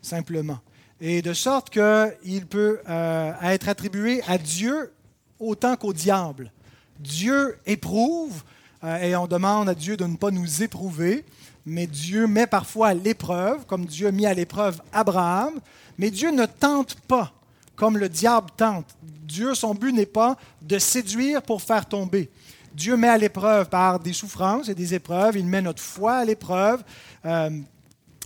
simplement 0.00 0.60
et 1.00 1.22
de 1.22 1.32
sorte 1.32 1.70
qu'il 1.70 2.46
peut 2.46 2.80
euh, 2.88 3.32
être 3.42 3.68
attribué 3.68 4.22
à 4.26 4.38
Dieu 4.38 4.92
autant 5.38 5.76
qu'au 5.76 5.92
diable. 5.92 6.52
Dieu 6.98 7.58
éprouve, 7.66 8.42
euh, 8.84 8.96
et 8.98 9.16
on 9.16 9.26
demande 9.26 9.68
à 9.68 9.74
Dieu 9.74 9.96
de 9.96 10.04
ne 10.04 10.16
pas 10.16 10.30
nous 10.30 10.62
éprouver, 10.62 11.24
mais 11.66 11.86
Dieu 11.86 12.26
met 12.26 12.46
parfois 12.46 12.88
à 12.88 12.94
l'épreuve, 12.94 13.66
comme 13.66 13.84
Dieu 13.84 14.06
a 14.06 14.12
mis 14.12 14.26
à 14.26 14.34
l'épreuve 14.34 14.80
Abraham, 14.92 15.54
mais 15.98 16.10
Dieu 16.10 16.30
ne 16.30 16.46
tente 16.46 16.94
pas 17.02 17.32
comme 17.74 17.98
le 17.98 18.08
diable 18.08 18.48
tente. 18.56 18.96
Dieu, 19.02 19.54
son 19.54 19.74
but 19.74 19.92
n'est 19.92 20.06
pas 20.06 20.36
de 20.62 20.78
séduire 20.78 21.42
pour 21.42 21.60
faire 21.60 21.86
tomber. 21.86 22.30
Dieu 22.74 22.96
met 22.96 23.08
à 23.08 23.18
l'épreuve 23.18 23.68
par 23.68 24.00
des 24.00 24.12
souffrances 24.12 24.68
et 24.68 24.74
des 24.74 24.94
épreuves, 24.94 25.36
il 25.36 25.46
met 25.46 25.62
notre 25.62 25.82
foi 25.82 26.14
à 26.14 26.24
l'épreuve, 26.24 26.82
euh, 27.24 27.50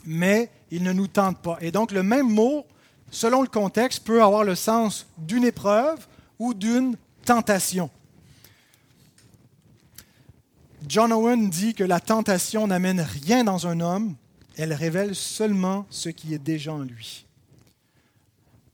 mais 0.04 0.50
il 0.70 0.82
ne 0.82 0.92
nous 0.92 1.06
tente 1.06 1.38
pas. 1.38 1.58
Et 1.60 1.70
donc 1.70 1.92
le 1.92 2.02
même 2.02 2.28
mot, 2.28 2.64
selon 3.10 3.42
le 3.42 3.48
contexte, 3.48 4.04
peut 4.04 4.22
avoir 4.22 4.44
le 4.44 4.54
sens 4.54 5.06
d'une 5.18 5.44
épreuve 5.44 6.06
ou 6.38 6.54
d'une 6.54 6.96
tentation. 7.24 7.90
John 10.88 11.12
Owen 11.12 11.50
dit 11.50 11.74
que 11.74 11.84
la 11.84 12.00
tentation 12.00 12.66
n'amène 12.66 13.00
rien 13.00 13.44
dans 13.44 13.66
un 13.66 13.80
homme, 13.80 14.14
elle 14.56 14.72
révèle 14.72 15.14
seulement 15.14 15.86
ce 15.90 16.08
qui 16.08 16.34
est 16.34 16.38
déjà 16.38 16.72
en 16.72 16.80
lui. 16.80 17.26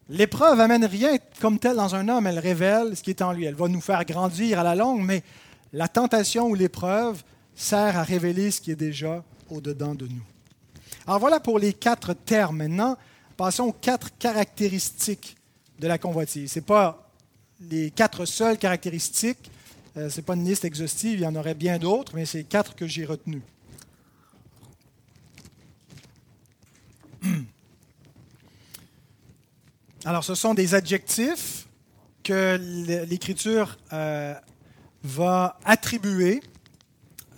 L'épreuve 0.09 0.61
amène 0.61 0.85
rien 0.85 1.17
comme 1.41 1.59
tel 1.59 1.77
dans 1.77 1.97
un 1.97 2.09
homme, 2.09 2.27
elle 2.27 2.39
révèle 2.39 2.97
ce 2.97 3.03
qui 3.03 3.11
est 3.11 3.23
en 3.23 3.33
lui. 3.33 3.45
Elle 3.45 3.57
va 3.57 3.67
nous 3.67 3.81
faire 3.81 4.05
grandir 4.05 4.61
à 4.61 4.63
la 4.63 4.77
longue, 4.77 5.03
mais 5.03 5.25
la 5.73 5.89
tentation 5.89 6.47
ou 6.47 6.55
l'épreuve 6.55 7.25
sert 7.57 7.99
à 7.99 8.05
révéler 8.05 8.53
ce 8.53 8.61
qui 8.61 8.71
est 8.71 8.77
déjà 8.77 9.25
au-dedans 9.51 9.95
de 9.95 10.07
nous. 10.07 10.36
Alors 11.07 11.21
voilà 11.21 11.39
pour 11.39 11.61
les 11.61 11.73
quatre 11.73 12.15
termes. 12.15 12.57
Maintenant, 12.57 12.97
passons 13.37 13.65
aux 13.65 13.73
quatre 13.73 14.17
caractéristiques 14.19 15.37
de 15.79 15.87
la 15.87 15.99
convoitise. 15.99 16.51
Ce 16.51 16.59
n'est 16.59 16.65
pas 16.65 17.13
les 17.71 17.93
quatre 17.93 18.25
seules 18.25 18.59
caractéristiques, 18.59 19.53
euh, 19.97 20.11
ce 20.11 20.17
n'est 20.17 20.25
pas 20.25 20.35
une 20.35 20.45
liste 20.45 20.65
exhaustive, 20.65 21.21
il 21.21 21.23
y 21.23 21.27
en 21.27 21.37
aurait 21.37 21.55
bien 21.55 21.79
d'autres, 21.79 22.17
mais 22.17 22.27
c'est 22.27 22.43
quatre 22.43 22.75
que 22.75 22.89
j'ai 22.89 23.05
retenues. 23.05 23.45
Alors, 30.05 30.25
ce 30.25 30.35
sont 30.35 30.55
des 30.55 30.75
adjectifs 30.75 31.69
que 32.25 32.59
l'Écriture 33.09 33.79
euh, 33.93 34.35
va 35.05 35.59
attribuer, 35.65 36.43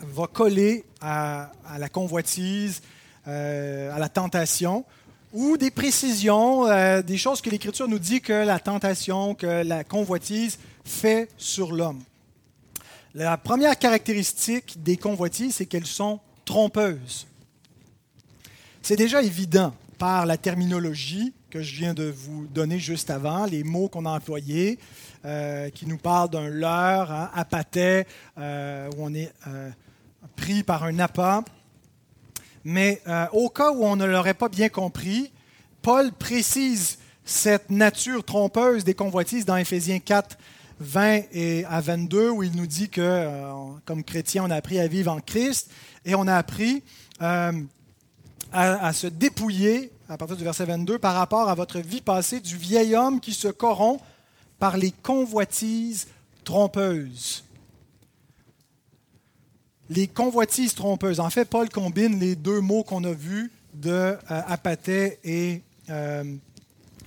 va 0.00 0.26
coller 0.26 0.86
à 1.00 1.52
la 1.78 1.88
convoitise, 1.90 2.80
euh, 3.28 3.94
à 3.94 3.98
la 3.98 4.08
tentation, 4.08 4.86
ou 5.34 5.58
des 5.58 5.70
précisions, 5.70 6.66
euh, 6.66 7.02
des 7.02 7.18
choses 7.18 7.42
que 7.42 7.50
l'Écriture 7.50 7.86
nous 7.86 7.98
dit 7.98 8.22
que 8.22 8.32
la 8.32 8.58
tentation, 8.58 9.34
que 9.34 9.62
la 9.64 9.84
convoitise 9.84 10.58
fait 10.82 11.28
sur 11.36 11.72
l'homme. 11.72 12.00
La 13.14 13.36
première 13.36 13.78
caractéristique 13.78 14.82
des 14.82 14.96
convoitises, 14.96 15.56
c'est 15.56 15.66
qu'elles 15.66 15.84
sont 15.84 16.20
trompeuses. 16.46 17.26
C'est 18.80 18.96
déjà 18.96 19.22
évident 19.22 19.74
par 19.98 20.24
la 20.24 20.38
terminologie 20.38 21.34
que 21.50 21.60
je 21.60 21.76
viens 21.76 21.92
de 21.92 22.04
vous 22.04 22.46
donner 22.46 22.78
juste 22.78 23.10
avant, 23.10 23.44
les 23.44 23.62
mots 23.62 23.88
qu'on 23.88 24.06
a 24.06 24.10
employés, 24.10 24.78
euh, 25.26 25.68
qui 25.68 25.84
nous 25.84 25.98
parlent 25.98 26.30
d'un 26.30 26.48
leurre, 26.48 27.12
hein, 27.12 27.30
apathé, 27.34 28.06
où 28.38 28.40
on 29.00 29.12
est 29.12 29.32
pris 30.36 30.62
par 30.62 30.84
un 30.84 30.98
appât. 30.98 31.44
Mais 32.70 33.00
euh, 33.08 33.24
au 33.32 33.48
cas 33.48 33.70
où 33.70 33.82
on 33.82 33.96
ne 33.96 34.04
l'aurait 34.04 34.34
pas 34.34 34.50
bien 34.50 34.68
compris, 34.68 35.32
Paul 35.80 36.12
précise 36.12 36.98
cette 37.24 37.70
nature 37.70 38.22
trompeuse 38.22 38.84
des 38.84 38.92
convoitises 38.92 39.46
dans 39.46 39.56
Éphésiens 39.56 40.00
4, 40.00 40.36
20 40.78 41.20
et 41.32 41.64
à 41.64 41.80
22, 41.80 42.28
où 42.28 42.42
il 42.42 42.54
nous 42.54 42.66
dit 42.66 42.90
que, 42.90 43.00
euh, 43.00 43.50
comme 43.86 44.04
chrétien, 44.04 44.44
on 44.44 44.50
a 44.50 44.56
appris 44.56 44.78
à 44.78 44.86
vivre 44.86 45.10
en 45.10 45.20
Christ 45.20 45.70
et 46.04 46.14
on 46.14 46.26
a 46.26 46.34
appris 46.34 46.82
euh, 47.22 47.52
à, 48.52 48.92
se 48.92 49.06
dépouiller, 49.06 49.90
à 50.10 50.18
partir 50.18 50.36
du 50.36 50.44
verset 50.44 50.66
22, 50.66 50.98
par 50.98 51.14
rapport 51.14 51.48
à 51.48 51.54
votre 51.54 51.78
vie 51.78 52.02
passée 52.02 52.40
du 52.40 52.58
vieil 52.58 52.94
homme 52.94 53.20
qui 53.20 53.32
se 53.32 53.48
corrompt 53.48 54.04
par 54.58 54.76
les 54.76 54.90
convoitises 54.90 56.06
trompeuses 56.44 57.44
les 59.90 60.06
convoitises 60.06 60.74
trompeuses. 60.74 61.20
En 61.20 61.30
fait, 61.30 61.44
Paul 61.44 61.68
combine 61.68 62.18
les 62.18 62.36
deux 62.36 62.60
mots 62.60 62.82
qu'on 62.82 63.04
a 63.04 63.12
vus 63.12 63.50
de 63.74 64.16
euh, 64.30 65.16
et 65.24 65.62
euh, 65.90 66.36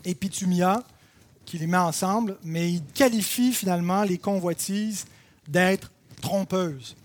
épitumia, 0.04 0.84
qui 1.46 1.58
les 1.58 1.67
met 1.67 1.78
ensemble, 1.78 2.38
mais 2.44 2.72
il 2.72 2.84
qualifie 2.94 3.54
finalement 3.54 4.04
les 4.04 4.17
convoitises 4.17 5.06
d'être 5.48 5.91
trompeuses. 6.22 6.96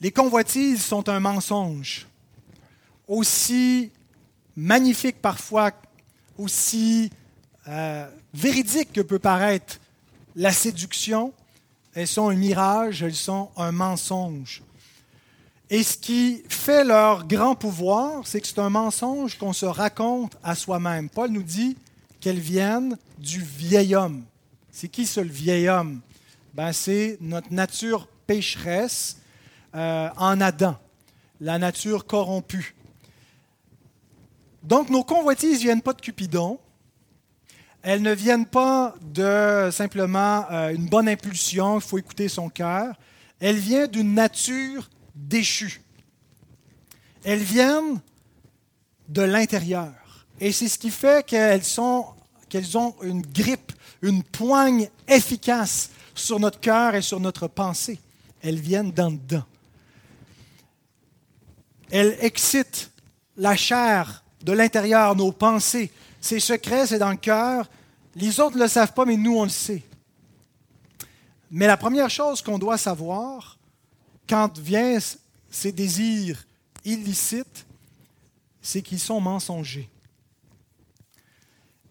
Les 0.00 0.10
convoitises 0.10 0.82
sont 0.82 1.08
un 1.08 1.20
mensonge, 1.20 2.08
aussi 3.06 3.90
magnifique 4.56 5.22
parfois, 5.22 5.70
aussi 6.36 7.10
euh, 7.68 8.08
véridique 8.34 8.92
que 8.92 9.00
peut 9.00 9.20
paraître 9.20 9.78
la 10.34 10.50
séduction, 10.50 11.32
elles 11.94 12.06
sont 12.06 12.28
un 12.28 12.34
mirage, 12.34 13.02
elles 13.02 13.14
sont 13.14 13.50
un 13.56 13.72
mensonge. 13.72 14.62
Et 15.70 15.82
ce 15.82 15.96
qui 15.96 16.42
fait 16.48 16.84
leur 16.84 17.26
grand 17.26 17.54
pouvoir, 17.54 18.26
c'est 18.26 18.40
que 18.40 18.46
c'est 18.46 18.58
un 18.58 18.70
mensonge 18.70 19.38
qu'on 19.38 19.52
se 19.52 19.66
raconte 19.66 20.36
à 20.42 20.54
soi-même. 20.54 21.08
Paul 21.08 21.30
nous 21.30 21.42
dit 21.42 21.76
qu'elles 22.20 22.38
viennent 22.38 22.98
du 23.18 23.40
vieil 23.40 23.94
homme. 23.94 24.24
C'est 24.70 24.88
qui 24.88 25.06
ce 25.06 25.20
vieil 25.20 25.68
homme? 25.68 26.00
Ben, 26.54 26.72
C'est 26.72 27.16
notre 27.20 27.52
nature 27.52 28.06
pécheresse 28.26 29.18
euh, 29.74 30.08
en 30.16 30.40
Adam, 30.40 30.76
la 31.40 31.58
nature 31.58 32.06
corrompue. 32.06 32.74
Donc 34.62 34.90
nos 34.90 35.02
convoitises 35.02 35.58
ne 35.58 35.62
viennent 35.62 35.82
pas 35.82 35.94
de 35.94 36.00
Cupidon, 36.00 36.58
elles 37.82 38.02
ne 38.02 38.12
viennent 38.12 38.46
pas 38.46 38.94
de 39.00 39.68
simplement 39.72 40.46
euh, 40.50 40.74
une 40.74 40.86
bonne 40.86 41.08
impulsion, 41.08 41.78
il 41.78 41.82
faut 41.82 41.98
écouter 41.98 42.28
son 42.28 42.48
cœur. 42.48 42.94
Elles 43.40 43.56
viennent 43.56 43.90
d'une 43.90 44.14
nature 44.14 44.88
déchue. 45.16 45.82
Elles 47.24 47.42
viennent 47.42 48.00
de 49.08 49.22
l'intérieur. 49.22 49.92
Et 50.40 50.52
c'est 50.52 50.68
ce 50.68 50.78
qui 50.78 50.90
fait 50.90 51.26
qu'elles, 51.26 51.80
ont 51.80 52.94
une 53.02 53.22
grippe, 53.22 53.72
une 54.00 54.22
poigne 54.22 54.88
efficace 55.08 55.90
sur 56.14 56.38
notre 56.38 56.60
cœur 56.60 56.94
et 56.94 57.02
sur 57.02 57.18
notre 57.18 57.48
pensée. 57.48 57.98
Elles 58.42 58.60
viennent 58.60 58.92
d'en 58.92 59.10
dedans. 59.10 59.44
Elles 61.90 62.16
excitent 62.20 62.90
la 63.36 63.56
chair 63.56 64.24
de 64.42 64.52
l'intérieur, 64.52 65.14
nos 65.14 65.32
pensées, 65.32 65.90
c'est 66.22 66.40
secret, 66.40 66.86
c'est 66.86 67.00
dans 67.00 67.10
le 67.10 67.16
cœur. 67.16 67.68
Les 68.14 68.38
autres 68.40 68.56
ne 68.56 68.62
le 68.62 68.68
savent 68.68 68.94
pas, 68.94 69.04
mais 69.04 69.16
nous, 69.16 69.36
on 69.36 69.42
le 69.42 69.50
sait. 69.50 69.82
Mais 71.50 71.66
la 71.66 71.76
première 71.76 72.08
chose 72.08 72.40
qu'on 72.40 72.58
doit 72.58 72.78
savoir, 72.78 73.58
quand 74.28 74.56
viennent 74.58 75.00
ces 75.50 75.72
désirs 75.72 76.46
illicites, 76.84 77.66
c'est 78.62 78.82
qu'ils 78.82 79.00
sont 79.00 79.20
mensongers. 79.20 79.90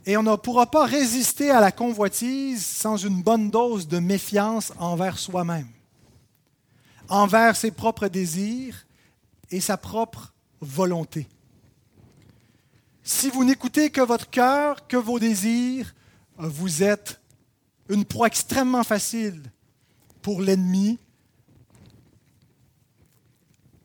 Et 0.06 0.16
on 0.16 0.24
ne 0.24 0.36
pourra 0.38 0.66
pas 0.66 0.86
résister 0.86 1.52
à 1.52 1.60
la 1.60 1.72
convoitise 1.72 2.66
sans 2.66 2.98
une 2.98 3.22
bonne 3.22 3.52
dose 3.52 3.88
de 3.88 4.00
méfiance 4.00 4.72
envers 4.80 5.20
soi-même, 5.20 5.68
envers 7.10 7.56
ses 7.58 7.72
propres 7.72 8.08
désirs 8.08 8.86
et 9.52 9.60
sa 9.60 9.76
propre 9.76 10.34
volonté. 10.62 11.28
Si 13.04 13.30
vous 13.30 13.44
n'écoutez 13.44 13.90
que 13.90 14.02
votre 14.02 14.30
cœur, 14.30 14.88
que 14.88 14.98
vos 14.98 15.20
désirs, 15.20 15.94
vous 16.38 16.84
êtes 16.84 17.20
une 17.90 18.06
proie 18.06 18.28
extrêmement 18.28 18.84
facile 18.84 19.42
pour 20.22 20.42
l'ennemi. 20.42 21.00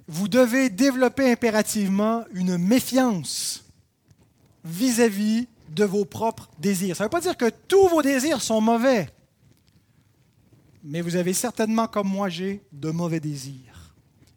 Vous 0.06 0.28
devez 0.28 0.70
développer 0.70 1.32
impérativement 1.32 2.24
une 2.32 2.58
méfiance 2.58 3.64
vis-à-vis 4.64 5.48
de 5.70 5.84
vos 5.84 6.04
propres 6.04 6.48
désirs. 6.58 6.96
Ça 6.96 7.04
ne 7.04 7.06
veut 7.06 7.10
pas 7.10 7.20
dire 7.20 7.36
que 7.36 7.50
tous 7.68 7.88
vos 7.88 8.02
désirs 8.02 8.40
sont 8.40 8.60
mauvais, 8.60 9.08
mais 10.84 11.00
vous 11.00 11.16
avez 11.16 11.32
certainement, 11.32 11.88
comme 11.88 12.08
moi 12.08 12.28
j'ai, 12.28 12.62
de 12.70 12.90
mauvais 12.90 13.18
désirs. 13.18 13.94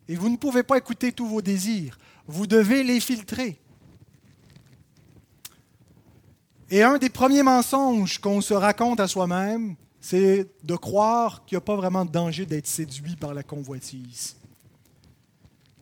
Et 0.08 0.16
vous 0.16 0.30
ne 0.30 0.38
pouvez 0.38 0.64
pas 0.64 0.78
écouter 0.78 1.12
tous 1.12 1.28
vos 1.28 1.42
désirs. 1.42 2.00
Vous 2.26 2.48
devez 2.48 2.84
les 2.84 3.00
filtrer. 3.00 3.60
Et 6.72 6.84
un 6.84 6.98
des 7.00 7.10
premiers 7.10 7.42
mensonges 7.42 8.20
qu'on 8.20 8.42
se 8.42 8.54
raconte 8.54 9.00
à 9.00 9.08
soi-même, 9.08 9.76
c'est 10.00 10.48
de 10.64 10.76
croire 10.76 11.44
qu'il 11.46 11.56
n'y 11.56 11.58
a 11.58 11.66
pas 11.66 11.76
vraiment 11.76 12.06
de 12.06 12.12
danger 12.12 12.46
d'être 12.46 12.68
séduit 12.68 13.16
par 13.16 13.34
la 13.34 13.42
convoitise. 13.42 14.36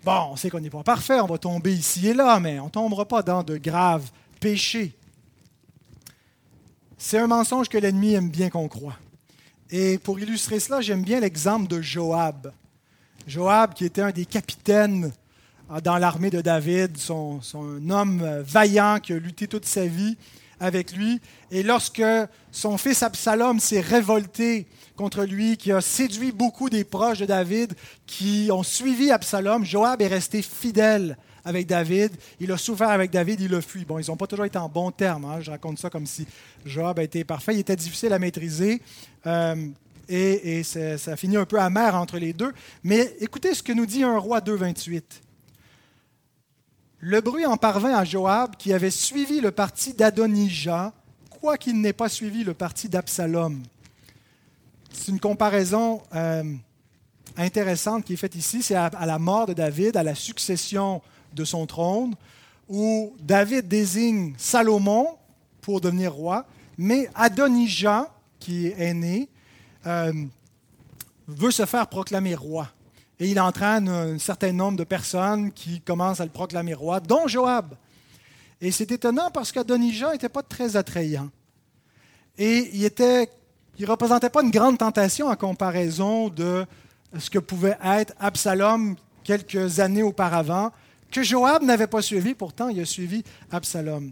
Bon, 0.03 0.29
on 0.31 0.35
sait 0.37 0.49
qu'on 0.49 0.61
n'est 0.61 0.69
pas 0.69 0.83
parfait, 0.83 1.19
on 1.19 1.27
va 1.27 1.37
tomber 1.37 1.73
ici 1.73 2.07
et 2.07 2.13
là, 2.13 2.39
mais 2.39 2.59
on 2.59 2.65
ne 2.65 2.69
tombera 2.69 3.05
pas 3.05 3.21
dans 3.21 3.43
de 3.43 3.57
graves 3.57 4.09
péchés. 4.39 4.95
C'est 6.97 7.17
un 7.17 7.27
mensonge 7.27 7.67
que 7.67 7.77
l'ennemi 7.77 8.13
aime 8.13 8.29
bien 8.29 8.49
qu'on 8.49 8.69
croit. 8.69 8.97
Et 9.69 9.97
pour 9.97 10.17
illustrer 10.19 10.61
cela, 10.61 10.79
j'aime 10.79 11.03
bien 11.03 11.19
l'exemple 11.19 11.67
de 11.67 11.81
Joab. 11.81 12.53
Joab, 13.27 13.73
qui 13.73 13.83
était 13.83 14.01
un 14.01 14.11
des 14.11 14.25
capitaines 14.25 15.11
dans 15.83 15.97
l'armée 15.97 16.29
de 16.29 16.39
David, 16.39 16.97
son, 16.97 17.41
son 17.41 17.89
homme 17.89 18.25
vaillant 18.45 18.99
qui 19.03 19.11
a 19.11 19.19
lutté 19.19 19.49
toute 19.49 19.65
sa 19.65 19.85
vie 19.85 20.17
avec 20.59 20.93
lui. 20.93 21.19
Et 21.51 21.63
lorsque 21.63 22.03
son 22.51 22.77
fils 22.77 23.03
Absalom 23.03 23.59
s'est 23.59 23.81
révolté 23.81 24.67
contre 24.95 25.23
lui, 25.23 25.57
qui 25.57 25.71
a 25.71 25.81
séduit 25.81 26.31
beaucoup 26.31 26.69
des 26.69 26.83
proches 26.83 27.19
de 27.19 27.25
David, 27.25 27.73
qui 28.05 28.49
ont 28.51 28.63
suivi 28.63 29.11
Absalom, 29.11 29.63
Joab 29.63 30.01
est 30.01 30.07
resté 30.07 30.41
fidèle 30.41 31.17
avec 31.45 31.67
David. 31.67 32.11
Il 32.39 32.51
a 32.51 32.57
souffert 32.57 32.89
avec 32.89 33.11
David, 33.11 33.39
il 33.39 33.55
a 33.55 33.61
fui. 33.61 33.85
Bon, 33.85 33.99
ils 33.99 34.09
n'ont 34.09 34.17
pas 34.17 34.27
toujours 34.27 34.45
été 34.45 34.57
en 34.57 34.67
bons 34.67 34.91
termes. 34.91 35.25
Hein. 35.25 35.39
Je 35.41 35.51
raconte 35.51 35.79
ça 35.79 35.89
comme 35.89 36.05
si 36.05 36.27
Joab 36.65 36.99
été 36.99 37.23
parfait. 37.23 37.53
Il 37.53 37.59
était 37.59 37.75
difficile 37.75 38.11
à 38.11 38.19
maîtriser. 38.19 38.81
Euh, 39.25 39.55
et, 40.09 40.63
ça, 40.63 40.97
ça 40.97 41.17
finit 41.17 41.37
un 41.37 41.45
peu 41.45 41.59
amer 41.59 41.95
entre 41.95 42.17
les 42.17 42.33
deux. 42.33 42.53
Mais 42.83 43.15
écoutez 43.19 43.53
ce 43.53 43.61
que 43.61 43.73
nous 43.73 43.85
dit 43.85 44.03
un 44.03 44.17
roi 44.17 44.41
2, 44.41 44.55
28. 44.55 45.21
Le 46.99 47.21
bruit 47.21 47.45
en 47.45 47.57
parvint 47.57 47.95
à 47.95 48.03
Joab, 48.03 48.55
qui 48.57 48.73
avait 48.73 48.89
suivi 48.89 49.39
le 49.39 49.51
parti 49.51 49.93
d'Adonijah, 49.93 50.93
quoiqu'il 51.29 51.79
n'ait 51.79 51.93
pas 51.93 52.09
suivi 52.09 52.43
le 52.43 52.55
parti 52.55 52.89
d'Absalom. 52.89 53.61
C'est 54.91 55.11
une 55.11 55.19
comparaison 55.19 56.01
euh, 56.15 56.43
intéressante 57.37 58.03
qui 58.03 58.13
est 58.13 58.17
faite 58.17 58.33
ici. 58.33 58.63
C'est 58.63 58.73
à, 58.73 58.89
la 59.05 59.19
mort 59.19 59.45
de 59.45 59.53
David, 59.53 59.95
à 59.95 60.01
la 60.01 60.15
succession 60.15 61.03
de 61.33 61.45
son 61.45 61.67
trône, 61.67 62.15
où 62.67 63.13
David 63.19 63.67
désigne 63.67 64.33
Salomon 64.37 65.07
pour 65.61 65.81
devenir 65.81 66.13
roi, 66.13 66.47
mais 66.79 67.09
Adonijah, 67.13 68.11
qui 68.39 68.67
est 68.67 68.79
aîné, 68.79 69.29
euh, 69.85 70.11
veut 71.27 71.51
se 71.51 71.65
faire 71.65 71.87
proclamer 71.87 72.33
roi. 72.33 72.67
Et 73.19 73.29
il 73.29 73.39
entraîne 73.39 73.89
un 73.89 74.19
certain 74.19 74.51
nombre 74.51 74.77
de 74.77 74.83
personnes 74.83 75.51
qui 75.51 75.81
commencent 75.81 76.19
à 76.19 76.25
le 76.25 76.31
proclamer 76.31 76.73
roi, 76.73 76.99
dont 76.99 77.27
Joab. 77.27 77.75
Et 78.61 78.71
c'est 78.71 78.91
étonnant 78.91 79.31
parce 79.31 79.51
qu'Adonijah 79.51 80.11
n'était 80.11 80.29
pas 80.29 80.43
très 80.43 80.75
attrayant. 80.75 81.29
Et 82.37 82.69
il 82.73 82.83
ne 82.83 83.25
il 83.79 83.85
représentait 83.85 84.29
pas 84.29 84.43
une 84.43 84.51
grande 84.51 84.77
tentation 84.77 85.27
en 85.27 85.35
comparaison 85.35 86.29
de 86.29 86.65
ce 87.17 87.29
que 87.29 87.39
pouvait 87.39 87.77
être 87.83 88.13
Absalom 88.19 88.95
quelques 89.23 89.79
années 89.79 90.03
auparavant, 90.03 90.71
que 91.11 91.23
Joab 91.23 91.63
n'avait 91.63 91.87
pas 91.87 92.01
suivi, 92.01 92.33
pourtant 92.33 92.69
il 92.69 92.79
a 92.79 92.85
suivi 92.85 93.23
Absalom. 93.51 94.11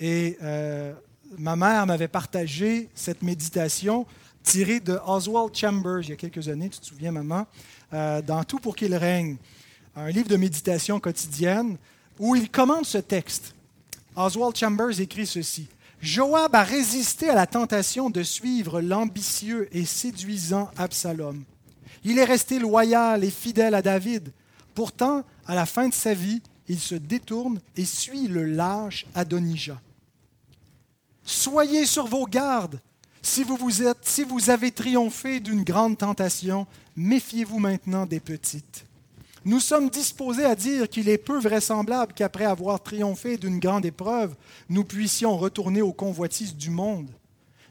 Et 0.00 0.36
euh, 0.42 0.92
ma 1.38 1.56
mère 1.56 1.86
m'avait 1.86 2.08
partagé 2.08 2.88
cette 2.94 3.22
méditation 3.22 4.06
tirée 4.42 4.80
de 4.80 4.98
Oswald 5.06 5.54
Chambers 5.54 6.02
il 6.02 6.10
y 6.10 6.12
a 6.12 6.16
quelques 6.16 6.48
années, 6.48 6.68
tu 6.68 6.80
te 6.80 6.86
souviens, 6.86 7.12
maman, 7.12 7.46
euh, 7.96 8.22
dans 8.22 8.44
Tout 8.44 8.58
pour 8.58 8.76
qu'il 8.76 8.94
règne, 8.94 9.36
un 9.96 10.10
livre 10.10 10.28
de 10.28 10.36
méditation 10.36 11.00
quotidienne, 11.00 11.78
où 12.18 12.36
il 12.36 12.50
commente 12.50 12.84
ce 12.84 12.98
texte. 12.98 13.54
Oswald 14.14 14.54
Chambers 14.54 15.00
écrit 15.00 15.26
ceci. 15.26 15.66
Joab 16.02 16.54
a 16.54 16.62
résisté 16.62 17.30
à 17.30 17.34
la 17.34 17.46
tentation 17.46 18.10
de 18.10 18.22
suivre 18.22 18.82
l'ambitieux 18.82 19.68
et 19.72 19.86
séduisant 19.86 20.70
Absalom. 20.76 21.42
Il 22.04 22.18
est 22.18 22.24
resté 22.24 22.58
loyal 22.58 23.24
et 23.24 23.30
fidèle 23.30 23.74
à 23.74 23.82
David. 23.82 24.30
Pourtant, 24.74 25.24
à 25.46 25.54
la 25.54 25.64
fin 25.64 25.88
de 25.88 25.94
sa 25.94 26.12
vie, 26.12 26.42
il 26.68 26.78
se 26.78 26.94
détourne 26.94 27.60
et 27.76 27.86
suit 27.86 28.28
le 28.28 28.44
lâche 28.44 29.06
Adonijah. 29.14 29.80
Soyez 31.24 31.86
sur 31.86 32.06
vos 32.06 32.26
gardes. 32.26 32.78
Si 33.26 33.42
vous, 33.42 34.50
avez 34.50 34.70
triomphé 34.70 35.40
d'une 35.40 35.64
grande 35.64 35.98
tentation, 35.98 36.64
méfiez-vous 36.96 37.58
maintenant 37.58 38.06
des 38.06 38.20
petites. 38.20 38.86
Nous 39.44 39.58
sommes 39.58 39.90
disposés 39.90 40.44
à 40.44 40.54
dire 40.54 40.88
qu'il 40.88 41.08
est 41.08 41.18
peu 41.18 41.38
vraisemblable 41.40 42.12
qu'après 42.14 42.44
avoir 42.44 42.80
triomphé 42.80 43.36
d'une 43.36 43.58
grande 43.58 43.84
épreuve, 43.84 44.36
nous 44.68 44.84
puissions 44.84 45.36
retourner 45.36 45.82
aux 45.82 45.92
convoitises 45.92 46.54
du 46.54 46.70
monde. 46.70 47.10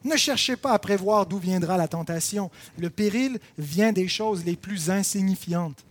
Ne 0.04 0.18
cherchez 0.18 0.58
pas 0.58 0.74
à 0.74 0.78
prévoir 0.78 1.26
d'où 1.26 1.38
viendra 1.38 1.78
la 1.78 1.88
tentation. 1.88 2.52
Le 2.78 2.90
péril 2.90 3.40
vient 3.58 3.94
des 3.94 4.10
choses 4.10 4.44
les 4.44 4.58
plus 4.58 4.90
insignifiantes. 4.90 5.86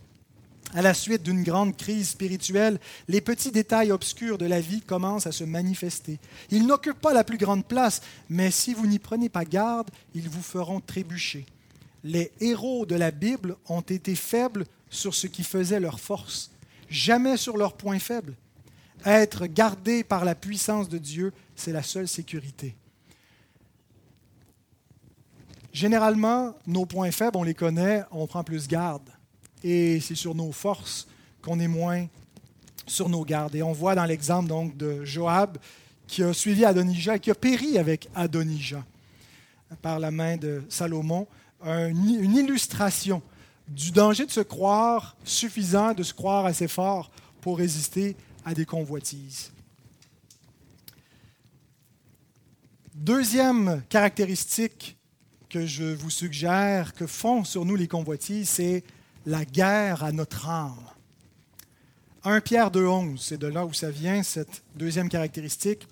À 0.73 0.81
la 0.81 0.93
suite 0.93 1.23
d'une 1.23 1.43
grande 1.43 1.77
crise 1.77 2.09
spirituelle, 2.09 2.79
les 3.07 3.21
petits 3.21 3.51
détails 3.51 3.91
obscurs 3.91 4.37
de 4.37 4.45
la 4.45 4.59
vie 4.59 4.81
commencent 4.81 5.27
à 5.27 5.31
se 5.31 5.43
manifester. 5.43 6.19
Ils 6.49 6.65
n'occupent 6.65 6.99
pas 6.99 7.13
la 7.13 7.23
plus 7.23 7.37
grande 7.37 7.65
place, 7.65 8.01
mais 8.29 8.51
si 8.51 8.73
vous 8.73 8.87
n'y 8.87 8.99
prenez 8.99 9.29
pas 9.29 9.45
garde, 9.45 9.89
ils 10.13 10.29
vous 10.29 10.41
feront 10.41 10.81
trébucher 10.81 11.45
les 12.05 12.31
héros 12.39 12.85
de 12.85 12.95
la 12.95 13.09
Bible 13.09 13.57
ont 13.67 13.81
été 13.81 14.13
faibles 14.15 14.65
sur 14.91 15.15
ce 15.15 15.25
qui 15.25 15.43
faisait 15.43 15.79
leur 15.79 15.99
force, 15.99 16.51
jamais 16.87 17.35
sur 17.35 17.57
leurs 17.57 17.75
points 17.75 17.99
faibles. 17.99 18.35
Être 19.05 19.47
gardé 19.47 20.03
par 20.03 20.23
la 20.23 20.35
puissance 20.35 20.87
de 20.87 20.99
Dieu, 20.99 21.33
c'est 21.55 21.71
la 21.71 21.81
seule 21.81 22.07
sécurité. 22.07 22.75
Généralement, 25.73 26.55
nos 26.67 26.85
points 26.85 27.11
faibles, 27.11 27.37
on 27.37 27.43
les 27.43 27.55
connaît, 27.55 28.03
on 28.11 28.27
prend 28.27 28.43
plus 28.43 28.67
garde. 28.67 29.09
Et 29.63 29.99
c'est 29.99 30.15
sur 30.15 30.35
nos 30.35 30.51
forces 30.51 31.07
qu'on 31.41 31.59
est 31.59 31.67
moins 31.67 32.07
sur 32.87 33.09
nos 33.09 33.23
gardes. 33.23 33.55
Et 33.55 33.63
on 33.63 33.73
voit 33.73 33.95
dans 33.95 34.05
l'exemple 34.05 34.47
donc 34.47 34.77
de 34.77 35.03
Joab 35.05 35.57
qui 36.07 36.23
a 36.23 36.33
suivi 36.33 36.65
Adonijah 36.65 37.15
et 37.15 37.19
qui 37.19 37.31
a 37.31 37.35
péri 37.35 37.77
avec 37.77 38.09
Adonijah 38.13 38.83
par 39.81 39.99
la 39.99 40.11
main 40.11 40.37
de 40.37 40.63
Salomon, 40.69 41.27
une 41.63 42.35
illustration 42.35 43.21
du 43.67 43.91
danger 43.91 44.25
de 44.25 44.31
se 44.31 44.41
croire 44.41 45.15
suffisant, 45.23 45.93
de 45.93 46.03
se 46.03 46.13
croire 46.13 46.45
assez 46.45 46.67
fort 46.67 47.09
pour 47.41 47.57
résister 47.57 48.15
à 48.45 48.53
des 48.53 48.65
convoitises. 48.65 49.51
Deuxième 52.93 53.83
caractéristique 53.89 54.97
que 55.49 55.65
je 55.65 55.83
vous 55.83 56.09
suggère 56.09 56.93
que 56.93 57.07
font 57.07 57.43
sur 57.43 57.65
nous 57.65 57.75
les 57.75 57.87
convoitises, 57.87 58.49
c'est 58.49 58.83
la 59.25 59.45
guerre 59.45 60.03
à 60.03 60.11
notre 60.11 60.47
âme. 60.49 60.75
1 62.23 62.41
Pierre 62.41 62.71
2.11, 62.71 63.17
c'est 63.17 63.37
de 63.37 63.47
là 63.47 63.65
où 63.65 63.73
ça 63.73 63.91
vient, 63.91 64.23
cette 64.23 64.63
deuxième 64.75 65.09
caractéristique. 65.09 65.87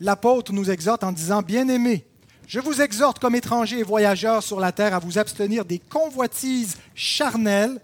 L'apôtre 0.00 0.52
nous 0.52 0.70
exhorte 0.70 1.04
en 1.04 1.12
disant, 1.12 1.42
Bien-aimés, 1.42 2.04
je 2.46 2.60
vous 2.60 2.82
exhorte 2.82 3.18
comme 3.18 3.34
étrangers 3.34 3.78
et 3.78 3.82
voyageurs 3.82 4.42
sur 4.42 4.60
la 4.60 4.72
terre 4.72 4.94
à 4.94 4.98
vous 4.98 5.18
abstenir 5.18 5.64
des 5.64 5.78
convoitises 5.78 6.76
charnelles 6.94 7.80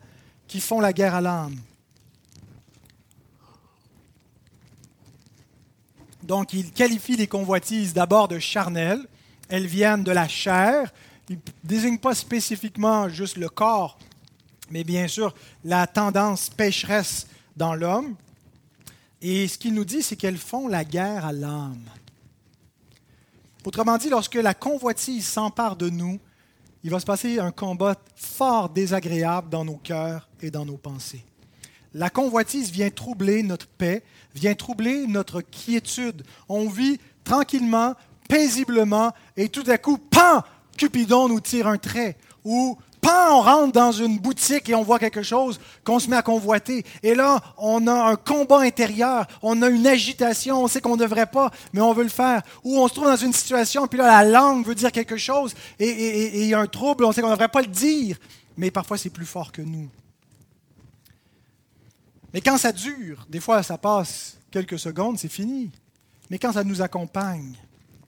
qui 0.46 0.60
font 0.60 0.80
la 0.80 0.92
guerre 0.92 1.14
à 1.14 1.20
l'âme. 1.20 1.56
Donc, 6.22 6.52
il 6.52 6.70
qualifie 6.72 7.16
les 7.16 7.26
convoitises 7.26 7.94
d'abord 7.94 8.28
de 8.28 8.38
charnelles. 8.38 9.04
Elles 9.48 9.66
viennent 9.66 10.04
de 10.04 10.12
la 10.12 10.28
chair. 10.28 10.92
Il 11.28 11.36
ne 11.36 11.40
désigne 11.64 11.98
pas 11.98 12.14
spécifiquement 12.14 13.08
juste 13.08 13.36
le 13.36 13.48
corps, 13.48 13.98
mais 14.70 14.84
bien 14.84 15.08
sûr 15.08 15.34
la 15.64 15.86
tendance 15.86 16.48
pécheresse 16.50 17.26
dans 17.56 17.74
l'homme. 17.74 18.14
Et 19.22 19.48
ce 19.48 19.58
qu'il 19.58 19.74
nous 19.74 19.84
dit, 19.84 20.02
c'est 20.02 20.16
qu'elles 20.16 20.38
font 20.38 20.66
la 20.66 20.84
guerre 20.84 21.26
à 21.26 21.32
l'âme. 21.32 21.84
Autrement 23.64 23.98
dit, 23.98 24.08
lorsque 24.08 24.36
la 24.36 24.54
convoitise 24.54 25.26
s'empare 25.26 25.76
de 25.76 25.90
nous, 25.90 26.18
il 26.82 26.90
va 26.90 26.98
se 26.98 27.04
passer 27.04 27.38
un 27.38 27.50
combat 27.50 27.96
fort 28.16 28.70
désagréable 28.70 29.50
dans 29.50 29.66
nos 29.66 29.76
cœurs 29.76 30.28
et 30.40 30.50
dans 30.50 30.64
nos 30.64 30.78
pensées. 30.78 31.24
La 31.92 32.08
convoitise 32.08 32.70
vient 32.70 32.88
troubler 32.88 33.42
notre 33.42 33.66
paix, 33.66 34.02
vient 34.34 34.54
troubler 34.54 35.06
notre 35.06 35.42
quiétude. 35.42 36.22
On 36.48 36.68
vit 36.68 36.98
tranquillement, 37.24 37.94
paisiblement, 38.28 39.12
et 39.36 39.50
tout 39.50 39.64
à 39.66 39.76
coup, 39.76 39.98
pan, 39.98 40.42
Cupidon 40.78 41.28
nous 41.28 41.40
tire 41.40 41.66
un 41.66 41.76
trait, 41.76 42.16
ou 42.44 42.78
pan, 43.00 43.38
on 43.38 43.40
rentre 43.40 43.72
dans 43.72 43.92
une 43.92 44.18
boutique 44.18 44.68
et 44.68 44.74
on 44.74 44.82
voit 44.82 44.98
quelque 44.98 45.22
chose 45.22 45.60
qu'on 45.84 45.98
se 45.98 46.08
met 46.08 46.16
à 46.16 46.22
convoiter. 46.22 46.84
Et 47.02 47.14
là, 47.14 47.40
on 47.56 47.86
a 47.86 48.10
un 48.10 48.16
combat 48.16 48.60
intérieur, 48.60 49.26
on 49.42 49.62
a 49.62 49.68
une 49.68 49.86
agitation, 49.86 50.62
on 50.62 50.68
sait 50.68 50.80
qu'on 50.80 50.96
ne 50.96 51.02
devrait 51.02 51.26
pas, 51.26 51.50
mais 51.72 51.80
on 51.80 51.92
veut 51.92 52.02
le 52.02 52.08
faire. 52.08 52.42
Ou 52.64 52.78
on 52.78 52.88
se 52.88 52.94
trouve 52.94 53.06
dans 53.06 53.16
une 53.16 53.32
situation, 53.32 53.86
puis 53.86 53.98
là, 53.98 54.22
la 54.22 54.30
langue 54.30 54.66
veut 54.66 54.74
dire 54.74 54.92
quelque 54.92 55.16
chose, 55.16 55.54
et 55.78 56.42
il 56.42 56.48
y 56.48 56.54
a 56.54 56.60
un 56.60 56.66
trouble, 56.66 57.04
on 57.04 57.12
sait 57.12 57.20
qu'on 57.20 57.28
ne 57.28 57.34
devrait 57.34 57.48
pas 57.48 57.62
le 57.62 57.68
dire, 57.68 58.16
mais 58.56 58.70
parfois 58.70 58.98
c'est 58.98 59.10
plus 59.10 59.26
fort 59.26 59.52
que 59.52 59.62
nous. 59.62 59.88
Mais 62.32 62.40
quand 62.40 62.58
ça 62.58 62.72
dure, 62.72 63.26
des 63.28 63.40
fois 63.40 63.62
ça 63.62 63.78
passe 63.78 64.36
quelques 64.50 64.78
secondes, 64.78 65.18
c'est 65.18 65.32
fini. 65.32 65.70
Mais 66.28 66.38
quand 66.38 66.52
ça 66.52 66.62
nous 66.62 66.80
accompagne, 66.80 67.54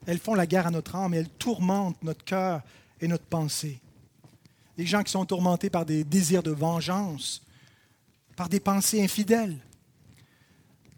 elles 0.07 0.19
font 0.21 0.35
la 0.35 0.47
guerre 0.47 0.67
à 0.67 0.71
notre 0.71 0.95
âme 0.95 1.15
et 1.15 1.19
elles 1.19 1.29
tourmentent 1.29 2.03
notre 2.03 2.25
cœur 2.25 2.63
et 3.01 3.09
notre 3.09 3.25
pensée 3.25 3.81
des 4.77 4.87
gens 4.87 5.03
qui 5.03 5.13
sont 5.13 5.25
tourmentés 5.25 5.71
par 5.71 5.85
des 5.85 6.05
désirs 6.05 6.43
de 6.43 6.51
vengeance, 6.51 7.43
par 8.37 8.49
des 8.49 8.61
pensées 8.61 9.03
infidèles. 9.03 9.59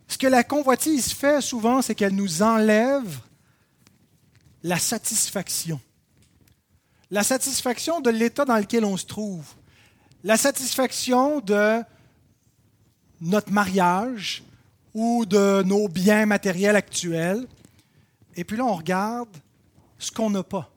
Ce 0.08 0.18
que 0.18 0.26
la 0.26 0.44
convoitise 0.44 1.12
fait 1.12 1.40
souvent, 1.40 1.82
c'est 1.82 1.94
qu'elle 1.94 2.14
nous 2.14 2.42
enlève 2.42 3.18
la 4.62 4.78
satisfaction. 4.78 5.80
La 7.10 7.22
satisfaction 7.22 8.00
de 8.00 8.10
l'état 8.10 8.44
dans 8.44 8.56
lequel 8.56 8.84
on 8.84 8.96
se 8.96 9.06
trouve. 9.06 9.46
La 10.22 10.36
satisfaction 10.36 11.40
de 11.40 11.82
notre 13.20 13.52
mariage 13.52 14.42
ou 14.94 15.26
de 15.26 15.62
nos 15.64 15.88
biens 15.88 16.26
matériels 16.26 16.76
actuels. 16.76 17.46
Et 18.36 18.44
puis 18.44 18.56
là, 18.56 18.64
on 18.64 18.74
regarde 18.74 19.28
ce 19.98 20.10
qu'on 20.10 20.30
n'a 20.30 20.42
pas. 20.42 20.73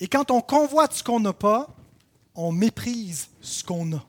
Et 0.00 0.08
quand 0.08 0.30
on 0.30 0.40
convoite 0.40 0.94
ce 0.94 1.04
qu'on 1.04 1.20
n'a 1.20 1.34
pas, 1.34 1.68
on 2.34 2.52
méprise 2.52 3.28
ce 3.40 3.62
qu'on 3.62 3.92
a. 3.92 4.04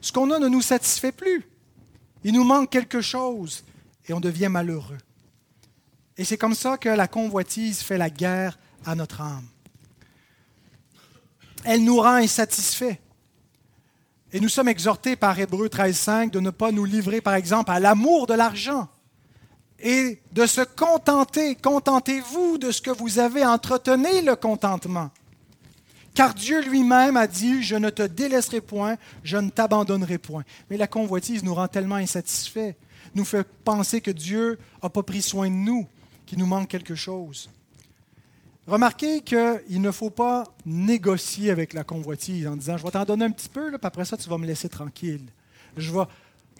Ce 0.00 0.12
qu'on 0.12 0.30
a 0.32 0.38
ne 0.38 0.48
nous 0.48 0.62
satisfait 0.62 1.12
plus. 1.12 1.46
Il 2.24 2.34
nous 2.34 2.44
manque 2.44 2.70
quelque 2.70 3.00
chose 3.00 3.64
et 4.08 4.12
on 4.12 4.20
devient 4.20 4.48
malheureux. 4.48 4.98
Et 6.16 6.24
c'est 6.24 6.36
comme 6.36 6.54
ça 6.54 6.76
que 6.76 6.88
la 6.88 7.06
convoitise 7.06 7.80
fait 7.80 7.96
la 7.96 8.10
guerre 8.10 8.58
à 8.84 8.96
notre 8.96 9.20
âme. 9.20 9.46
Elle 11.64 11.84
nous 11.84 12.00
rend 12.00 12.14
insatisfaits. 12.14 12.96
Et 14.32 14.40
nous 14.40 14.48
sommes 14.48 14.68
exhortés 14.68 15.16
par 15.16 15.38
Hébreu 15.38 15.68
13.5 15.68 16.30
de 16.30 16.40
ne 16.40 16.50
pas 16.50 16.72
nous 16.72 16.84
livrer, 16.84 17.20
par 17.20 17.34
exemple, 17.34 17.70
à 17.70 17.80
l'amour 17.80 18.26
de 18.26 18.34
l'argent 18.34 18.88
et 19.80 20.20
de 20.32 20.46
se 20.46 20.60
contenter. 20.60 21.54
Contentez-vous 21.54 22.58
de 22.58 22.70
ce 22.70 22.82
que 22.82 22.90
vous 22.90 23.18
avez, 23.18 23.44
entretenez 23.44 24.22
le 24.22 24.36
contentement. 24.36 25.10
Car 26.14 26.34
Dieu 26.34 26.62
lui-même 26.62 27.16
a 27.16 27.28
dit, 27.28 27.62
je 27.62 27.76
ne 27.76 27.90
te 27.90 28.02
délaisserai 28.02 28.60
point, 28.60 28.96
je 29.22 29.36
ne 29.36 29.50
t'abandonnerai 29.50 30.18
point. 30.18 30.42
Mais 30.68 30.76
la 30.76 30.88
convoitise 30.88 31.44
nous 31.44 31.54
rend 31.54 31.68
tellement 31.68 31.94
insatisfaits, 31.94 32.74
nous 33.14 33.24
fait 33.24 33.46
penser 33.64 34.00
que 34.00 34.10
Dieu 34.10 34.58
n'a 34.82 34.90
pas 34.90 35.04
pris 35.04 35.22
soin 35.22 35.48
de 35.48 35.54
nous, 35.54 35.86
qu'il 36.26 36.38
nous 36.38 36.46
manque 36.46 36.68
quelque 36.68 36.96
chose. 36.96 37.48
Remarquez 38.66 39.20
qu'il 39.20 39.80
ne 39.80 39.90
faut 39.92 40.10
pas 40.10 40.44
négocier 40.66 41.50
avec 41.50 41.72
la 41.72 41.84
convoitise 41.84 42.46
en 42.48 42.56
disant, 42.56 42.76
je 42.76 42.84
vais 42.84 42.90
t'en 42.90 43.04
donner 43.04 43.24
un 43.24 43.30
petit 43.30 43.48
peu, 43.48 43.68
puis 43.68 43.78
après 43.80 44.04
ça, 44.04 44.16
tu 44.16 44.28
vas 44.28 44.38
me 44.38 44.46
laisser 44.46 44.68
tranquille. 44.68 45.24
Je 45.76 45.92
vais 45.92 46.04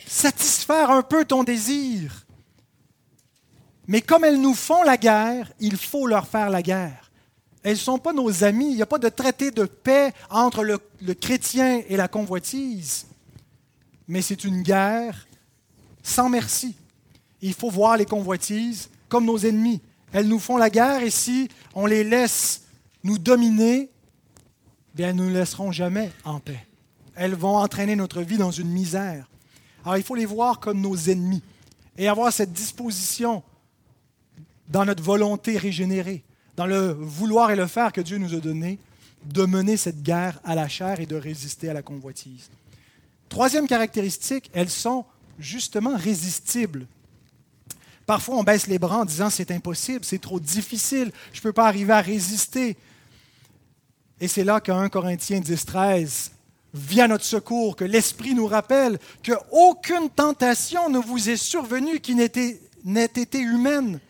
satisfaire 0.07 0.91
un 0.91 1.03
peu 1.03 1.25
ton 1.25 1.43
désir. 1.43 2.28
Mais 3.89 4.03
comme 4.03 4.25
elles 4.25 4.41
nous 4.41 4.55
font 4.55 4.83
la 4.83 4.99
guerre, 4.99 5.51
il 5.61 5.79
faut 5.79 6.07
leur 6.07 6.29
faire 6.29 6.51
la 6.51 6.63
guerre. 6.63 7.11
Elles 7.63 7.73
ne 7.73 7.79
sont 7.79 7.99
pas 7.99 8.13
nos 8.13 8.45
amis. 8.45 8.71
Il 8.71 8.77
n'y 8.77 8.83
a 8.83 8.87
pas 8.87 8.99
de 8.99 9.09
traité 9.09 9.51
de 9.51 9.65
paix 9.65 10.13
entre 10.29 10.63
le, 10.63 11.15
chrétien 11.15 11.83
et 11.89 11.97
la 11.97 12.07
convoitise. 12.07 13.07
Mais 14.07 14.21
c'est 14.21 14.45
une 14.45 14.63
guerre 14.63 15.27
sans 16.03 16.29
merci. 16.29 16.77
Il 17.41 17.55
faut 17.55 17.71
voir 17.71 17.97
les 17.97 18.05
convoitises 18.05 18.91
comme 19.09 19.25
nos 19.25 19.39
ennemis. 19.39 19.81
Elles 20.13 20.29
nous 20.29 20.39
font 20.39 20.59
la 20.59 20.71
guerre 20.71 21.03
et 21.03 21.11
si 21.11 21.49
on 21.75 21.87
les 21.87 22.05
laisse 22.05 22.65
nous 23.05 23.19
dominer, 23.19 23.91
bien, 24.95 25.09
elles 25.09 25.17
ne 25.17 25.25
nous 25.25 25.35
laisseront 25.35 25.73
jamais 25.73 26.13
en 26.25 26.41
paix. 26.41 26.67
Elles 27.15 27.35
vont 27.35 27.57
entraîner 27.57 27.97
notre 27.97 28.21
vie 28.21 28.39
dans 28.39 28.51
une 28.51 28.69
misère. 28.69 29.29
Alors 29.83 29.97
il 29.97 30.03
faut 30.03 30.15
les 30.15 30.27
voir 30.27 30.61
comme 30.61 30.81
nos 30.81 30.97
ennemis 30.97 31.43
et 31.97 32.07
avoir 32.09 32.33
cette 32.33 32.53
disposition 32.53 33.43
dans 34.69 34.85
notre 34.85 35.03
volonté 35.03 35.57
régénérée, 35.57 36.25
dans 36.57 36.67
le 36.67 36.93
vouloir 36.93 37.51
et 37.51 37.57
le 37.57 37.67
faire 37.67 37.93
que 37.93 38.01
Dieu 38.01 38.19
nous 38.19 38.35
a 38.35 38.39
donné, 38.39 38.79
de 39.25 39.45
mener 39.47 39.77
cette 39.77 40.03
guerre 40.03 40.41
à 40.45 40.55
la 40.55 40.69
chair 40.69 41.01
et 41.01 41.07
de 41.07 41.17
résister 41.17 41.69
à 41.69 41.75
la 41.75 41.83
convoitise. 41.83 42.51
Troisième 43.29 43.67
caractéristique, 43.67 44.51
elles 44.53 44.71
sont 44.71 45.05
justement 45.39 45.97
résistibles. 45.97 46.87
Parfois, 48.07 48.37
on 48.37 48.43
baisse 48.43 48.67
les 48.69 48.79
bras 48.79 49.01
en 49.01 49.05
disant 49.05 49.29
c'est 49.29 49.51
impossible, 49.51 50.05
c'est 50.05 50.21
trop 50.21 50.41
difficile, 50.41 51.13
je 51.33 51.41
ne 51.41 51.43
peux 51.43 51.53
pas 51.53 51.67
arriver 51.67 51.93
à 51.93 52.01
résister. 52.01 52.77
Et 54.21 54.29
c'est 54.29 54.45
là 54.45 54.61
qu'un 54.61 54.89
Corinthiens 54.89 55.41
10, 55.41 55.65
13 55.65 56.33
vient 56.75 57.09
notre 57.09 57.25
secours, 57.25 57.77
que 57.77 57.85
l'Esprit 57.85 58.35
nous 58.35 58.47
rappelle 58.47 58.99
qu'aucune 59.25 60.11
tentation 60.11 60.89
ne 60.89 60.99
vous 60.99 61.29
est 61.29 61.37
survenue 61.37 62.01
qui 62.01 62.15
n'ait 62.15 62.25
été 63.05 63.39
humaine, 63.39 64.01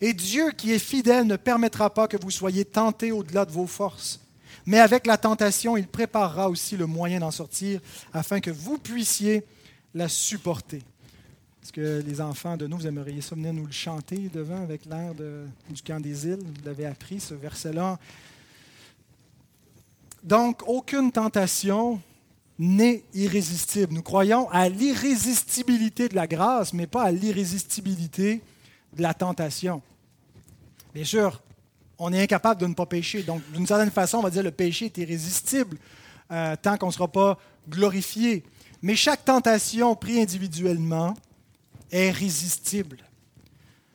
et 0.00 0.12
Dieu 0.12 0.50
qui 0.50 0.72
est 0.72 0.78
fidèle 0.78 1.26
ne 1.26 1.36
permettra 1.36 1.92
pas 1.92 2.08
que 2.08 2.16
vous 2.16 2.30
soyez 2.30 2.64
tentés 2.64 3.12
au-delà 3.12 3.44
de 3.44 3.52
vos 3.52 3.66
forces. 3.66 4.20
Mais 4.66 4.78
avec 4.80 5.06
la 5.06 5.16
tentation, 5.16 5.76
il 5.76 5.86
préparera 5.86 6.50
aussi 6.50 6.76
le 6.76 6.86
moyen 6.86 7.20
d'en 7.20 7.30
sortir 7.30 7.80
afin 8.12 8.40
que 8.40 8.50
vous 8.50 8.78
puissiez 8.78 9.44
la 9.94 10.08
supporter. 10.08 10.82
Est-ce 11.62 11.72
que 11.72 12.02
les 12.06 12.20
enfants 12.20 12.56
de 12.56 12.66
nous, 12.66 12.76
vous 12.76 12.86
aimeriez 12.86 13.20
ça 13.20 13.34
venir 13.34 13.52
nous 13.52 13.66
le 13.66 13.72
chanter 13.72 14.30
devant 14.32 14.62
avec 14.62 14.84
l'air 14.86 15.14
du 15.14 15.82
camp 15.82 16.00
des 16.00 16.26
îles? 16.26 16.38
Vous 16.40 16.64
l'avez 16.64 16.86
appris, 16.86 17.20
ce 17.20 17.34
verset-là. 17.34 17.98
Donc, 20.22 20.62
aucune 20.66 21.12
tentation 21.12 22.00
n'est 22.58 23.02
irrésistible. 23.14 23.94
Nous 23.94 24.02
croyons 24.02 24.48
à 24.50 24.68
l'irrésistibilité 24.68 26.08
de 26.08 26.14
la 26.14 26.26
grâce, 26.26 26.72
mais 26.72 26.86
pas 26.86 27.02
à 27.02 27.12
l'irrésistibilité 27.12 28.42
de 28.96 29.02
la 29.02 29.14
tentation. 29.14 29.82
Bien 30.94 31.04
sûr, 31.04 31.42
on 31.98 32.12
est 32.12 32.22
incapable 32.22 32.60
de 32.60 32.66
ne 32.66 32.74
pas 32.74 32.86
pécher. 32.86 33.22
Donc, 33.22 33.42
d'une 33.52 33.66
certaine 33.66 33.90
façon, 33.90 34.18
on 34.18 34.22
va 34.22 34.30
dire 34.30 34.42
que 34.42 34.46
le 34.46 34.52
péché 34.52 34.86
est 34.86 34.98
irrésistible 34.98 35.78
euh, 36.32 36.56
tant 36.60 36.76
qu'on 36.76 36.88
ne 36.88 36.92
sera 36.92 37.08
pas 37.08 37.38
glorifié. 37.68 38.44
Mais 38.82 38.96
chaque 38.96 39.24
tentation 39.24 39.94
prise 39.94 40.18
individuellement 40.18 41.14
est 41.90 42.10
résistible. 42.10 42.98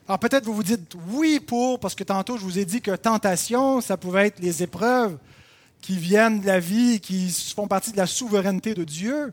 Alors 0.08 0.20
peut-être 0.20 0.46
vous 0.46 0.54
vous 0.54 0.64
dites 0.64 0.96
oui 1.10 1.40
pour, 1.40 1.80
parce 1.80 1.96
que 1.96 2.04
tantôt 2.04 2.38
je 2.38 2.44
vous 2.44 2.60
ai 2.60 2.66
dit 2.66 2.82
que 2.82 2.96
tentation, 2.96 3.82
ça 3.82 3.98
pouvait 3.98 4.28
être 4.28 4.40
les 4.40 4.64
épreuves 4.64 5.18
qui 5.82 5.98
viennent 5.98 6.42
de 6.42 6.48
la 6.48 6.60
vie, 6.60 7.00
qui 7.00 7.30
font 7.56 7.68
partie 7.68 7.92
de 7.92 7.98
la 7.98 8.08
souveraineté 8.08 8.74
de 8.74 8.84
Dieu. 8.84 9.32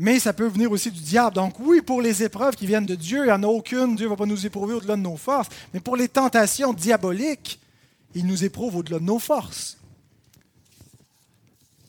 Mais 0.00 0.20
ça 0.20 0.32
peut 0.32 0.46
venir 0.46 0.70
aussi 0.70 0.92
du 0.92 1.00
diable. 1.00 1.34
Donc 1.34 1.58
oui, 1.58 1.82
pour 1.82 2.00
les 2.00 2.22
épreuves 2.22 2.54
qui 2.54 2.68
viennent 2.68 2.86
de 2.86 2.94
Dieu, 2.94 3.24
il 3.24 3.26
n'y 3.26 3.32
en 3.32 3.42
a 3.42 3.48
aucune. 3.48 3.96
Dieu 3.96 4.06
ne 4.06 4.10
va 4.10 4.16
pas 4.16 4.26
nous 4.26 4.46
éprouver 4.46 4.74
au-delà 4.74 4.94
de 4.94 5.02
nos 5.02 5.16
forces. 5.16 5.48
Mais 5.74 5.80
pour 5.80 5.96
les 5.96 6.06
tentations 6.06 6.72
diaboliques, 6.72 7.58
il 8.14 8.24
nous 8.24 8.44
éprouve 8.44 8.76
au-delà 8.76 9.00
de 9.00 9.04
nos 9.04 9.18
forces. 9.18 9.76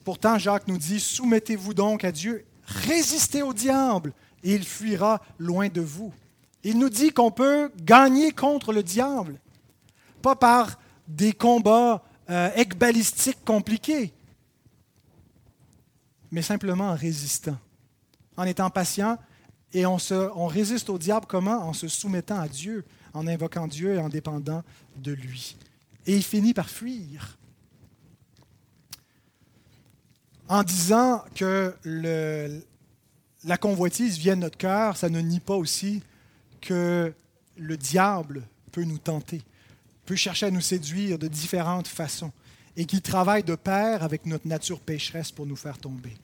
Pourtant, 0.04 0.40
Jacques 0.40 0.68
nous 0.68 0.80
dit, 0.80 1.00
soumettez-vous 1.00 1.76
donc 1.76 2.04
à 2.04 2.12
Dieu, 2.12 2.48
résistez 2.66 3.44
au 3.44 3.54
diable, 3.54 4.12
et 4.44 4.56
il 4.56 4.64
fuira 4.64 5.22
loin 5.38 5.68
de 5.68 5.82
vous. 5.82 6.12
Il 6.64 6.80
nous 6.80 6.90
dit 6.90 7.12
qu'on 7.12 7.30
peut 7.30 7.72
gagner 7.80 8.32
contre 8.32 8.74
le 8.74 8.82
diable, 8.82 9.40
pas 10.24 10.36
par 10.36 10.80
des 11.08 11.34
combats 11.34 12.04
euh, 12.28 12.50
compliqués, 13.46 14.12
mais 16.32 16.42
simplement 16.42 16.90
en 16.90 16.96
résistant, 16.96 17.58
en 18.40 18.46
étant 18.46 18.70
patient, 18.70 19.18
et 19.74 19.86
on, 19.86 19.98
résiste 20.48 20.90
au 20.90 20.98
diable 20.98 21.26
comment? 21.28 21.60
En 21.68 21.74
se 21.74 21.90
soumettant 21.90 22.40
à 22.40 22.48
Dieu, 22.48 22.86
en 23.14 23.28
invoquant 23.28 23.68
Dieu 23.68 23.96
et 23.96 24.00
en 24.00 24.08
dépendant 24.08 24.64
de 24.96 25.12
lui. 25.12 25.58
Et 26.08 26.16
il 26.16 26.24
finit 26.24 26.54
par 26.54 26.70
fuir 26.70 27.38
en 30.48 30.64
disant 30.64 31.24
que 31.36 31.76
la 33.44 33.58
convoitise 33.58 34.18
vient 34.18 34.38
de 34.38 34.42
notre 34.42 34.58
cœur, 34.58 34.96
ça 34.96 35.10
ne 35.10 35.20
nie 35.20 35.42
pas 35.42 35.56
aussi 35.56 36.02
que 36.62 37.14
le 37.58 37.78
diable 37.78 38.48
peut 38.72 38.86
nous 38.86 38.98
tenter, 38.98 39.42
peut 40.06 40.16
chercher 40.16 40.46
à 40.46 40.52
nous 40.52 40.62
séduire 40.62 41.20
de 41.20 41.28
différentes 41.28 41.88
façons 41.88 42.32
et 42.78 42.86
qu'il 42.86 43.02
travaille 43.02 43.44
de 43.44 43.56
pair 43.56 44.02
avec 44.02 44.26
notre 44.26 44.48
nature 44.48 44.80
pécheresse 44.80 45.32
pour 45.32 45.46
nous 45.46 45.58
faire 45.58 45.78
tomber. 45.78 46.16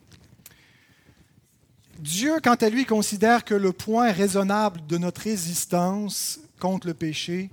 Dieu, 1.99 2.39
quant 2.43 2.55
à 2.55 2.69
lui, 2.69 2.85
considère 2.85 3.45
que 3.45 3.53
le 3.53 3.71
point 3.71 4.11
raisonnable 4.11 4.85
de 4.87 4.97
notre 4.97 5.21
résistance 5.21 6.39
contre 6.59 6.87
le 6.87 6.93
péché, 6.93 7.49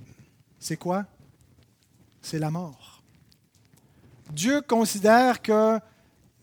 c'est 0.59 0.77
quoi? 0.77 1.05
C'est 2.21 2.39
la 2.39 2.51
mort. 2.51 3.01
Dieu 4.31 4.61
considère 4.61 5.41
que 5.41 5.79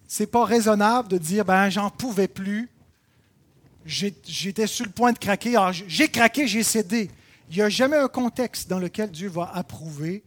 c'est 0.06 0.26
pas 0.26 0.44
raisonnable 0.44 1.08
de 1.08 1.18
dire 1.18 1.44
ben 1.44 1.70
j'en 1.70 1.90
pouvais 1.90 2.28
plus, 2.28 2.70
j'étais 3.84 4.66
sur 4.66 4.84
le 4.84 4.92
point 4.92 5.12
de 5.12 5.18
craquer, 5.18 5.56
j'ai 5.86 6.08
craqué, 6.08 6.46
j'ai 6.46 6.62
cédé. 6.62 7.10
Il 7.50 7.56
n'y 7.56 7.62
a 7.62 7.68
jamais 7.68 7.96
un 7.96 8.08
contexte 8.08 8.68
dans 8.68 8.78
lequel 8.78 9.10
Dieu 9.10 9.28
va 9.28 9.50
approuver 9.54 10.22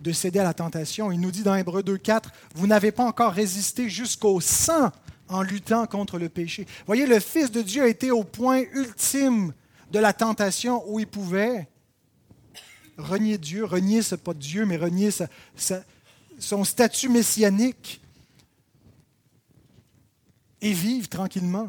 de 0.00 0.12
céder 0.12 0.40
à 0.40 0.44
la 0.44 0.54
tentation. 0.54 1.10
Il 1.10 1.20
nous 1.20 1.30
dit 1.30 1.42
dans 1.42 1.54
Hébreu 1.54 1.82
2.4, 1.82 2.24
vous 2.54 2.66
n'avez 2.66 2.92
pas 2.92 3.04
encore 3.04 3.32
résisté 3.32 3.88
jusqu'au 3.88 4.40
sang 4.40 4.92
en 5.28 5.42
luttant 5.42 5.86
contre 5.86 6.18
le 6.18 6.28
péché. 6.28 6.66
Voyez, 6.86 7.06
le 7.06 7.20
Fils 7.20 7.50
de 7.50 7.62
Dieu 7.62 7.82
a 7.82 7.88
été 7.88 8.10
au 8.10 8.24
point 8.24 8.62
ultime 8.72 9.52
de 9.90 9.98
la 9.98 10.12
tentation 10.12 10.82
où 10.88 11.00
il 11.00 11.06
pouvait 11.06 11.68
renier 12.96 13.38
Dieu, 13.38 13.64
renier 13.64 14.02
ce 14.02 14.14
pas 14.14 14.34
Dieu, 14.34 14.64
mais 14.64 14.76
renier 14.76 15.10
son 16.38 16.64
statut 16.64 17.08
messianique 17.08 18.00
et 20.60 20.72
vivre 20.72 21.08
tranquillement 21.08 21.68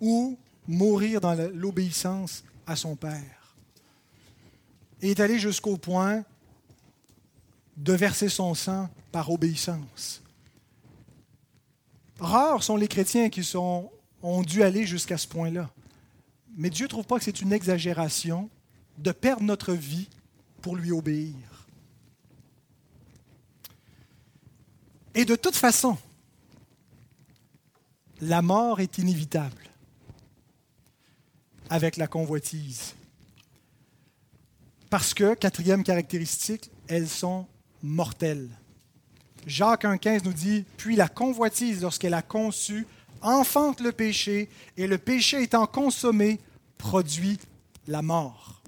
ou 0.00 0.38
mourir 0.66 1.20
dans 1.20 1.34
l'obéissance 1.54 2.44
à 2.66 2.76
son 2.76 2.94
Père. 2.94 3.56
Et 5.00 5.10
est 5.10 5.20
allé 5.20 5.38
jusqu'au 5.38 5.76
point 5.76 6.24
de 7.76 7.92
verser 7.92 8.28
son 8.28 8.54
sang 8.54 8.88
par 9.12 9.30
obéissance. 9.30 10.22
Rares 12.18 12.62
sont 12.62 12.76
les 12.76 12.88
chrétiens 12.88 13.30
qui 13.30 13.48
ont 13.56 14.42
dû 14.42 14.62
aller 14.62 14.86
jusqu'à 14.86 15.18
ce 15.18 15.28
point-là. 15.28 15.70
Mais 16.56 16.70
Dieu 16.70 16.86
ne 16.86 16.88
trouve 16.88 17.06
pas 17.06 17.18
que 17.18 17.24
c'est 17.24 17.40
une 17.40 17.52
exagération 17.52 18.50
de 18.98 19.12
perdre 19.12 19.42
notre 19.42 19.72
vie 19.72 20.08
pour 20.60 20.74
lui 20.74 20.90
obéir. 20.90 21.36
Et 25.14 25.24
de 25.24 25.36
toute 25.36 25.56
façon, 25.56 25.96
la 28.20 28.42
mort 28.42 28.80
est 28.80 28.98
inévitable 28.98 29.70
avec 31.70 31.96
la 31.96 32.06
convoitise. 32.06 32.94
Parce 34.90 35.14
que, 35.14 35.34
quatrième 35.34 35.84
caractéristique, 35.84 36.70
elles 36.88 37.08
sont 37.08 37.46
mortelles. 37.82 38.48
Jacques 39.48 39.84
1,15 39.84 40.24
nous 40.24 40.32
dit 40.34 40.64
Puis 40.76 40.94
la 40.94 41.08
convoitise, 41.08 41.80
lorsqu'elle 41.80 42.12
a 42.12 42.22
conçu, 42.22 42.86
enfante 43.22 43.80
le 43.80 43.92
péché, 43.92 44.50
et 44.76 44.86
le 44.86 44.98
péché 44.98 45.42
étant 45.42 45.66
consommé, 45.66 46.38
produit 46.76 47.38
la 47.86 48.02
mort. 48.02 48.62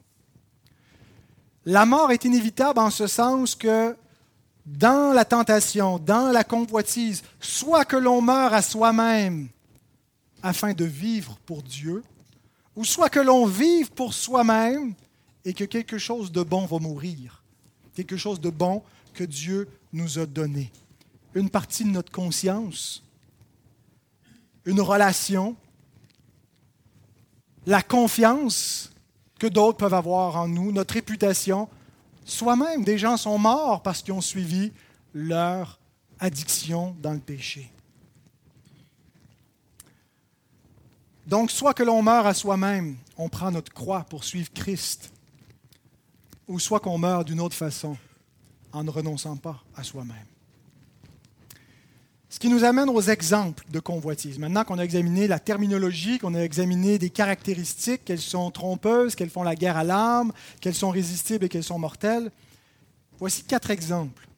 La 1.66 1.84
mort 1.84 2.10
est 2.10 2.24
inévitable 2.24 2.80
en 2.80 2.88
ce 2.88 3.06
sens 3.06 3.54
que 3.54 3.94
dans 4.64 5.12
la 5.12 5.26
tentation, 5.26 5.98
dans 5.98 6.32
la 6.32 6.44
convoitise, 6.44 7.22
soit 7.40 7.84
que 7.84 7.96
l'on 7.96 8.22
meure 8.22 8.54
à 8.54 8.62
soi-même 8.62 9.48
afin 10.42 10.72
de 10.72 10.86
vivre 10.86 11.36
pour 11.44 11.62
Dieu, 11.62 12.02
ou 12.74 12.86
soit 12.86 13.10
que 13.10 13.20
l'on 13.20 13.44
vive 13.44 13.90
pour 13.90 14.14
soi-même 14.14 14.94
et 15.44 15.52
que 15.52 15.64
quelque 15.64 15.98
chose 15.98 16.32
de 16.32 16.42
bon 16.42 16.64
va 16.64 16.78
mourir, 16.78 17.42
quelque 17.94 18.16
chose 18.16 18.40
de 18.40 18.48
bon 18.48 18.82
que 19.12 19.24
Dieu 19.24 19.68
nous 19.92 20.18
a 20.18 20.26
donné. 20.26 20.70
Une 21.34 21.50
partie 21.50 21.84
de 21.84 21.90
notre 21.90 22.12
conscience, 22.12 23.02
une 24.64 24.80
relation, 24.80 25.56
la 27.66 27.82
confiance 27.82 28.92
que 29.38 29.46
d'autres 29.46 29.78
peuvent 29.78 29.94
avoir 29.94 30.36
en 30.36 30.48
nous, 30.48 30.72
notre 30.72 30.94
réputation, 30.94 31.68
Soi-même, 32.30 32.84
des 32.84 32.96
gens 32.96 33.16
sont 33.16 33.38
morts 33.38 33.82
parce 33.82 34.02
qu'ils 34.02 34.14
ont 34.14 34.20
suivi 34.20 34.72
leur 35.12 35.80
addiction 36.20 36.94
dans 37.00 37.12
le 37.12 37.18
péché. 37.18 37.72
Donc, 41.26 41.50
soit 41.50 41.74
que 41.74 41.82
l'on 41.82 42.02
meurt 42.02 42.26
à 42.26 42.34
soi-même, 42.34 42.96
on 43.16 43.28
prend 43.28 43.50
notre 43.50 43.72
croix 43.72 44.04
pour 44.04 44.22
suivre 44.22 44.50
Christ, 44.52 45.12
ou 46.46 46.60
soit 46.60 46.80
qu'on 46.80 46.98
meurt 46.98 47.26
d'une 47.26 47.40
autre 47.40 47.56
façon, 47.56 47.96
en 48.72 48.84
ne 48.84 48.90
renonçant 48.90 49.36
pas 49.36 49.62
à 49.76 49.82
soi-même. 49.82 50.16
Ce 52.28 52.38
qui 52.38 52.48
nous 52.48 52.62
amène 52.62 52.88
aux 52.88 53.00
exemples 53.00 53.64
de 53.70 53.80
convoitise. 53.80 54.38
Maintenant 54.38 54.62
qu'on 54.62 54.78
a 54.78 54.84
examiné 54.84 55.26
la 55.26 55.40
terminologie, 55.40 56.18
qu'on 56.18 56.34
a 56.34 56.40
examiné 56.40 56.96
des 56.96 57.10
caractéristiques, 57.10 58.04
qu'elles 58.04 58.20
sont 58.20 58.52
trompeuses, 58.52 59.16
qu'elles 59.16 59.30
font 59.30 59.42
la 59.42 59.56
guerre 59.56 59.76
à 59.76 59.82
l'âme, 59.82 60.32
qu'elles 60.60 60.76
sont 60.76 60.90
résistibles 60.90 61.46
et 61.46 61.48
qu'elles 61.48 61.64
sont 61.64 61.78
mortelles, 61.80 62.30
voici 63.18 63.42
quatre 63.42 63.70
exemples 63.70 64.28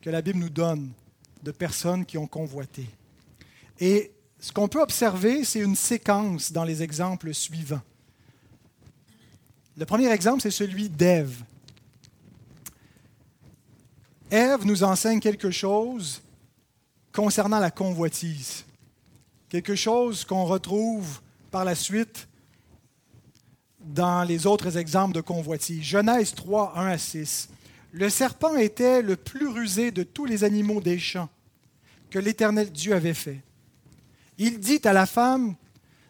que 0.00 0.08
la 0.08 0.22
Bible 0.22 0.38
nous 0.38 0.48
donne 0.48 0.90
de 1.42 1.50
personnes 1.50 2.06
qui 2.06 2.16
ont 2.16 2.26
convoité. 2.26 2.86
Et 3.78 4.12
ce 4.40 4.50
qu'on 4.50 4.68
peut 4.68 4.80
observer, 4.80 5.44
c'est 5.44 5.60
une 5.60 5.76
séquence 5.76 6.52
dans 6.52 6.64
les 6.64 6.82
exemples 6.82 7.34
suivants. 7.34 7.82
Le 9.76 9.84
premier 9.84 10.10
exemple, 10.10 10.40
c'est 10.40 10.50
celui 10.50 10.88
d'Ève. 10.88 11.44
Ève 14.32 14.64
nous 14.64 14.82
enseigne 14.82 15.20
quelque 15.20 15.50
chose 15.50 16.22
concernant 17.12 17.58
la 17.58 17.70
convoitise. 17.70 18.64
Quelque 19.50 19.74
chose 19.74 20.24
qu'on 20.24 20.46
retrouve 20.46 21.20
par 21.50 21.66
la 21.66 21.74
suite 21.74 22.28
dans 23.84 24.22
les 24.22 24.46
autres 24.46 24.78
exemples 24.78 25.14
de 25.14 25.20
convoitise. 25.20 25.82
Genèse 25.82 26.34
3, 26.34 26.72
1 26.78 26.86
à 26.86 26.96
6. 26.96 27.50
Le 27.92 28.08
serpent 28.08 28.56
était 28.56 29.02
le 29.02 29.16
plus 29.16 29.48
rusé 29.48 29.90
de 29.90 30.02
tous 30.02 30.24
les 30.24 30.44
animaux 30.44 30.80
des 30.80 30.98
champs 30.98 31.28
que 32.08 32.18
l'Éternel 32.18 32.72
Dieu 32.72 32.94
avait 32.94 33.12
fait. 33.12 33.42
Il 34.38 34.60
dit 34.60 34.80
à 34.84 34.94
la 34.94 35.04
femme, 35.04 35.56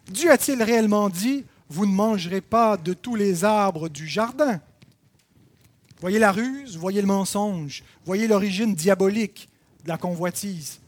Dieu 0.06 0.30
a-t-il 0.30 0.62
réellement 0.62 1.10
dit, 1.10 1.44
vous 1.68 1.86
ne 1.86 1.92
mangerez 1.92 2.40
pas 2.40 2.76
de 2.76 2.92
tous 2.92 3.16
les 3.16 3.42
arbres 3.42 3.88
du 3.88 4.06
jardin? 4.06 4.60
Voyez 6.02 6.18
la 6.18 6.32
ruse, 6.32 6.76
voyez 6.76 7.00
le 7.00 7.06
mensonge, 7.06 7.82
voyez 8.04 8.28
l'origine 8.28 8.74
diabolique 8.74 9.48
de 9.84 9.88
la 9.88 9.96
convoitise 9.96 10.82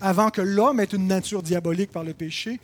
avant 0.00 0.30
que 0.30 0.40
l'homme 0.40 0.80
ait 0.80 0.84
une 0.84 1.06
nature 1.06 1.42
diabolique 1.42 1.92
par 1.92 2.04
le 2.04 2.14
péché, 2.14 2.58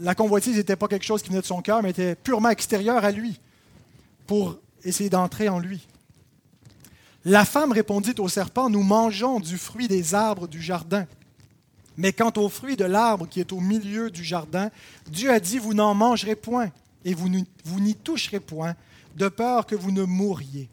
la 0.00 0.14
convoitise 0.14 0.56
n'était 0.56 0.76
pas 0.76 0.86
quelque 0.86 1.04
chose 1.04 1.22
qui 1.22 1.30
venait 1.30 1.40
de 1.40 1.46
son 1.46 1.62
cœur, 1.62 1.82
mais 1.82 1.90
était 1.90 2.14
purement 2.14 2.50
extérieur 2.50 3.04
à 3.04 3.10
lui, 3.10 3.40
pour 4.26 4.58
essayer 4.84 5.10
d'entrer 5.10 5.48
en 5.48 5.58
lui. 5.58 5.86
La 7.24 7.44
femme 7.44 7.72
répondit 7.72 8.14
au 8.18 8.28
serpent, 8.28 8.70
nous 8.70 8.82
mangeons 8.82 9.40
du 9.40 9.58
fruit 9.58 9.88
des 9.88 10.14
arbres 10.14 10.46
du 10.46 10.62
jardin. 10.62 11.06
Mais 11.96 12.12
quant 12.12 12.32
au 12.36 12.48
fruit 12.48 12.76
de 12.76 12.84
l'arbre 12.84 13.26
qui 13.26 13.40
est 13.40 13.52
au 13.52 13.60
milieu 13.60 14.10
du 14.10 14.22
jardin, 14.22 14.70
Dieu 15.10 15.32
a 15.32 15.40
dit, 15.40 15.58
vous 15.58 15.74
n'en 15.74 15.94
mangerez 15.94 16.36
point 16.36 16.70
et 17.04 17.14
vous 17.14 17.28
n'y 17.28 17.94
toucherez 17.96 18.38
point, 18.38 18.76
de 19.18 19.28
peur 19.28 19.66
que 19.66 19.74
vous 19.74 19.90
ne 19.90 20.04
mouriez. 20.04 20.70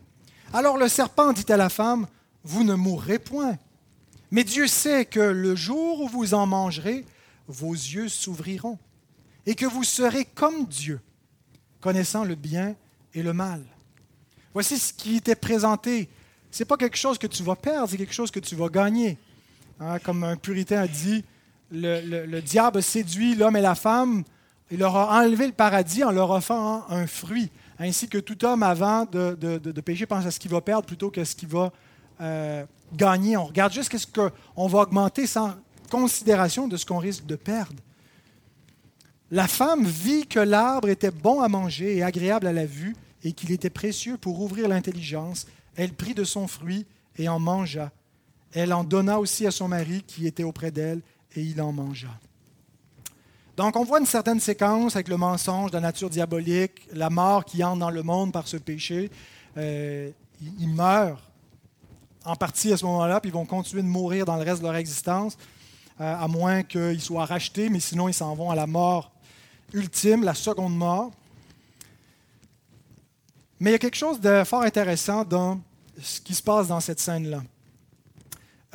Alors 0.53 0.77
le 0.77 0.87
serpent 0.87 1.33
dit 1.33 1.51
à 1.51 1.57
la 1.57 1.69
femme, 1.69 2.07
vous 2.43 2.63
ne 2.63 2.75
mourrez 2.75 3.19
point. 3.19 3.57
Mais 4.31 4.43
Dieu 4.43 4.67
sait 4.67 5.05
que 5.05 5.19
le 5.19 5.55
jour 5.55 6.01
où 6.01 6.07
vous 6.07 6.33
en 6.33 6.45
mangerez, 6.45 7.05
vos 7.47 7.73
yeux 7.73 8.09
s'ouvriront 8.09 8.77
et 9.45 9.55
que 9.55 9.65
vous 9.65 9.83
serez 9.83 10.25
comme 10.25 10.65
Dieu, 10.65 10.99
connaissant 11.81 12.23
le 12.23 12.35
bien 12.35 12.75
et 13.13 13.21
le 13.21 13.33
mal. 13.33 13.63
Voici 14.53 14.77
ce 14.77 14.93
qui 14.93 15.17
était 15.17 15.35
présenté. 15.35 16.09
Ce 16.51 16.63
n'est 16.63 16.65
pas 16.65 16.77
quelque 16.77 16.97
chose 16.97 17.17
que 17.17 17.27
tu 17.27 17.43
vas 17.43 17.55
perdre, 17.55 17.89
c'est 17.89 17.97
quelque 17.97 18.13
chose 18.13 18.31
que 18.31 18.39
tu 18.39 18.55
vas 18.55 18.69
gagner. 18.69 19.17
Hein, 19.79 19.99
comme 19.99 20.23
un 20.23 20.37
puritain 20.37 20.81
a 20.81 20.87
dit, 20.87 21.25
le, 21.71 22.39
diable 22.39 22.81
séduit 22.81 23.35
l'homme 23.35 23.57
et 23.57 23.61
la 23.61 23.75
femme, 23.75 24.23
il 24.71 24.79
leur 24.79 24.95
a 24.95 25.19
enlevé 25.19 25.47
le 25.47 25.53
paradis 25.53 26.03
en 26.03 26.11
leur 26.11 26.31
offrant 26.31 26.85
un 26.89 27.07
fruit, 27.07 27.51
ainsi 27.79 28.07
que 28.07 28.17
tout 28.17 28.45
homme 28.45 28.63
avant 28.63 29.05
de, 29.05 29.81
pécher 29.81 30.05
pense 30.05 30.25
à 30.25 30.31
ce 30.31 30.39
qu'il 30.39 30.51
va 30.51 30.61
perdre 30.61 30.85
plutôt 30.85 31.09
qu'à 31.09 31.25
ce 31.25 31.35
qu'il 31.35 31.49
va 31.49 31.71
euh, 32.21 32.65
gagner. 32.93 33.37
On 33.37 33.45
regarde 33.45 33.73
juste 33.73 33.95
ce 33.97 34.07
qu'on 34.07 34.67
va 34.67 34.79
augmenter 34.79 35.27
sans 35.27 35.55
considération 35.89 36.67
de 36.67 36.77
ce 36.77 36.85
qu'on 36.85 36.97
risque 36.97 37.25
de 37.25 37.35
perdre. 37.35 37.81
La 39.31 39.47
femme 39.47 39.85
vit 39.85 40.27
que 40.27 40.39
l'arbre 40.39 40.89
était 40.89 41.11
bon 41.11 41.41
à 41.41 41.47
manger 41.47 41.97
et 41.97 42.03
agréable 42.03 42.47
à 42.47 42.53
la 42.53 42.65
vue, 42.65 42.95
et 43.23 43.33
qu'il 43.33 43.51
était 43.51 43.71
précieux 43.71 44.17
pour 44.17 44.39
ouvrir 44.39 44.67
l'intelligence. 44.67 45.47
Elle 45.75 45.93
prit 45.93 46.13
de 46.13 46.23
son 46.23 46.47
fruit 46.47 46.85
et 47.17 47.27
en 47.27 47.39
mangea. 47.39 47.91
Elle 48.53 48.71
en 48.71 48.83
donna 48.83 49.19
aussi 49.19 49.47
à 49.47 49.51
son 49.51 49.67
mari 49.67 50.03
qui 50.05 50.27
était 50.27 50.43
auprès 50.43 50.71
d'elle, 50.71 51.01
et 51.35 51.41
il 51.41 51.59
en 51.61 51.73
mangea. 51.73 52.07
Donc 53.57 53.77
on 53.77 53.85
voit 53.85 53.99
une 53.99 54.05
certaine 54.05 54.39
séquence 54.39 54.95
avec 54.95 55.07
le 55.07 55.17
mensonge, 55.17 55.71
la 55.71 55.79
nature 55.79 56.09
diabolique, 56.09 56.81
la 56.91 57.09
mort 57.09 57.45
qui 57.45 57.63
entre 57.63 57.79
dans 57.79 57.89
le 57.89 58.03
monde 58.03 58.33
par 58.33 58.47
ce 58.47 58.57
péché. 58.57 59.09
Euh, 59.57 60.11
ils 60.59 60.67
meurent 60.67 61.21
en 62.25 62.35
partie 62.35 62.73
à 62.73 62.77
ce 62.77 62.83
moment-là, 62.85 63.21
puis 63.21 63.29
ils 63.29 63.33
vont 63.33 63.45
continuer 63.45 63.81
de 63.81 63.87
mourir 63.87 64.25
dans 64.25 64.35
le 64.35 64.43
reste 64.43 64.59
de 64.59 64.65
leur 64.65 64.75
existence, 64.75 65.37
euh, 66.01 66.15
à 66.15 66.27
moins 66.27 66.63
qu'ils 66.63 66.99
soient 66.99 67.25
rachetés, 67.25 67.69
mais 67.69 67.79
sinon 67.79 68.09
ils 68.09 68.13
s'en 68.13 68.35
vont 68.35 68.49
à 68.49 68.55
la 68.55 68.67
mort 68.67 69.11
ultime, 69.73 70.23
la 70.23 70.33
seconde 70.33 70.75
mort. 70.75 71.11
Mais 73.59 73.69
il 73.69 73.73
y 73.73 73.75
a 73.75 73.79
quelque 73.79 73.95
chose 73.95 74.19
de 74.19 74.43
fort 74.43 74.63
intéressant 74.63 75.23
dans 75.23 75.61
ce 76.01 76.19
qui 76.19 76.35
se 76.35 76.43
passe 76.43 76.67
dans 76.67 76.81
cette 76.81 76.99
scène-là. 76.99 77.41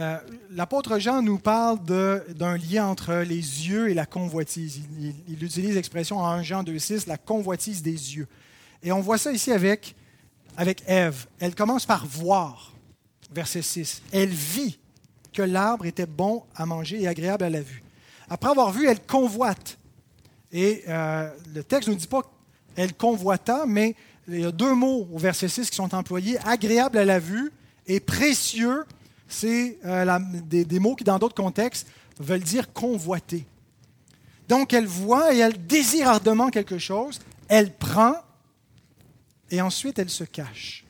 Euh, 0.01 0.17
l'apôtre 0.51 0.99
Jean 0.99 1.21
nous 1.21 1.39
parle 1.39 1.79
d'un 1.85 2.57
lien 2.57 2.87
entre 2.87 3.17
les 3.17 3.35
yeux 3.35 3.91
et 3.91 3.95
la 3.95 4.07
convoitise. 4.07 4.81
Il, 5.29 5.45
utilise 5.45 5.75
l'expression 5.75 6.19
en 6.19 6.27
1 6.27 6.43
Jean 6.43 6.63
2,6, 6.63 7.07
la 7.07 7.19
convoitise 7.19 7.83
des 7.83 8.17
yeux. 8.17 8.27
Et 8.83 8.93
on 8.93 9.01
voit 9.01 9.19
ça 9.19 9.31
ici 9.31 9.53
avec, 9.53 9.95
avec 10.57 10.83
Ève. 10.87 11.27
Elle 11.39 11.55
commence 11.55 11.85
par 11.85 12.07
voir, 12.07 12.73
verset 13.31 13.61
6. 13.61 14.03
Elle 14.11 14.31
vit 14.31 14.79
que 15.35 15.43
l'arbre 15.43 15.85
était 15.85 16.07
bon 16.07 16.45
à 16.55 16.65
manger 16.65 17.03
et 17.03 17.09
agréable 17.09 17.45
à 17.45 17.51
la 17.51 17.61
vue. 17.61 17.83
Après 18.31 18.49
avoir 18.49 18.73
vu, 18.73 18.89
elle 18.89 19.01
convoite. 19.01 19.77
Et 20.51 20.83
euh, 20.89 21.29
le 21.55 21.63
texte 21.63 21.89
ne 21.89 21.93
nous 21.93 22.01
dit 22.01 22.07
pas 22.07 22.23
qu'elle 22.75 22.95
convoita, 22.95 23.65
mais 23.67 23.95
il 24.29 24.41
y 24.41 24.45
a 24.45 24.53
deux 24.53 24.75
mots 24.75 25.07
au 25.13 25.19
verset 25.19 25.49
6 25.49 25.69
qui 25.69 25.77
sont 25.77 25.95
employés, 25.95 26.39
agréable 26.47 26.97
à 26.97 27.05
la 27.05 27.19
vue 27.19 27.53
et 27.87 28.01
précieux. 28.01 28.85
C'est 29.31 29.79
euh, 29.85 30.19
des, 30.43 30.79
mots 30.81 30.97
qui, 30.97 31.05
dans 31.05 31.19
d'autres 31.19 31.41
contextes, 31.41 31.87
veulent 32.19 32.43
dire 32.43 32.73
convoiter. 32.73 33.47
Donc, 34.49 34.73
elle 34.73 34.87
voit 34.87 35.33
et 35.33 35.39
elle 35.39 35.67
désire 35.67 36.09
ardemment 36.09 36.51
quelque 36.51 36.79
chose, 36.79 37.21
elle 37.49 37.73
prend 37.73 38.17
et 39.51 39.61
ensuite 39.61 39.99
elle 40.01 40.11
se 40.11 40.25
cache. 40.25 40.85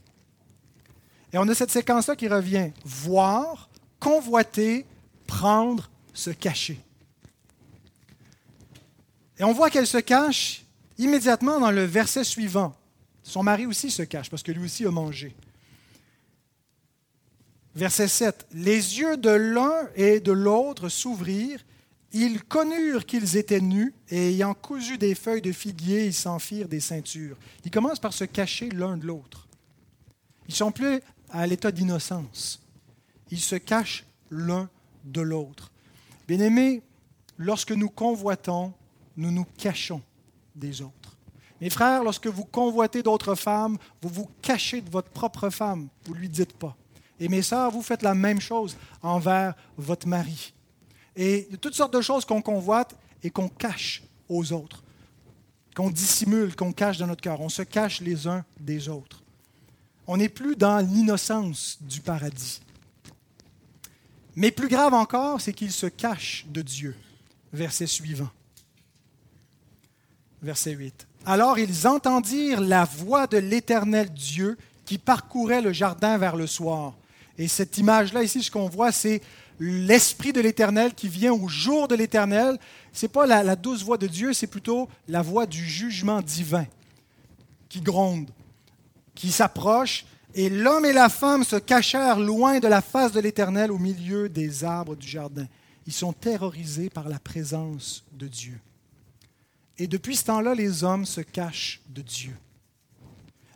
Et 1.33 1.39
on 1.39 1.47
a 1.49 1.55
cette 1.55 1.71
séquence-là 1.71 2.17
qui 2.17 2.27
revient 2.27 2.71
voir, 2.85 3.69
convoiter, 4.01 4.87
prendre, 5.27 5.91
se 6.15 6.31
cacher. 6.31 6.81
Et 9.39 9.45
on 9.45 9.53
voit 9.53 9.69
qu'elle 9.69 9.87
se 9.87 9.99
cache 9.99 10.65
immédiatement 10.97 11.61
dans 11.61 11.71
le 11.71 11.85
verset 11.85 12.25
suivant. 12.25 12.75
Son 13.23 13.43
mari 13.43 13.67
aussi 13.67 13.91
se 13.91 14.03
cache 14.03 14.31
parce 14.31 14.43
que 14.43 14.53
lui 14.53 14.65
aussi 14.65 14.87
a 14.87 14.91
mangé. 14.91 15.37
Verset 17.81 18.09
7. 18.09 18.47
Les 18.53 18.99
yeux 18.99 19.17
de 19.17 19.31
l'un 19.31 19.89
et 19.95 20.21
de 20.21 20.33
l'autre 20.33 20.91
s'ouvrirent. 20.91 21.65
Ils 22.13 22.45
connurent 22.45 23.07
qu'ils 23.07 23.39
étaient 23.39 23.63
nus 23.63 23.95
et 24.11 24.29
ayant 24.29 24.53
cousu 24.53 24.99
des 24.99 25.15
feuilles 25.15 25.41
de 25.41 25.51
figuier, 25.51 26.05
ils 26.05 26.13
s'en 26.13 26.39
firent 26.39 26.69
des 26.69 26.81
ceintures. 26.81 27.39
Ils 27.65 27.71
commencent 27.71 27.99
par 27.99 28.13
se 28.13 28.25
cacher 28.25 28.69
l'un 28.69 28.99
de 28.99 29.07
l'autre. 29.07 29.49
Ils 30.47 30.55
sont 30.55 30.73
plus 30.73 31.01
à 31.31 31.47
l'état 31.47 31.73
d'innocence. 31.73 32.61
Ils 33.31 33.41
se 33.41 33.57
cachent 33.57 34.05
l'un 34.31 34.69
de 35.07 35.23
l'autre. 35.23 35.71
Bien-aimés, 36.29 36.83
lorsque 37.39 37.73
nous 37.73 37.89
convoitons, 37.89 38.75
nous 39.17 39.31
nous 39.31 39.47
cachons 39.57 40.03
des 40.55 40.83
autres. 40.83 41.17
Mes 41.63 41.71
frères, 41.71 42.05
lorsque 42.05 42.27
vous 42.27 42.45
convoitez 42.45 43.03
d'autres 43.03 43.37
femmes, 43.37 43.79
vous 44.03 44.11
vous 44.11 44.29
cachez 44.43 44.83
de 44.83 44.91
votre 44.91 45.09
propre 45.09 45.49
femme, 45.49 45.89
vous 46.05 46.15
ne 46.15 46.21
lui 46.21 46.29
dites 46.29 46.53
pas. 46.53 46.77
Et 47.21 47.29
mes 47.29 47.43
sœurs, 47.43 47.71
vous 47.71 47.83
faites 47.83 48.03
la 48.03 48.15
même 48.15 48.41
chose 48.41 48.77
envers 49.03 49.55
votre 49.77 50.09
mari. 50.09 50.53
Et 51.15 51.47
il 51.47 51.53
y 51.53 51.55
a 51.55 51.59
toutes 51.59 51.75
sortes 51.75 51.93
de 51.93 52.01
choses 52.01 52.25
qu'on 52.25 52.43
convoite 52.43 52.97
et 53.23 53.31
qu'on 53.31 53.49
cache 53.49 54.03
aux 54.29 54.53
autres, 54.53 54.83
qu'on 55.77 55.91
dissimule, 55.91 56.57
qu'on 56.57 56.73
cache 56.73 56.99
dans 56.99 57.07
notre 57.07 57.21
cœur. 57.21 57.41
On 57.41 57.49
se 57.49 57.63
cache 57.63 58.01
les 58.01 58.27
uns 58.27 58.45
des 58.59 58.89
autres. 58.89 59.23
On 60.07 60.17
n'est 60.17 60.29
plus 60.29 60.57
dans 60.57 60.79
l'innocence 60.79 61.79
du 61.81 62.01
paradis. 62.01 62.61
Mais 64.35 64.51
plus 64.51 64.69
grave 64.69 64.95
encore, 64.95 65.41
c'est 65.41 65.53
qu'il 65.53 65.73
se 65.73 65.87
cache 65.87 66.47
de 66.49 66.63
Dieu. 66.63 66.97
Verset 67.53 67.87
suivant 67.87 68.31
verset 70.43 70.73
8. 70.73 71.07
Alors 71.27 71.59
ils 71.59 71.87
entendirent 71.87 72.61
la 72.61 72.85
voix 72.85 73.27
de 73.27 73.39
l'Éternel 73.39 74.11
Dieu 74.11 74.57
qui 74.85 74.99
parcourait 74.99 75.61
le 75.61 75.73
jardin 75.73 76.19
vers 76.19 76.37
le 76.37 76.47
soir. 76.47 76.95
Et 77.41 77.49
cette 77.49 77.79
image-là, 77.79 78.23
ici, 78.23 78.43
ce 78.43 78.51
qu'on 78.51 78.69
voit, 78.69 78.93
c'est 78.93 79.23
l'Esprit 79.59 80.35
de 80.35 80.43
l'Éternel 80.43 80.93
qui 80.93 81.09
vient 81.09 81.33
au 81.33 81.49
jour 81.49 81.89
de 81.89 81.95
l'Éternel. 81.95 82.59
Ce 82.93 83.07
n'est 83.07 83.11
pas 83.11 83.25
la, 83.25 83.43
la, 83.43 83.57
douce 83.57 83.83
voix 83.83 83.97
de 83.97 84.07
Dieu, 84.07 84.35
c'est 84.35 84.47
plutôt 84.47 84.91
la 85.09 85.23
voix 85.23 85.47
du 85.47 85.65
jugement 85.67 86.21
divin 86.21 86.67
qui 87.71 87.81
gronde, 87.81 88.31
qui 89.15 89.33
s'approche. 89.33 90.05
Et 90.35 90.51
l'homme 90.51 90.85
et 90.85 90.93
la 90.93 91.09
femme 91.09 91.43
se 91.43 91.57
cachèrent 91.57 92.21
loin 92.21 92.59
de 92.59 92.69
la 92.69 92.83
face 92.83 93.13
de 93.13 93.21
l'Éternel 93.21 93.73
au 93.73 93.79
milieu 93.79 94.29
des 94.29 94.63
arbres 94.63 94.95
du 94.95 95.09
jardin. 95.09 95.47
Ils 95.87 95.95
sont 95.95 96.13
terrorisés 96.13 96.91
par 96.91 97.09
la 97.09 97.19
présence 97.19 98.05
de 98.13 98.29
Dieu. 98.29 98.61
Et 99.79 99.87
depuis 99.87 100.17
ce 100.17 100.27
temps-là, 100.27 100.55
les 100.55 100.85
hommes 100.85 101.07
se 101.07 101.23
cachent 101.23 101.81
de 101.89 102.03
Dieu. 102.03 102.37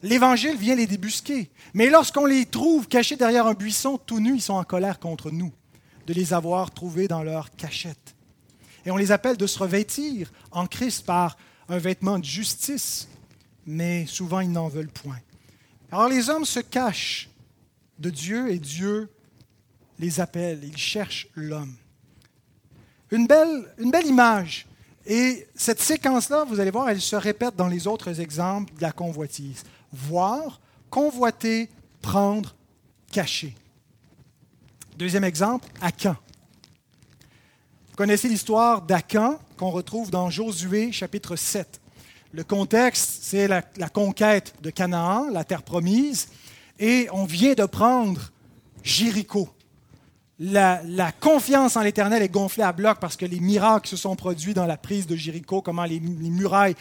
L'Évangile 0.04 0.58
vient 0.58 0.74
les 0.74 0.86
débusquer. 0.86 1.50
Mais 1.72 1.88
lorsqu'on 1.88 2.26
les 2.26 2.44
trouve 2.44 2.88
cachés 2.88 3.16
derrière 3.16 3.46
un 3.46 3.54
buisson, 3.54 3.96
tout 3.96 4.20
nus, 4.20 4.34
ils 4.34 4.42
sont 4.42 4.52
en 4.52 4.62
colère 4.62 5.00
contre 5.00 5.30
nous 5.30 5.50
de 6.06 6.12
les 6.12 6.34
avoir 6.34 6.72
trouvés 6.72 7.08
dans 7.08 7.22
leur 7.22 7.50
cachette. 7.56 8.14
Et 8.84 8.90
on 8.90 8.98
les 8.98 9.12
appelle 9.12 9.38
de 9.38 9.46
se 9.46 9.58
revêtir 9.58 10.30
en 10.50 10.66
Christ 10.66 11.06
par 11.06 11.38
un 11.70 11.78
vêtement 11.78 12.18
de 12.18 12.24
justice, 12.24 13.08
mais 13.64 14.04
souvent 14.04 14.40
ils 14.40 14.52
n'en 14.52 14.68
veulent 14.68 14.92
point. 14.92 15.20
Alors 15.90 16.08
les 16.08 16.28
hommes 16.28 16.44
se 16.44 16.60
cachent 16.60 17.30
de 17.98 18.10
Dieu 18.10 18.50
et 18.50 18.58
Dieu 18.58 19.08
les 19.98 20.20
appelle, 20.20 20.64
ils 20.64 20.76
cherchent 20.76 21.28
l'homme. 21.34 21.76
Une 23.10 23.26
belle, 23.26 23.72
une 23.78 23.90
belle 23.90 24.06
image 24.06 24.66
et 25.06 25.46
cette 25.54 25.80
séquence-là, 25.80 26.44
vous 26.44 26.60
allez 26.60 26.70
voir, 26.70 26.88
elle 26.88 27.00
se 27.00 27.16
répète 27.16 27.56
dans 27.56 27.68
les 27.68 27.86
autres 27.86 28.20
exemples 28.20 28.72
de 28.74 28.82
la 28.82 28.92
convoitise. 28.92 29.62
Voir, 29.94 30.60
convoiter, 30.90 31.70
prendre, 32.02 32.54
cacher. 33.12 33.54
Deuxième 34.98 35.24
exemple, 35.24 35.68
Akan. 35.80 36.16
Vous 37.90 37.96
connaissez 37.96 38.28
l'histoire 38.28 38.82
d'Akan 38.82 39.38
qu'on 39.56 39.70
retrouve 39.70 40.10
dans 40.10 40.28
Josué 40.28 40.90
chapitre 40.90 41.36
7. 41.36 41.80
Le 42.32 42.42
contexte, 42.42 43.20
c'est 43.22 43.46
la, 43.46 43.62
la, 43.76 43.88
conquête 43.88 44.54
de 44.62 44.70
Canaan, 44.70 45.28
la 45.30 45.44
terre 45.44 45.62
promise, 45.62 46.28
et 46.80 47.06
on 47.12 47.24
vient 47.24 47.54
de 47.54 47.64
prendre 47.64 48.32
Jéricho 48.82 49.48
la, 50.38 51.12
confiance 51.20 51.76
en 51.76 51.82
l'Éternel 51.82 52.22
est 52.22 52.28
gonflée 52.28 52.64
à 52.64 52.72
bloc 52.72 52.98
parce 53.00 53.16
que 53.16 53.24
les 53.24 53.40
miracles 53.40 53.88
se 53.88 53.96
sont 53.96 54.16
produits 54.16 54.54
dans 54.54 54.66
la 54.66 54.76
prise 54.76 55.06
de 55.06 55.14
Jéricho, 55.14 55.62
comment 55.62 55.84
les, 55.84 56.00
murailles 56.00 56.74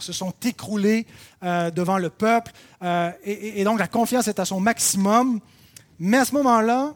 se 0.00 0.12
sont 0.12 0.32
écroulées 0.44 1.06
euh, 1.42 1.70
devant 1.70 1.98
le 1.98 2.10
peuple. 2.10 2.52
Euh, 2.82 3.10
et, 3.24 3.62
donc 3.64 3.78
la 3.78 3.88
confiance 3.88 4.28
est 4.28 4.38
à 4.38 4.44
son 4.44 4.60
maximum. 4.60 5.40
Mais 5.98 6.18
à 6.18 6.24
ce 6.24 6.34
moment-là, 6.34 6.94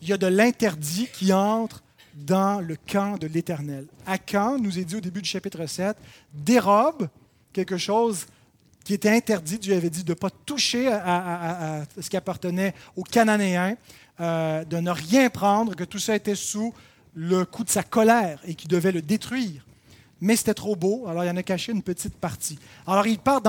il 0.00 0.08
y 0.08 0.12
a 0.12 0.16
de 0.16 0.26
l'interdit 0.26 1.08
qui 1.12 1.32
entre 1.32 1.82
dans 2.14 2.60
le 2.60 2.76
camp 2.76 3.18
de 3.18 3.26
l'Éternel. 3.26 3.86
Akan, 4.06 4.58
nous 4.58 4.78
est 4.78 4.84
dit 4.84 4.96
au 4.96 5.00
début 5.00 5.22
du 5.22 5.28
chapitre 5.28 5.66
7, 5.66 5.96
dérobe 6.32 7.08
quelque 7.52 7.76
chose 7.76 8.26
qui 8.84 8.94
était 8.94 9.10
interdit. 9.10 9.58
Dieu 9.58 9.74
avait 9.74 9.90
dit 9.90 10.04
de 10.04 10.12
ne 10.12 10.14
pas 10.14 10.30
toucher 10.30 10.88
à, 10.92 11.82
ce 12.00 12.08
qui 12.08 12.16
appartenait 12.16 12.74
aux 12.94 13.02
Cananéens, 13.02 13.76
euh, 14.20 14.64
de 14.64 14.76
ne 14.78 14.90
rien 14.90 15.28
prendre, 15.30 15.74
que 15.74 15.84
tout 15.84 15.98
ça 15.98 16.14
était 16.14 16.34
sous 16.34 16.72
le 17.14 17.44
coup 17.44 17.64
de 17.64 17.70
sa 17.70 17.82
colère 17.82 18.40
et 18.46 18.54
qui 18.54 18.68
devait 18.68 18.92
le 18.92 19.02
détruire. 19.02 19.64
Mais 20.20 20.36
c'était 20.36 20.54
trop 20.54 20.76
beau, 20.76 21.06
alors 21.08 21.24
il 21.24 21.30
en 21.30 21.36
a 21.36 21.42
caché 21.42 21.72
une 21.72 21.82
petite 21.82 22.16
partie. 22.16 22.58
Alors 22.86 23.06
il 23.06 23.18
part 23.18 23.42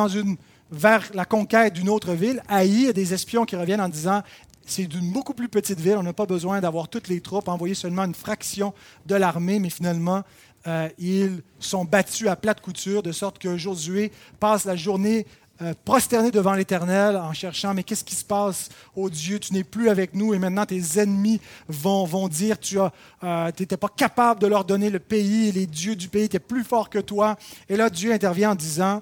vers 0.72 1.04
la 1.14 1.26
conquête 1.26 1.74
d'une 1.74 1.90
autre 1.90 2.14
ville. 2.14 2.42
Haï, 2.48 2.92
des 2.94 3.14
espions 3.14 3.46
qui 3.46 3.56
reviennent 3.56 3.82
en 3.82 3.90
disant 3.90 4.24
c'est 4.66 4.88
d'une 4.88 5.12
beaucoup 5.12 5.34
plus 5.34 5.48
petite 5.48 5.80
ville, 5.80 5.98
on 5.98 6.04
n'a 6.04 6.14
pas 6.14 6.26
besoin 6.26 6.60
d'avoir 6.60 6.88
toutes 6.88 7.08
les 7.08 7.22
troupes, 7.22 7.48
envoyer 7.48 7.76
seulement 7.76 8.04
une 8.04 8.16
fraction 8.16 8.74
de 9.06 9.16
l'armée, 9.16 9.60
mais 9.60 9.70
finalement, 9.70 10.24
euh, 10.68 10.90
ils 10.98 11.44
sont 11.60 11.86
battus 11.86 12.28
à 12.28 12.36
plate 12.36 12.62
couture, 12.62 13.04
de 13.04 13.12
sorte 13.12 13.38
que 13.38 13.58
Josué 13.58 14.12
passe 14.40 14.66
la 14.66 14.76
journée 14.76 15.28
euh, 15.62 15.74
prosterné 15.86 16.32
devant 16.32 16.54
l'Éternel 16.54 17.16
en 17.16 17.32
cherchant, 17.32 17.74
mais 17.74 17.84
qu'est-ce 17.84 18.04
qui 18.04 18.16
se 18.16 18.26
passe, 18.26 18.68
oh 18.94 19.10
Dieu, 19.10 19.40
tu 19.40 19.54
n'es 19.54 19.64
plus 19.64 19.88
avec 19.88 20.14
nous 20.14 20.34
et 20.34 20.40
maintenant 20.40 20.66
tes 20.66 21.00
ennemis 21.00 21.40
vont, 21.70 22.04
vont 22.04 22.28
dire, 22.28 22.60
tu 22.60 22.78
n'étais 22.78 23.74
euh, 23.74 23.78
pas 23.78 23.88
capable 23.88 24.42
de 24.42 24.48
leur 24.48 24.66
donner 24.66 24.90
le 24.90 25.00
pays, 25.00 25.48
et 25.48 25.52
les 25.54 25.66
dieux 25.66 25.96
du 25.96 26.10
pays 26.10 26.24
étaient 26.24 26.40
plus 26.40 26.66
forts 26.66 26.90
que 26.90 27.00
toi. 27.00 27.38
Et 27.70 27.78
là, 27.78 27.90
Dieu 27.90 28.12
intervient 28.12 28.52
en 28.52 28.56
disant, 28.56 29.02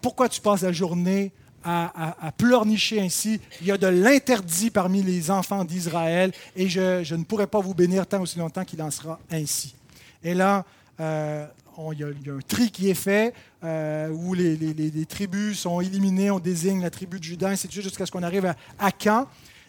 pourquoi 0.00 0.30
tu 0.30 0.40
passes 0.40 0.62
la 0.62 0.72
journée 0.72 1.32
à, 1.64 2.32
pleurnicher 2.38 2.98
ainsi? 2.98 3.42
Il 3.60 3.66
y 3.66 3.72
a 3.72 3.76
de 3.76 3.88
l'interdit 3.88 4.70
parmi 4.70 5.02
les 5.02 5.30
enfants 5.30 5.66
d'Israël 5.66 6.32
et 6.56 6.66
je, 6.66 7.14
ne 7.14 7.24
pourrai 7.24 7.46
pas 7.46 7.60
vous 7.60 7.74
bénir 7.74 8.06
tant 8.06 8.22
aussi 8.22 8.38
longtemps 8.38 8.64
qu'il 8.64 8.80
en 8.80 8.90
sera 8.90 9.20
ainsi. 9.30 9.74
Et 10.24 10.32
là, 10.32 10.64
euh, 10.98 11.46
il, 11.92 12.00
y 12.00 12.04
a, 12.04 12.32
un 12.32 12.40
tri 12.46 12.70
qui 12.70 12.90
est 12.90 12.94
fait 12.94 13.32
euh, 13.62 14.08
où 14.08 14.34
les, 14.34 15.06
tribus 15.06 15.60
sont 15.60 15.80
éliminées. 15.80 16.30
On 16.30 16.40
désigne 16.40 16.82
la 16.82 16.90
tribu 16.90 17.18
de 17.18 17.24
Judas, 17.24 17.50
ainsi 17.50 17.68
jusqu'à 17.70 18.06
ce 18.06 18.10
qu'on 18.10 18.22
arrive 18.22 18.46
à 18.46 18.56
Akan. 18.78 19.26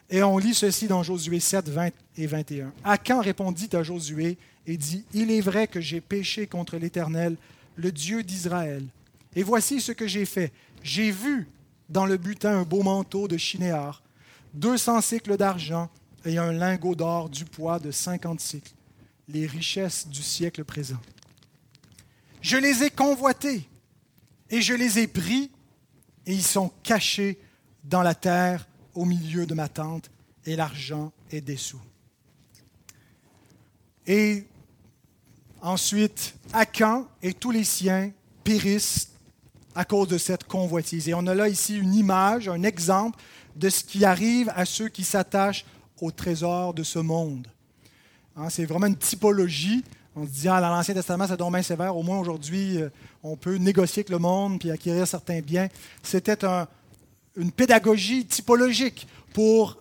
Et 0.09 0.23
on 0.23 0.37
lit 0.39 0.55
ceci 0.55 0.87
dans 0.87 1.03
Josué 1.03 1.39
7, 1.39 1.69
20 1.69 1.89
et 2.17 2.27
21. 2.27 2.73
Akan 2.83 3.21
répondit 3.21 3.69
à 3.73 3.83
Josué 3.83 4.37
et 4.65 4.75
dit 4.77 5.05
Il 5.13 5.31
est 5.31 5.41
vrai 5.41 5.67
que 5.67 5.79
j'ai 5.79 6.01
péché 6.01 6.47
contre 6.47 6.77
l'Éternel, 6.77 7.35
le 7.75 7.91
Dieu 7.91 8.23
d'Israël. 8.23 8.83
Et 9.35 9.43
voici 9.43 9.79
ce 9.79 9.91
que 9.91 10.07
j'ai 10.07 10.25
fait. 10.25 10.51
J'ai 10.81 11.11
vu 11.11 11.47
dans 11.89 12.05
le 12.05 12.17
butin 12.17 12.57
un 12.59 12.63
beau 12.63 12.81
manteau 12.81 13.27
de 13.27 13.37
chinéar, 13.37 14.01
200 14.55 15.01
cycles 15.01 15.37
d'argent 15.37 15.89
et 16.25 16.37
un 16.37 16.51
lingot 16.51 16.95
d'or 16.95 17.29
du 17.29 17.45
poids 17.45 17.79
de 17.79 17.91
50 17.91 18.39
cycles, 18.39 18.73
les 19.27 19.45
richesses 19.45 20.07
du 20.07 20.21
siècle 20.23 20.63
présent. 20.63 20.99
Je 22.41 22.57
les 22.57 22.83
ai 22.83 22.89
convoités 22.89 23.67
et 24.49 24.61
je 24.61 24.73
les 24.73 24.99
ai 24.99 25.07
pris 25.07 25.51
et 26.25 26.33
ils 26.33 26.43
sont 26.43 26.71
cachés 26.83 27.39
dans 27.83 28.01
la 28.01 28.15
terre 28.15 28.67
au 28.93 29.05
milieu 29.05 29.45
de 29.45 29.53
ma 29.53 29.67
tente 29.67 30.09
et 30.45 30.55
l'argent 30.55 31.11
est 31.31 31.41
dessous. 31.41 31.81
Et 34.07 34.45
ensuite, 35.61 36.35
Akan 36.53 37.07
et 37.21 37.33
tous 37.33 37.51
les 37.51 37.63
siens 37.63 38.11
périssent 38.43 39.09
à 39.75 39.85
cause 39.85 40.07
de 40.07 40.17
cette 40.17 40.45
convoitise. 40.45 41.07
Et 41.07 41.13
on 41.13 41.27
a 41.27 41.35
là 41.35 41.47
ici 41.47 41.77
une 41.77 41.93
image, 41.93 42.49
un 42.49 42.63
exemple 42.63 43.19
de 43.55 43.69
ce 43.69 43.83
qui 43.83 44.05
arrive 44.05 44.51
à 44.55 44.65
ceux 44.65 44.89
qui 44.89 45.03
s'attachent 45.03 45.65
au 46.01 46.11
trésor 46.11 46.73
de 46.73 46.83
ce 46.83 46.99
monde. 46.99 47.47
Hein, 48.35 48.49
c'est 48.49 48.65
vraiment 48.65 48.87
une 48.87 48.97
typologie. 48.97 49.83
On 50.15 50.25
se 50.25 50.31
dit, 50.31 50.47
ah, 50.47 50.59
l'Ancien 50.59 50.93
Testament, 50.93 51.27
c'est 51.27 51.37
donc 51.37 51.53
bien 51.53 51.61
sévère. 51.61 51.95
Au 51.95 52.03
moins, 52.03 52.19
aujourd'hui, 52.19 52.81
euh, 52.81 52.89
on 53.23 53.35
peut 53.35 53.55
négocier 53.55 54.01
avec 54.01 54.09
le 54.09 54.17
monde 54.17 54.59
puis 54.59 54.71
acquérir 54.71 55.07
certains 55.07 55.39
biens. 55.39 55.67
C'était 56.03 56.37
une 57.35 57.51
pédagogie 57.51 58.25
typologique 58.25 59.07
pour 59.33 59.77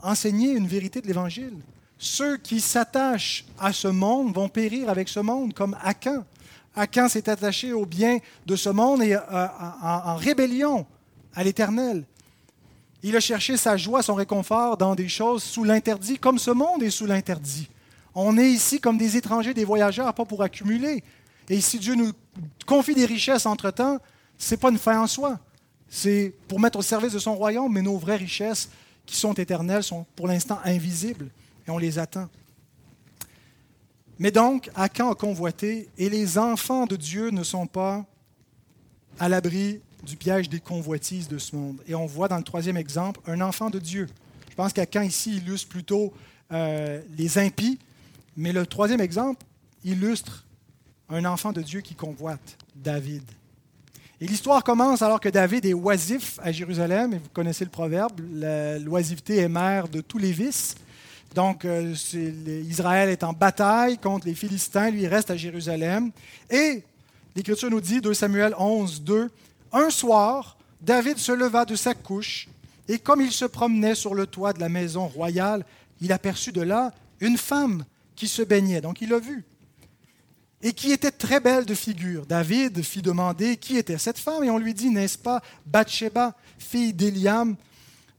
enseigner 0.00 0.52
une 0.52 0.66
vérité 0.66 1.00
de 1.00 1.06
l'Évangile. 1.06 1.54
Ceux 1.98 2.36
qui 2.36 2.60
s'attachent 2.60 3.44
à 3.58 3.72
ce 3.72 3.86
monde 3.86 4.34
vont 4.34 4.48
périr 4.48 4.90
avec 4.90 5.08
ce 5.08 5.20
monde, 5.20 5.54
comme 5.54 5.76
Akan. 5.82 6.24
Akan 6.74 7.08
s'est 7.08 7.28
attaché 7.28 7.72
au 7.72 7.86
bien 7.86 8.18
de 8.44 8.56
ce 8.56 8.68
monde 8.70 9.02
et 9.02 9.14
euh, 9.14 9.20
en, 9.30 10.16
rébellion 10.16 10.84
à 11.34 11.44
l'Éternel. 11.44 12.04
Il 13.04 13.16
a 13.16 13.20
cherché 13.20 13.56
sa 13.56 13.76
joie, 13.76 14.02
son 14.02 14.14
réconfort 14.14 14.76
dans 14.76 14.94
des 14.94 15.08
choses 15.08 15.42
sous 15.42 15.64
l'interdit, 15.64 16.18
comme 16.18 16.38
ce 16.38 16.50
monde 16.50 16.82
est 16.82 16.90
sous 16.90 17.06
l'interdit. 17.06 17.68
On 18.14 18.36
est 18.36 18.50
ici 18.50 18.80
comme 18.80 18.98
des 18.98 19.16
étrangers, 19.16 19.54
des 19.54 19.64
voyageurs, 19.64 20.12
pas 20.14 20.24
pour 20.24 20.42
accumuler. 20.42 21.02
Et 21.48 21.60
si 21.60 21.78
Dieu 21.78 21.94
nous 21.94 22.12
confie 22.66 22.94
des 22.94 23.06
richesses 23.06 23.46
entre-temps, 23.46 23.98
ce 24.38 24.54
n'est 24.54 24.58
pas 24.58 24.70
une 24.70 24.78
fin 24.78 25.00
en 25.00 25.06
soi. 25.06 25.38
C'est 25.88 26.34
pour 26.48 26.60
mettre 26.60 26.78
au 26.78 26.82
service 26.82 27.12
de 27.12 27.18
son 27.18 27.34
royaume, 27.34 27.72
mais 27.72 27.82
nos 27.82 27.98
vraies 27.98 28.16
richesses 28.16 28.70
qui 29.04 29.16
sont 29.16 29.34
éternelles 29.34 29.82
sont 29.82 30.06
pour 30.16 30.28
l'instant 30.28 30.58
invisibles 30.64 31.28
et 31.66 31.70
on 31.70 31.78
les 31.78 31.98
attend. 31.98 32.28
Mais 34.18 34.30
donc, 34.30 34.70
Akan 34.74 35.10
a 35.10 35.14
convoité, 35.14 35.88
et 35.98 36.08
les 36.08 36.38
enfants 36.38 36.86
de 36.86 36.96
Dieu 36.96 37.30
ne 37.30 37.42
sont 37.42 37.66
pas 37.66 38.04
à 39.18 39.28
l'abri 39.28 39.80
du 40.04 40.16
piège 40.16 40.48
des 40.48 40.60
convoitises 40.60 41.28
de 41.28 41.38
ce 41.38 41.56
monde. 41.56 41.82
Et 41.86 41.94
on 41.94 42.06
voit 42.06 42.28
dans 42.28 42.36
le 42.36 42.42
troisième 42.42 42.76
exemple 42.76 43.20
un 43.26 43.40
enfant 43.40 43.70
de 43.70 43.78
Dieu. 43.78 44.08
Je 44.50 44.54
pense 44.54 44.72
qu'Akan 44.72 45.02
ici 45.02 45.36
illustre 45.36 45.68
plutôt 45.68 46.12
euh, 46.52 47.00
les 47.16 47.38
impies, 47.38 47.78
mais 48.36 48.52
le 48.52 48.66
troisième 48.66 49.00
exemple 49.00 49.44
illustre 49.84 50.44
un 51.08 51.24
enfant 51.24 51.52
de 51.52 51.60
Dieu 51.60 51.80
qui 51.80 51.94
convoite, 51.94 52.56
David. 52.74 53.24
Et 54.20 54.26
l'histoire 54.26 54.62
commence 54.62 55.02
alors 55.02 55.20
que 55.20 55.28
David 55.28 55.66
est 55.66 55.74
oisif 55.74 56.38
à 56.42 56.52
Jérusalem, 56.52 57.14
et 57.14 57.18
vous 57.18 57.28
connaissez 57.32 57.64
le 57.64 57.70
proverbe, 57.70 58.20
l'oisiveté 58.80 59.38
est 59.38 59.48
mère 59.48 59.88
de 59.88 60.00
tous 60.00 60.18
les 60.18 60.32
vices. 60.32 60.76
Donc, 61.34 61.64
euh, 61.64 61.94
Israël 62.68 63.08
est 63.08 63.24
en 63.24 63.32
bataille 63.32 63.98
contre 63.98 64.26
les 64.26 64.34
Philistins, 64.34 64.90
lui 64.90 65.02
il 65.02 65.08
reste 65.08 65.30
à 65.30 65.36
Jérusalem. 65.36 66.12
Et 66.50 66.84
l'Écriture 67.34 67.70
nous 67.70 67.80
dit, 67.80 68.00
2 68.00 68.14
Samuel 68.14 68.54
11, 68.58 69.02
2, 69.02 69.30
Un 69.72 69.90
soir, 69.90 70.56
David 70.80 71.18
se 71.18 71.32
leva 71.32 71.64
de 71.64 71.74
sa 71.74 71.94
couche, 71.94 72.48
et 72.88 72.98
comme 72.98 73.20
il 73.20 73.32
se 73.32 73.44
promenait 73.44 73.94
sur 73.94 74.14
le 74.14 74.26
toit 74.26 74.52
de 74.52 74.60
la 74.60 74.68
maison 74.68 75.08
royale, 75.08 75.64
il 76.00 76.12
aperçut 76.12 76.52
de 76.52 76.62
là 76.62 76.92
une 77.20 77.38
femme 77.38 77.84
qui 78.22 78.28
se 78.28 78.42
baignait. 78.42 78.80
Donc, 78.80 79.00
il 79.00 79.08
l'a 79.08 79.18
vue. 79.18 79.42
Et 80.62 80.72
qui 80.72 80.92
était 80.92 81.10
très 81.10 81.40
belle 81.40 81.66
de 81.66 81.74
figure. 81.74 82.24
David 82.24 82.80
fit 82.84 83.02
demander 83.02 83.56
qui 83.56 83.76
était 83.76 83.98
cette 83.98 84.20
femme, 84.20 84.44
et 84.44 84.50
on 84.50 84.58
lui 84.58 84.74
dit, 84.74 84.90
n'est-ce 84.90 85.18
pas 85.18 85.42
Bathsheba, 85.66 86.36
fille 86.56 86.92
d'Eliam, 86.92 87.56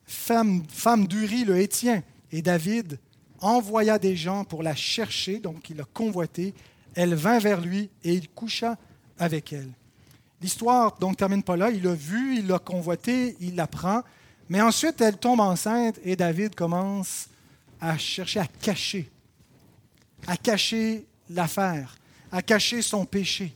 femme, 0.05 0.61
femme 0.67 1.07
d'Uri 1.07 1.45
le 1.45 1.57
Hétien 1.57 2.03
et 2.33 2.41
David 2.41 2.99
envoya 3.39 3.97
des 3.97 4.17
gens 4.17 4.43
pour 4.43 4.61
la 4.61 4.75
chercher, 4.75 5.39
donc 5.39 5.69
il 5.69 5.77
l'a 5.77 5.85
convoitée. 5.85 6.53
Elle 6.95 7.15
vint 7.15 7.39
vers 7.39 7.61
lui 7.61 7.89
et 8.03 8.13
il 8.13 8.27
coucha 8.27 8.77
avec 9.17 9.53
elle. 9.53 9.71
L'histoire 10.41 10.97
donc 10.99 11.15
termine 11.15 11.43
pas 11.43 11.55
là. 11.55 11.71
Il 11.71 11.83
l'a 11.83 11.93
vu, 11.93 12.39
il 12.39 12.47
l'a 12.47 12.59
convoitée, 12.59 13.37
il 13.39 13.55
la 13.55 13.67
prend. 13.67 14.01
Mais 14.49 14.59
ensuite, 14.59 14.99
elle 14.99 15.15
tombe 15.15 15.39
enceinte 15.39 15.97
et 16.03 16.17
David 16.17 16.55
commence 16.55 17.29
à 17.79 17.97
chercher 17.97 18.41
à 18.41 18.47
cacher, 18.47 19.09
à 20.27 20.37
cacher 20.37 21.05
l'affaire, 21.29 21.95
à 22.31 22.41
cacher 22.41 22.81
son 22.81 23.05
péché. 23.05 23.53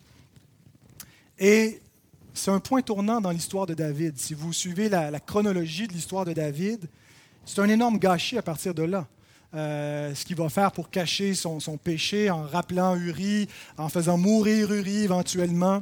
Et 1.39 1.81
c'est 2.33 2.51
un 2.51 2.59
point 2.59 2.81
tournant 2.81 3.21
dans 3.21 3.31
l'histoire 3.31 3.65
de 3.65 3.73
David. 3.73 4.17
Si 4.17 4.33
vous 4.33 4.53
suivez 4.53 4.89
la, 4.89 5.19
chronologie 5.19 5.87
de 5.87 5.93
l'histoire 5.93 6.25
de 6.25 6.33
David, 6.33 6.87
c'est 7.45 7.59
un 7.59 7.69
énorme 7.69 7.97
gâchis 7.97 8.37
à 8.37 8.41
partir 8.41 8.73
de 8.73 8.83
là. 8.83 9.07
Euh, 9.55 10.13
ce 10.13 10.25
qu'il 10.25 10.35
va 10.35 10.49
faire 10.49 10.71
pour 10.71 10.89
cacher 10.89 11.33
son, 11.33 11.59
péché 11.81 12.29
en 12.29 12.43
rappelant 12.43 12.95
Uri, 12.95 13.47
en 13.77 13.87
faisant 13.89 14.17
mourir 14.17 14.71
Uri 14.71 15.03
éventuellement. 15.03 15.81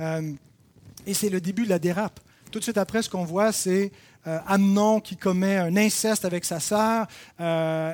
Euh, 0.00 0.32
et 1.06 1.14
c'est 1.14 1.30
le 1.30 1.40
début 1.40 1.64
de 1.64 1.70
la 1.70 1.78
dérape. 1.78 2.20
Tout 2.50 2.58
de 2.58 2.64
suite 2.64 2.78
après, 2.78 3.02
ce 3.02 3.08
qu'on 3.08 3.24
voit, 3.24 3.52
c'est 3.52 3.92
euh, 4.26 4.38
Amnon 4.46 5.00
qui 5.00 5.16
commet 5.16 5.56
un 5.56 5.76
inceste 5.76 6.24
avec 6.24 6.44
sa 6.44 6.60
sœur 6.60 7.06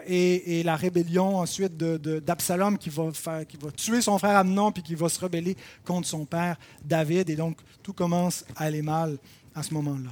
et, 0.07 0.63
la 0.65 0.77
rébellion 0.77 1.39
ensuite 1.39 1.77
d'Absalom 1.77 2.79
qui, 2.79 2.91
va 2.91 3.45
qui 3.45 3.57
va 3.57 3.71
tuer 3.73 4.01
son 4.01 4.19
frère 4.19 4.37
Amnon 4.37 4.73
puis 4.73 4.83
qui 4.83 4.95
va 4.95 5.09
se 5.09 5.21
rebeller 5.21 5.57
contre 5.85 6.07
son 6.07 6.25
père 6.25 6.57
David. 6.85 7.31
Et 7.31 7.37
donc, 7.37 7.59
tout 7.83 7.93
commence 7.93 8.45
à 8.57 8.65
aller 8.65 8.83
mal 8.83 9.19
à 9.55 9.63
ce 9.63 9.75
moment-là. 9.75 10.11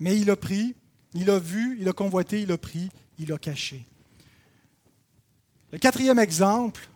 Mais 0.00 0.16
il 0.16 0.30
a 0.30 0.36
pris 0.36 0.74
il 1.14 1.30
a 1.30 1.38
vu, 1.38 1.78
il 1.80 1.88
a 1.88 1.92
convoité, 1.92 2.42
il 2.42 2.52
a 2.52 2.58
pris, 2.58 2.90
il 3.18 3.32
a 3.32 3.38
caché. 3.38 3.86
Le 5.72 5.78
quatrième 5.78 6.18
exemple, 6.18 6.88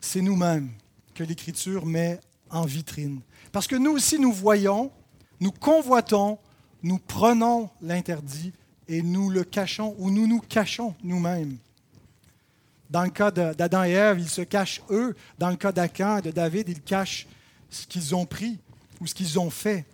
c'est 0.00 0.20
nous-mêmes 0.20 0.70
que 1.14 1.24
l'Écriture 1.24 1.86
met 1.86 2.20
en 2.50 2.64
vitrine. 2.64 3.20
Parce 3.52 3.66
que 3.66 3.76
nous 3.76 3.92
aussi, 3.92 4.18
nous 4.18 4.32
voyons, 4.32 4.90
nous 5.40 5.52
convoitons, 5.52 6.38
nous 6.82 6.98
prenons 6.98 7.70
l'interdit 7.80 8.52
et 8.88 9.02
nous 9.02 9.30
le 9.30 9.44
cachons 9.44 9.94
ou 9.98 10.10
nous 10.10 10.26
nous 10.26 10.40
cachons 10.40 10.94
nous-mêmes. 11.02 11.56
Dans 12.90 13.04
le 13.04 13.10
cas 13.10 13.30
d'Adam 13.30 13.84
et 13.84 13.92
Ève, 13.92 14.18
ils 14.18 14.28
se 14.28 14.42
cachent 14.42 14.82
eux. 14.90 15.14
Dans 15.38 15.50
le 15.50 15.56
cas 15.56 15.70
d'Acan 15.70 16.18
et 16.18 16.22
de 16.22 16.30
David, 16.32 16.68
ils 16.68 16.82
cachent 16.82 17.28
ce 17.70 17.86
qu'ils 17.86 18.14
ont 18.16 18.26
pris 18.26 18.58
ou 19.00 19.06
ce 19.06 19.14
qu'ils 19.14 19.38
ont 19.38 19.50
fait. 19.50 19.86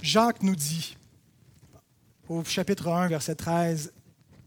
Jacques 0.00 0.42
nous 0.42 0.56
dit, 0.56 0.96
au 2.28 2.42
chapitre 2.42 2.88
1, 2.88 3.06
verset 3.06 3.36
13 3.36 3.92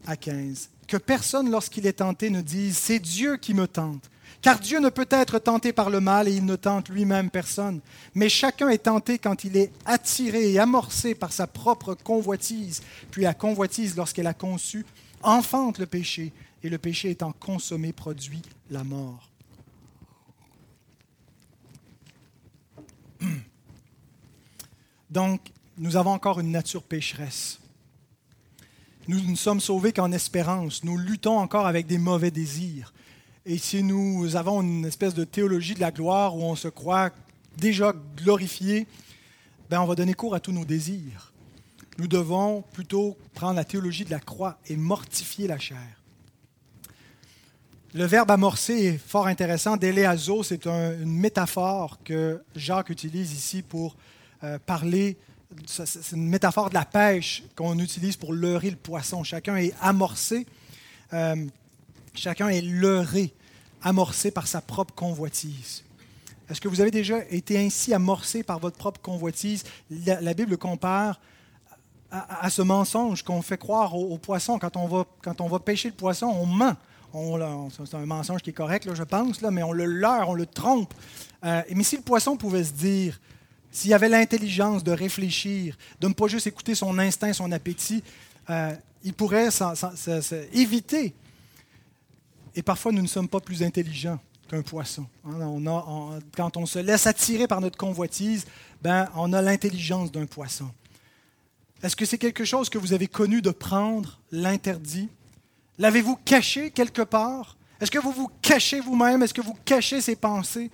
à 0.06 0.16
15, 0.16 0.68
que 0.86 0.98
personne, 0.98 1.50
lorsqu'il 1.50 1.86
est 1.86 1.94
tenté, 1.94 2.28
ne 2.28 2.42
dise 2.42 2.76
C'est 2.76 2.98
Dieu 2.98 3.38
qui 3.38 3.54
me 3.54 3.66
tente. 3.66 4.10
Car 4.46 4.60
Dieu 4.60 4.78
ne 4.78 4.90
peut 4.90 5.08
être 5.10 5.40
tenté 5.40 5.72
par 5.72 5.90
le 5.90 5.98
mal 5.98 6.28
et 6.28 6.36
il 6.36 6.44
ne 6.44 6.54
tente 6.54 6.88
lui-même 6.88 7.30
personne. 7.30 7.80
Mais 8.14 8.28
chacun 8.28 8.68
est 8.68 8.84
tenté 8.84 9.18
quand 9.18 9.42
il 9.42 9.56
est 9.56 9.72
attiré 9.84 10.52
et 10.52 10.60
amorcé 10.60 11.16
par 11.16 11.32
sa 11.32 11.48
propre 11.48 11.94
convoitise. 11.94 12.80
Puis 13.10 13.22
la 13.22 13.34
convoitise, 13.34 13.96
lorsqu'elle 13.96 14.28
a 14.28 14.34
conçu, 14.34 14.86
enfante 15.20 15.80
le 15.80 15.86
péché. 15.86 16.32
Et 16.62 16.68
le 16.68 16.78
péché 16.78 17.10
étant 17.10 17.32
consommé 17.32 17.92
produit 17.92 18.42
la 18.70 18.84
mort. 18.84 19.32
Donc, 25.10 25.40
nous 25.76 25.96
avons 25.96 26.12
encore 26.12 26.38
une 26.38 26.52
nature 26.52 26.84
pécheresse. 26.84 27.58
Nous 29.08 29.20
ne 29.22 29.34
sommes 29.34 29.58
sauvés 29.58 29.92
qu'en 29.92 30.12
espérance. 30.12 30.84
Nous 30.84 30.98
luttons 30.98 31.36
encore 31.36 31.66
avec 31.66 31.88
des 31.88 31.98
mauvais 31.98 32.30
désirs. 32.30 32.92
Et 33.48 33.58
si 33.58 33.84
nous 33.84 34.34
avons 34.34 34.60
une 34.60 34.84
espèce 34.84 35.14
de 35.14 35.22
théologie 35.22 35.74
de 35.74 35.80
la 35.80 35.92
gloire 35.92 36.36
où 36.36 36.42
on 36.42 36.56
se 36.56 36.66
croit 36.66 37.10
déjà 37.56 37.92
glorifié, 38.16 38.88
ben 39.70 39.80
on 39.80 39.86
va 39.86 39.94
donner 39.94 40.14
cours 40.14 40.34
à 40.34 40.40
tous 40.40 40.50
nos 40.50 40.64
désirs. 40.64 41.32
Nous 41.98 42.08
devons 42.08 42.62
plutôt 42.72 43.16
prendre 43.34 43.54
la 43.54 43.64
théologie 43.64 44.04
de 44.04 44.10
la 44.10 44.18
croix 44.18 44.58
et 44.66 44.76
mortifier 44.76 45.46
la 45.46 45.60
chair. 45.60 45.78
Le 47.94 48.04
verbe 48.04 48.32
amorcer 48.32 48.72
est 48.72 48.98
fort 48.98 49.28
intéressant. 49.28 49.76
Déléazo, 49.76 50.42
c'est 50.42 50.66
une 50.66 51.04
métaphore 51.06 52.00
que 52.04 52.42
Jacques 52.56 52.90
utilise 52.90 53.32
ici 53.32 53.62
pour 53.62 53.96
euh, 54.42 54.58
parler. 54.58 55.16
C'est 55.66 56.16
une 56.16 56.28
métaphore 56.28 56.68
de 56.68 56.74
la 56.74 56.84
pêche 56.84 57.44
qu'on 57.54 57.78
utilise 57.78 58.16
pour 58.16 58.32
leurrer 58.32 58.70
le 58.70 58.76
poisson. 58.76 59.22
Chacun 59.22 59.54
est 59.54 59.72
amorcé, 59.80 60.46
euh, 61.12 61.46
chacun 62.16 62.48
est 62.48 62.62
leurré, 62.62 63.32
amorcé 63.82 64.30
par 64.30 64.46
sa 64.46 64.60
propre 64.60 64.94
convoitise. 64.94 65.84
Est-ce 66.48 66.60
que 66.60 66.68
vous 66.68 66.80
avez 66.80 66.90
déjà 66.90 67.18
été 67.30 67.58
ainsi 67.58 67.92
amorcé 67.92 68.42
par 68.42 68.58
votre 68.58 68.76
propre 68.76 69.00
convoitise? 69.00 69.64
La, 69.90 70.34
Bible 70.34 70.56
compare 70.56 71.20
à, 72.10 72.48
ce 72.50 72.62
mensonge 72.62 73.22
qu'on 73.22 73.42
fait 73.42 73.58
croire 73.58 73.96
au, 73.96 74.16
poisson. 74.18 74.58
Quand 74.58 74.76
on, 74.76 74.86
va, 74.86 75.04
quand 75.22 75.40
on 75.40 75.48
va 75.48 75.58
pêcher 75.58 75.88
le 75.88 75.94
poisson, 75.94 76.26
on 76.26 76.46
ment. 76.46 76.76
c'est 77.70 77.94
un 77.96 78.06
mensonge 78.06 78.42
qui 78.42 78.50
est 78.50 78.54
correct, 78.54 78.88
je 78.94 79.02
pense, 79.02 79.42
mais 79.42 79.62
on 79.62 79.72
le 79.72 79.86
leurre, 79.86 80.28
on 80.28 80.34
le 80.34 80.46
trompe. 80.46 80.94
Euh, 81.44 81.62
mais 81.74 81.82
si 81.82 81.96
le 81.96 82.02
poisson 82.02 82.36
pouvait 82.36 82.64
se 82.64 82.72
dire, 82.72 83.20
s'il 83.72 83.92
avait 83.92 84.08
l'intelligence 84.08 84.84
de 84.84 84.92
réfléchir, 84.92 85.76
de 86.00 86.08
ne 86.08 86.14
pas 86.14 86.28
juste 86.28 86.46
écouter 86.46 86.76
son 86.76 86.98
instinct, 86.98 87.32
son 87.32 87.50
appétit, 87.50 88.04
euh, 88.50 88.74
il 89.02 89.14
pourrait 89.14 89.48
éviter. 90.52 91.14
Et 92.56 92.62
parfois, 92.62 92.90
nous 92.90 93.02
ne 93.02 93.06
sommes 93.06 93.28
pas 93.28 93.40
plus 93.40 93.62
intelligents 93.62 94.18
qu'un 94.48 94.62
poisson. 94.62 95.06
Hein. 95.24 96.18
quand 96.34 96.56
on 96.56 96.66
se 96.66 96.78
laisse 96.78 97.06
attirer 97.06 97.46
par 97.46 97.60
notre 97.60 97.76
convoitise, 97.76 98.46
ben, 98.82 99.08
on 99.14 99.32
a 99.32 99.42
l'intelligence 99.42 100.10
d'un 100.10 100.26
poisson. 100.26 100.70
Est-ce 101.82 101.94
que 101.94 102.06
c'est 102.06 102.18
quelque 102.18 102.44
chose 102.44 102.70
que 102.70 102.78
vous 102.78 102.92
avez 102.92 103.06
connu 103.06 103.42
de 103.42 103.50
prendre 103.50 104.18
l'interdit? 104.32 105.08
L'avez-vous 105.78 106.16
caché 106.24 106.70
quelque 106.70 107.02
part? 107.02 107.56
Est-ce 107.80 107.90
que 107.90 107.98
vous 107.98 108.12
vous 108.12 108.30
cachez 108.40 108.80
vous-même? 108.80 109.22
Est-ce 109.22 109.34
que 109.34 109.42
vous 109.42 109.56
cachez 109.64 110.00
ces 110.00 110.16
pensées? 110.16 110.70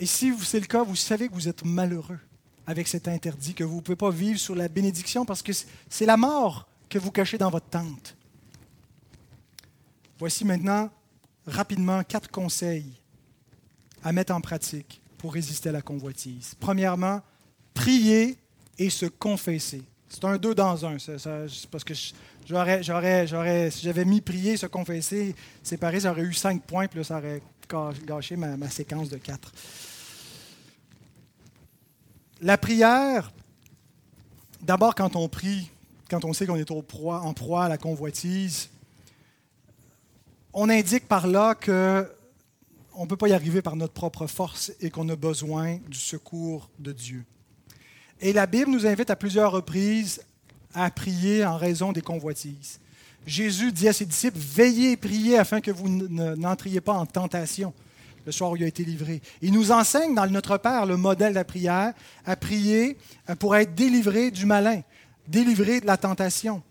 Et 0.00 0.06
si 0.06 0.32
c'est 0.42 0.58
le 0.58 0.66
cas, 0.66 0.82
vous 0.82 0.96
savez 0.96 1.28
que 1.28 1.34
vous 1.34 1.48
êtes 1.48 1.64
malheureux 1.64 2.18
avec 2.66 2.88
cet 2.88 3.06
interdit, 3.06 3.54
que 3.54 3.62
vous 3.62 3.76
ne 3.76 3.80
pouvez 3.80 3.96
pas 3.96 4.10
vivre 4.10 4.40
sur 4.40 4.56
la 4.56 4.66
bénédiction 4.66 5.24
parce 5.24 5.42
que 5.42 5.52
c'est 5.88 6.06
la 6.06 6.16
mort 6.16 6.66
que 6.88 6.98
vous 6.98 7.12
cachez 7.12 7.38
dans 7.38 7.50
votre 7.50 7.68
tente. 7.68 8.16
Voici 10.24 10.46
maintenant 10.46 10.88
rapidement 11.46 12.02
quatre 12.02 12.30
conseils 12.30 12.98
à 14.02 14.10
mettre 14.10 14.32
en 14.32 14.40
pratique 14.40 15.02
pour 15.18 15.34
résister 15.34 15.68
à 15.68 15.72
la 15.72 15.82
convoitise. 15.82 16.54
Premièrement, 16.58 17.20
prier 17.74 18.38
et 18.78 18.88
se 18.88 19.04
confesser. 19.04 19.82
C'est 20.08 20.24
un 20.24 20.38
deux 20.38 20.54
dans 20.54 20.86
un. 20.86 20.96
parce 21.70 21.84
que 21.84 21.92
j'aurais, 22.46 22.82
j'aurais, 22.82 23.26
j'aurais, 23.26 23.70
si 23.70 23.82
j'avais 23.84 24.06
mis 24.06 24.22
prier, 24.22 24.56
se 24.56 24.64
confesser, 24.64 25.34
séparé, 25.62 26.00
j'aurais 26.00 26.22
eu 26.22 26.32
cinq 26.32 26.62
points, 26.62 26.86
puis 26.86 27.00
là, 27.00 27.04
ça 27.04 27.18
aurait 27.18 27.42
gâché 28.06 28.36
ma, 28.36 28.56
ma 28.56 28.70
séquence 28.70 29.10
de 29.10 29.18
quatre. 29.18 29.52
La 32.40 32.56
prière, 32.56 33.30
d'abord 34.62 34.94
quand 34.94 35.16
on 35.16 35.28
prie, 35.28 35.70
quand 36.08 36.24
on 36.24 36.32
sait 36.32 36.46
qu'on 36.46 36.56
est 36.56 36.70
en 36.70 36.82
proie 37.34 37.64
à 37.66 37.68
la 37.68 37.76
convoitise, 37.76 38.70
on 40.54 40.68
indique 40.70 41.06
par 41.08 41.26
là 41.26 41.54
que 41.54 42.08
on 42.96 43.02
ne 43.02 43.08
peut 43.08 43.16
pas 43.16 43.28
y 43.28 43.32
arriver 43.32 43.60
par 43.60 43.74
notre 43.74 43.92
propre 43.92 44.28
force 44.28 44.72
et 44.80 44.88
qu'on 44.88 45.08
a 45.08 45.16
besoin 45.16 45.78
du 45.88 45.98
secours 45.98 46.70
de 46.78 46.92
Dieu. 46.92 47.24
Et 48.20 48.32
la 48.32 48.46
Bible 48.46 48.70
nous 48.70 48.86
invite 48.86 49.10
à 49.10 49.16
plusieurs 49.16 49.50
reprises 49.50 50.22
à 50.72 50.88
prier 50.90 51.44
en 51.44 51.56
raison 51.56 51.90
des 51.90 52.02
convoitises. 52.02 52.78
Jésus 53.26 53.72
dit 53.72 53.88
à 53.88 53.92
ses 53.92 54.06
disciples, 54.06 54.38
veillez 54.38 54.92
et 54.92 54.96
priez 54.96 55.38
afin 55.38 55.60
que 55.60 55.72
vous 55.72 55.88
n'entriez 55.88 56.80
pas 56.80 56.92
en 56.92 57.04
tentation 57.04 57.74
le 58.24 58.32
soir 58.32 58.52
où 58.52 58.56
il 58.56 58.64
a 58.64 58.66
été 58.66 58.84
livré. 58.84 59.20
Il 59.42 59.52
nous 59.52 59.72
enseigne 59.72 60.14
dans 60.14 60.26
Notre 60.26 60.56
Père 60.56 60.86
le 60.86 60.96
modèle 60.96 61.30
de 61.30 61.34
la 61.34 61.44
prière, 61.44 61.92
à 62.24 62.36
prier 62.36 62.96
pour 63.38 63.56
être 63.56 63.74
délivré 63.74 64.30
du 64.30 64.46
malin, 64.46 64.80
délivré 65.28 65.80
de 65.80 65.86
la 65.86 65.96
tentation. 65.96 66.62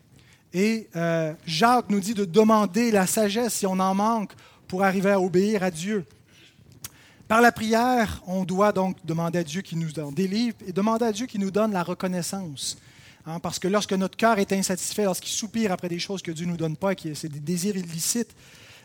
Et 0.54 0.88
euh, 0.94 1.34
Jacques 1.44 1.90
nous 1.90 1.98
dit 1.98 2.14
de 2.14 2.24
demander 2.24 2.92
la 2.92 3.08
sagesse 3.08 3.54
si 3.54 3.66
on 3.66 3.78
en 3.80 3.94
manque 3.94 4.32
pour 4.68 4.84
arriver 4.84 5.10
à 5.10 5.20
obéir 5.20 5.64
à 5.64 5.70
Dieu. 5.70 6.06
Par 7.26 7.40
la 7.40 7.50
prière, 7.50 8.22
on 8.26 8.44
doit 8.44 8.70
donc 8.70 8.96
demander 9.04 9.40
à 9.40 9.44
Dieu 9.44 9.62
qui 9.62 9.74
nous 9.74 9.90
délivre 10.12 10.56
et 10.64 10.72
demander 10.72 11.06
à 11.06 11.12
Dieu 11.12 11.26
qui 11.26 11.40
nous 11.40 11.50
donne 11.50 11.72
la 11.72 11.82
reconnaissance. 11.82 12.78
Hein, 13.26 13.40
parce 13.40 13.58
que 13.58 13.66
lorsque 13.66 13.94
notre 13.94 14.16
cœur 14.16 14.38
est 14.38 14.52
insatisfait, 14.52 15.04
lorsqu'il 15.04 15.32
soupire 15.32 15.72
après 15.72 15.88
des 15.88 15.98
choses 15.98 16.22
que 16.22 16.30
Dieu 16.30 16.46
ne 16.46 16.52
nous 16.52 16.56
donne 16.56 16.76
pas, 16.76 16.94
qui 16.94 17.14
c'est 17.16 17.30
des 17.30 17.40
désirs 17.40 17.76
illicites, 17.76 18.34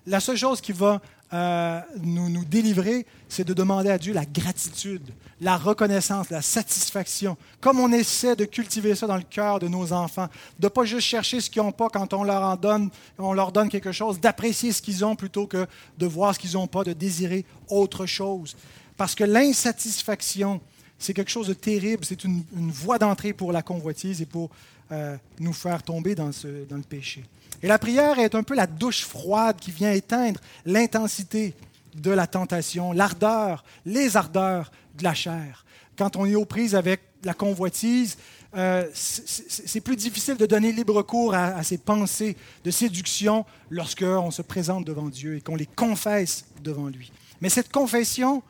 la 0.05 0.19
seule 0.19 0.37
chose 0.37 0.61
qui 0.61 0.71
va 0.71 1.01
euh, 1.31 1.79
nous, 2.01 2.27
nous 2.27 2.43
délivrer, 2.43 3.05
c'est 3.27 3.47
de 3.47 3.53
demander 3.53 3.91
à 3.91 3.99
Dieu 3.99 4.13
la 4.13 4.25
gratitude, 4.25 5.13
la 5.41 5.57
reconnaissance, 5.57 6.31
la 6.31 6.41
satisfaction. 6.41 7.37
Comme 7.61 7.79
on 7.79 7.91
essaie 7.91 8.35
de 8.35 8.45
cultiver 8.45 8.95
ça 8.95 9.05
dans 9.05 9.15
le 9.15 9.23
cœur 9.23 9.59
de 9.59 9.67
nos 9.67 9.93
enfants, 9.93 10.27
de 10.57 10.65
ne 10.65 10.69
pas 10.69 10.85
juste 10.85 11.05
chercher 11.07 11.39
ce 11.39 11.51
qu'ils 11.51 11.61
n'ont 11.61 11.71
pas 11.71 11.89
quand 11.89 12.13
on 12.13 12.23
leur 12.23 12.41
en 12.41 12.55
donne, 12.55 12.89
on 13.19 13.33
leur 13.33 13.51
donne 13.51 13.69
quelque 13.69 13.91
chose, 13.91 14.19
d'apprécier 14.19 14.71
ce 14.71 14.81
qu'ils 14.81 15.05
ont 15.05 15.15
plutôt 15.15 15.45
que 15.45 15.67
de 15.99 16.05
voir 16.07 16.33
ce 16.33 16.39
qu'ils 16.39 16.53
n'ont 16.53 16.67
pas, 16.67 16.83
de 16.83 16.93
désirer 16.93 17.45
autre 17.67 18.07
chose. 18.07 18.55
Parce 18.97 19.13
que 19.13 19.23
l'insatisfaction, 19.23 20.59
c'est 20.97 21.13
quelque 21.13 21.31
chose 21.31 21.47
de 21.47 21.53
terrible, 21.53 22.05
c'est 22.05 22.23
une, 22.23 22.43
voie 22.55 22.97
d'entrée 22.97 23.33
pour 23.33 23.51
la 23.51 23.61
convoitise 23.61 24.19
et 24.21 24.25
pour 24.25 24.49
euh, 24.91 25.15
nous 25.39 25.53
faire 25.53 25.83
tomber 25.83 26.15
dans, 26.15 26.31
ce, 26.31 26.65
dans 26.67 26.77
le 26.77 26.81
péché. 26.81 27.23
Et 27.61 27.67
la 27.67 27.77
prière 27.77 28.19
est 28.19 28.35
un 28.35 28.43
peu 28.43 28.55
la 28.55 28.67
douche 28.67 29.05
froide 29.05 29.57
qui 29.59 29.71
vient 29.71 29.91
éteindre 29.91 30.39
l'intensité 30.65 31.55
de 31.95 32.11
la 32.11 32.27
tentation, 32.27 32.93
l'ardeur, 32.93 33.63
les 33.85 34.15
ardeurs 34.15 34.71
de 34.97 35.03
la 35.03 35.13
chair. 35.13 35.65
Quand 35.97 36.15
on 36.15 36.25
est 36.25 36.35
aux 36.35 36.45
prises 36.45 36.75
avec 36.75 37.01
la 37.23 37.33
convoitise, 37.33 38.17
euh, 38.55 38.87
c'est 38.93 39.81
plus 39.81 39.95
difficile 39.95 40.37
de 40.37 40.45
donner 40.45 40.71
libre 40.71 41.01
cours 41.01 41.35
à, 41.35 41.47
à 41.47 41.63
ces 41.63 41.77
pensées 41.77 42.37
de 42.63 42.71
séduction 42.71 43.45
lorsqu'on 43.69 44.31
se 44.31 44.41
présente 44.41 44.85
devant 44.85 45.09
Dieu 45.09 45.35
et 45.35 45.41
qu'on 45.41 45.55
les 45.55 45.65
confesse 45.65 46.45
devant 46.63 46.87
lui. 46.87 47.11
Mais 47.41 47.49
cette 47.49 47.71
confession, 47.71 48.41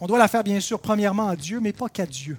on 0.00 0.06
doit 0.06 0.18
la 0.18 0.28
faire 0.28 0.44
bien 0.44 0.60
sûr 0.60 0.78
premièrement 0.78 1.28
à 1.28 1.36
Dieu, 1.36 1.60
mais 1.60 1.72
pas 1.72 1.88
qu'à 1.88 2.06
Dieu. 2.06 2.38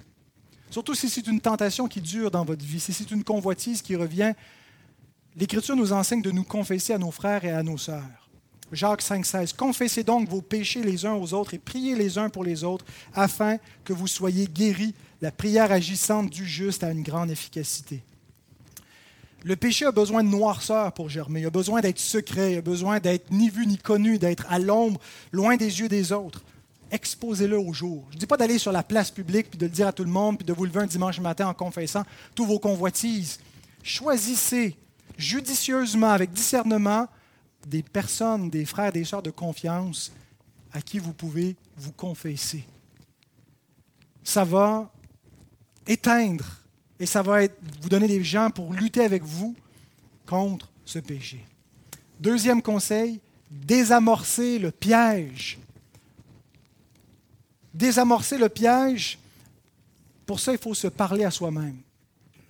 Surtout 0.70 0.94
si 0.94 1.08
c'est 1.08 1.26
une 1.26 1.40
tentation 1.40 1.86
qui 1.86 2.00
dure 2.00 2.30
dans 2.30 2.44
votre 2.44 2.64
vie, 2.64 2.80
si 2.80 2.92
c'est 2.92 3.10
une 3.10 3.22
convoitise 3.22 3.82
qui 3.82 3.94
revient 3.94 4.34
l'Écriture 5.36 5.76
nous 5.76 5.92
enseigne 5.92 6.22
de 6.22 6.30
nous 6.30 6.44
confesser 6.44 6.92
à 6.92 6.98
nos 6.98 7.10
frères 7.10 7.44
et 7.44 7.50
à 7.50 7.62
nos 7.62 7.78
sœurs. 7.78 8.28
Jacques 8.72 9.02
5,16 9.02 9.54
Confessez 9.54 10.02
donc 10.02 10.28
vos 10.28 10.42
péchés 10.42 10.82
les 10.82 11.06
uns 11.06 11.14
aux 11.14 11.34
autres 11.34 11.54
et 11.54 11.58
priez 11.58 11.94
les 11.94 12.18
uns 12.18 12.30
pour 12.30 12.42
les 12.42 12.64
autres, 12.64 12.84
afin 13.14 13.58
que 13.84 13.92
vous 13.92 14.08
soyez 14.08 14.46
guéris. 14.46 14.94
La 15.20 15.30
prière 15.30 15.70
agissante 15.70 16.30
du 16.30 16.46
juste 16.46 16.82
a 16.82 16.90
une 16.90 17.02
grande 17.02 17.30
efficacité. 17.30 18.02
Le 19.44 19.54
péché 19.54 19.84
a 19.84 19.92
besoin 19.92 20.24
de 20.24 20.28
noirceur 20.28 20.92
pour 20.92 21.08
germer, 21.08 21.40
il 21.40 21.46
a 21.46 21.50
besoin 21.50 21.80
d'être 21.80 22.00
secret, 22.00 22.54
il 22.54 22.58
a 22.58 22.62
besoin 22.62 22.98
d'être 22.98 23.30
ni 23.30 23.48
vu 23.48 23.66
ni 23.66 23.78
connu, 23.78 24.18
d'être 24.18 24.44
à 24.48 24.58
l'ombre, 24.58 25.00
loin 25.30 25.56
des 25.56 25.78
yeux 25.80 25.88
des 25.88 26.10
autres. 26.10 26.42
Exposez-le 26.90 27.58
au 27.58 27.72
jour. 27.72 28.04
Je 28.10 28.16
ne 28.16 28.20
dis 28.20 28.26
pas 28.26 28.36
d'aller 28.36 28.58
sur 28.58 28.72
la 28.72 28.82
place 28.82 29.10
publique 29.10 29.50
puis 29.50 29.58
de 29.58 29.66
le 29.66 29.70
dire 29.70 29.86
à 29.86 29.92
tout 29.92 30.04
le 30.04 30.10
monde 30.10 30.38
puis 30.38 30.46
de 30.46 30.52
vous 30.52 30.64
lever 30.64 30.80
un 30.80 30.86
dimanche 30.86 31.20
matin 31.20 31.46
en 31.46 31.54
confessant 31.54 32.02
tous 32.34 32.44
vos 32.44 32.58
convoitises. 32.58 33.38
Choisissez 33.84 34.76
judicieusement, 35.16 36.10
avec 36.10 36.32
discernement, 36.32 37.08
des 37.66 37.82
personnes, 37.82 38.50
des 38.50 38.64
frères, 38.64 38.92
des 38.92 39.04
sœurs 39.04 39.22
de 39.22 39.30
confiance 39.30 40.12
à 40.72 40.80
qui 40.80 40.98
vous 40.98 41.12
pouvez 41.12 41.56
vous 41.76 41.92
confesser. 41.92 42.64
Ça 44.22 44.44
va 44.44 44.90
éteindre 45.86 46.44
et 46.98 47.06
ça 47.06 47.22
va 47.22 47.42
vous 47.80 47.88
donner 47.88 48.08
des 48.08 48.22
gens 48.22 48.50
pour 48.50 48.72
lutter 48.72 49.04
avec 49.04 49.22
vous 49.22 49.54
contre 50.26 50.70
ce 50.84 50.98
péché. 50.98 51.44
Deuxième 52.18 52.62
conseil, 52.62 53.20
désamorcer 53.50 54.58
le 54.58 54.70
piège. 54.70 55.58
Désamorcer 57.72 58.38
le 58.38 58.48
piège, 58.48 59.18
pour 60.24 60.40
ça, 60.40 60.52
il 60.52 60.58
faut 60.58 60.74
se 60.74 60.88
parler 60.88 61.24
à 61.24 61.30
soi-même. 61.30 61.76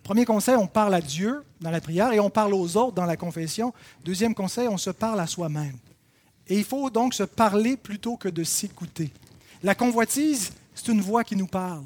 Premier 0.07 0.24
conseil, 0.24 0.54
on 0.54 0.68
parle 0.68 0.94
à 0.94 1.00
Dieu 1.00 1.42
dans 1.61 1.72
la 1.72 1.80
prière 1.80 2.12
et 2.12 2.20
on 2.20 2.30
parle 2.30 2.54
aux 2.54 2.76
autres 2.76 2.94
dans 2.94 3.07
la 3.07 3.16
confession. 3.16 3.74
Deuxième 4.04 4.36
conseil, 4.36 4.68
on 4.68 4.78
se 4.78 4.90
parle 4.90 5.18
à 5.18 5.26
soi-même. 5.26 5.76
Et 6.46 6.57
il 6.57 6.64
faut 6.64 6.90
donc 6.90 7.12
se 7.12 7.24
parler 7.24 7.76
plutôt 7.76 8.16
que 8.16 8.28
de 8.28 8.44
s'écouter. 8.44 9.11
La 9.64 9.74
convoitise, 9.74 10.52
c'est 10.76 10.92
une 10.92 11.00
voix 11.00 11.24
qui 11.24 11.34
nous 11.34 11.48
parle. 11.48 11.82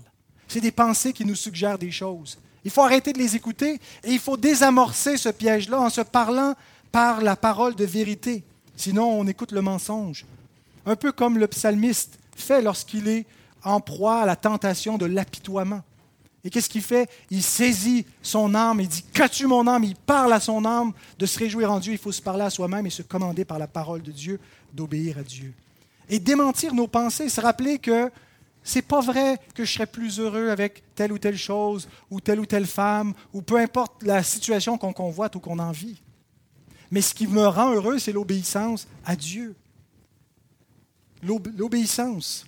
C'est 0.48 0.60
des 0.60 0.70
pensées 0.70 1.14
qui 1.14 1.24
nous 1.24 1.34
suggèrent 1.34 1.78
des 1.78 1.90
choses. 1.90 2.36
Il 2.62 2.70
faut 2.70 2.82
arrêter 2.82 3.14
de 3.14 3.18
les 3.18 3.36
écouter 3.36 3.80
et 4.04 4.10
il 4.10 4.18
faut 4.18 4.36
désamorcer 4.36 5.16
ce 5.16 5.30
piège-là 5.30 5.80
en 5.80 5.88
se 5.88 6.02
parlant 6.02 6.54
par 6.92 7.22
la 7.22 7.36
parole 7.36 7.74
de 7.74 7.86
vérité. 7.86 8.44
Sinon, 8.76 9.18
on 9.18 9.26
écoute 9.28 9.52
le 9.52 9.62
mensonge. 9.62 10.26
Un 10.84 10.94
peu 10.94 11.10
comme 11.10 11.38
le 11.38 11.46
psalmiste 11.46 12.18
fait 12.36 12.60
lorsqu'il 12.60 13.08
est 13.08 13.24
en 13.64 13.80
proie 13.80 14.20
à 14.20 14.26
la 14.26 14.36
tentation 14.36 14.98
de 14.98 15.06
l'apitoiement. 15.06 15.80
Et 16.42 16.50
qu'est-ce 16.50 16.68
qu'il 16.68 16.82
fait? 16.82 17.08
Il 17.30 17.42
saisit 17.42 18.06
son 18.22 18.54
âme, 18.54 18.80
il 18.80 18.88
dit 18.88 19.04
Qu'as-tu 19.12 19.46
mon 19.46 19.66
âme? 19.66 19.84
Il 19.84 19.94
parle 19.94 20.32
à 20.32 20.40
son 20.40 20.64
âme 20.64 20.92
de 21.18 21.26
se 21.26 21.38
réjouir 21.38 21.70
en 21.70 21.80
Dieu. 21.80 21.92
Il 21.92 21.98
faut 21.98 22.12
se 22.12 22.22
parler 22.22 22.44
à 22.44 22.50
soi-même 22.50 22.86
et 22.86 22.90
se 22.90 23.02
commander 23.02 23.44
par 23.44 23.58
la 23.58 23.66
parole 23.66 24.02
de 24.02 24.12
Dieu 24.12 24.40
d'obéir 24.72 25.18
à 25.18 25.22
Dieu. 25.22 25.52
Et 26.08 26.18
démentir 26.18 26.74
nos 26.74 26.86
pensées, 26.86 27.28
se 27.28 27.40
rappeler 27.40 27.78
que 27.78 28.10
c'est 28.62 28.82
pas 28.82 29.00
vrai 29.00 29.38
que 29.54 29.64
je 29.64 29.72
serais 29.72 29.86
plus 29.86 30.18
heureux 30.18 30.48
avec 30.48 30.82
telle 30.94 31.12
ou 31.12 31.18
telle 31.18 31.38
chose, 31.38 31.88
ou 32.10 32.20
telle 32.20 32.40
ou 32.40 32.46
telle 32.46 32.66
femme, 32.66 33.14
ou 33.32 33.42
peu 33.42 33.56
importe 33.56 34.02
la 34.02 34.22
situation 34.22 34.76
qu'on 34.76 34.92
convoite 34.92 35.36
ou 35.36 35.40
qu'on 35.40 35.58
envie. 35.58 36.00
Mais 36.90 37.00
ce 37.00 37.14
qui 37.14 37.26
me 37.26 37.46
rend 37.46 37.72
heureux, 37.72 37.98
c'est 37.98 38.12
l'obéissance 38.12 38.88
à 39.04 39.14
Dieu. 39.16 39.54
L'obéissance. 41.22 42.46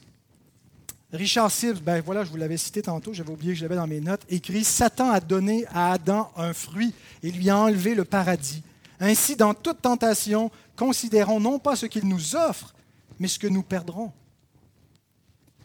Richard 1.12 1.50
Sibbs, 1.50 1.80
ben 1.80 2.00
voilà, 2.00 2.24
je 2.24 2.30
vous 2.30 2.38
l'avais 2.38 2.56
cité 2.56 2.80
tantôt, 2.80 3.12
j'avais 3.12 3.30
oublié 3.30 3.52
que 3.52 3.58
je 3.58 3.64
l'avais 3.64 3.76
dans 3.76 3.86
mes 3.86 4.00
notes, 4.00 4.22
écrit 4.30 4.64
Satan 4.64 5.10
a 5.10 5.20
donné 5.20 5.66
à 5.66 5.92
Adam 5.92 6.30
un 6.36 6.54
fruit 6.54 6.94
et 7.22 7.30
lui 7.30 7.50
a 7.50 7.58
enlevé 7.58 7.94
le 7.94 8.04
paradis. 8.04 8.62
Ainsi, 8.98 9.36
dans 9.36 9.52
toute 9.52 9.82
tentation, 9.82 10.50
considérons 10.74 11.38
non 11.38 11.58
pas 11.58 11.76
ce 11.76 11.86
qu'il 11.86 12.08
nous 12.08 12.34
offre, 12.34 12.72
mais 13.18 13.28
ce 13.28 13.38
que 13.38 13.46
nous 13.46 13.62
perdrons. 13.62 14.10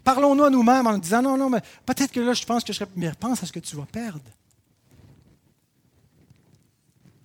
Parlons-nous 0.04 0.44
à 0.44 0.50
nous-mêmes 0.50 0.86
en 0.86 0.98
disant 0.98 1.22
non, 1.22 1.36
non, 1.36 1.48
mais 1.48 1.60
peut-être 1.86 2.12
que 2.12 2.20
là, 2.20 2.34
je 2.34 2.44
pense 2.44 2.64
que 2.64 2.72
je 2.72 2.78
serais. 2.78 2.90
Mais 2.96 3.12
pense 3.18 3.42
à 3.42 3.46
ce 3.46 3.52
que 3.52 3.60
tu 3.60 3.76
vas 3.76 3.86
perdre. 3.86 4.20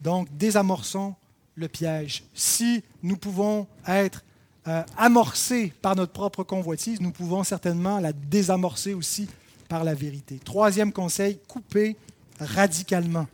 Donc, 0.01 0.27
désamorçons 0.35 1.15
le 1.55 1.67
piège. 1.67 2.23
Si 2.33 2.83
nous 3.01 3.17
pouvons 3.17 3.67
être 3.87 4.23
euh, 4.67 4.83
amorcée 4.97 5.73
par 5.81 5.95
notre 5.95 6.13
propre 6.13 6.43
convoitise, 6.43 7.01
nous 7.01 7.11
pouvons 7.11 7.43
certainement 7.43 7.99
la 7.99 8.13
désamorcer 8.13 8.93
aussi 8.93 9.27
par 9.67 9.83
la 9.83 9.93
vérité. 9.93 10.39
Troisième 10.43 10.93
conseil, 10.93 11.39
couper 11.47 11.97
radicalement. 12.39 13.27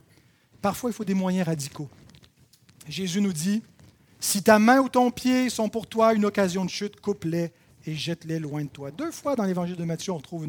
Parfois, 0.60 0.90
il 0.90 0.92
faut 0.92 1.04
des 1.04 1.14
moyens 1.14 1.46
radicaux. 1.46 1.88
Jésus 2.88 3.20
nous 3.20 3.32
dit, 3.32 3.62
si 4.18 4.42
ta 4.42 4.58
main 4.58 4.80
ou 4.80 4.88
ton 4.88 5.10
pied 5.10 5.48
sont 5.48 5.68
pour 5.68 5.86
toi 5.86 6.14
une 6.14 6.24
occasion 6.24 6.64
de 6.64 6.70
chute, 6.70 7.00
coupe-les 7.00 7.52
et 7.86 7.94
jette-les 7.94 8.38
loin 8.38 8.62
de 8.62 8.68
toi. 8.68 8.90
Deux 8.90 9.10
fois 9.10 9.36
dans 9.36 9.44
l'évangile 9.44 9.76
de 9.76 9.84
Matthieu, 9.84 10.12
on 10.12 10.20
trouve 10.20 10.46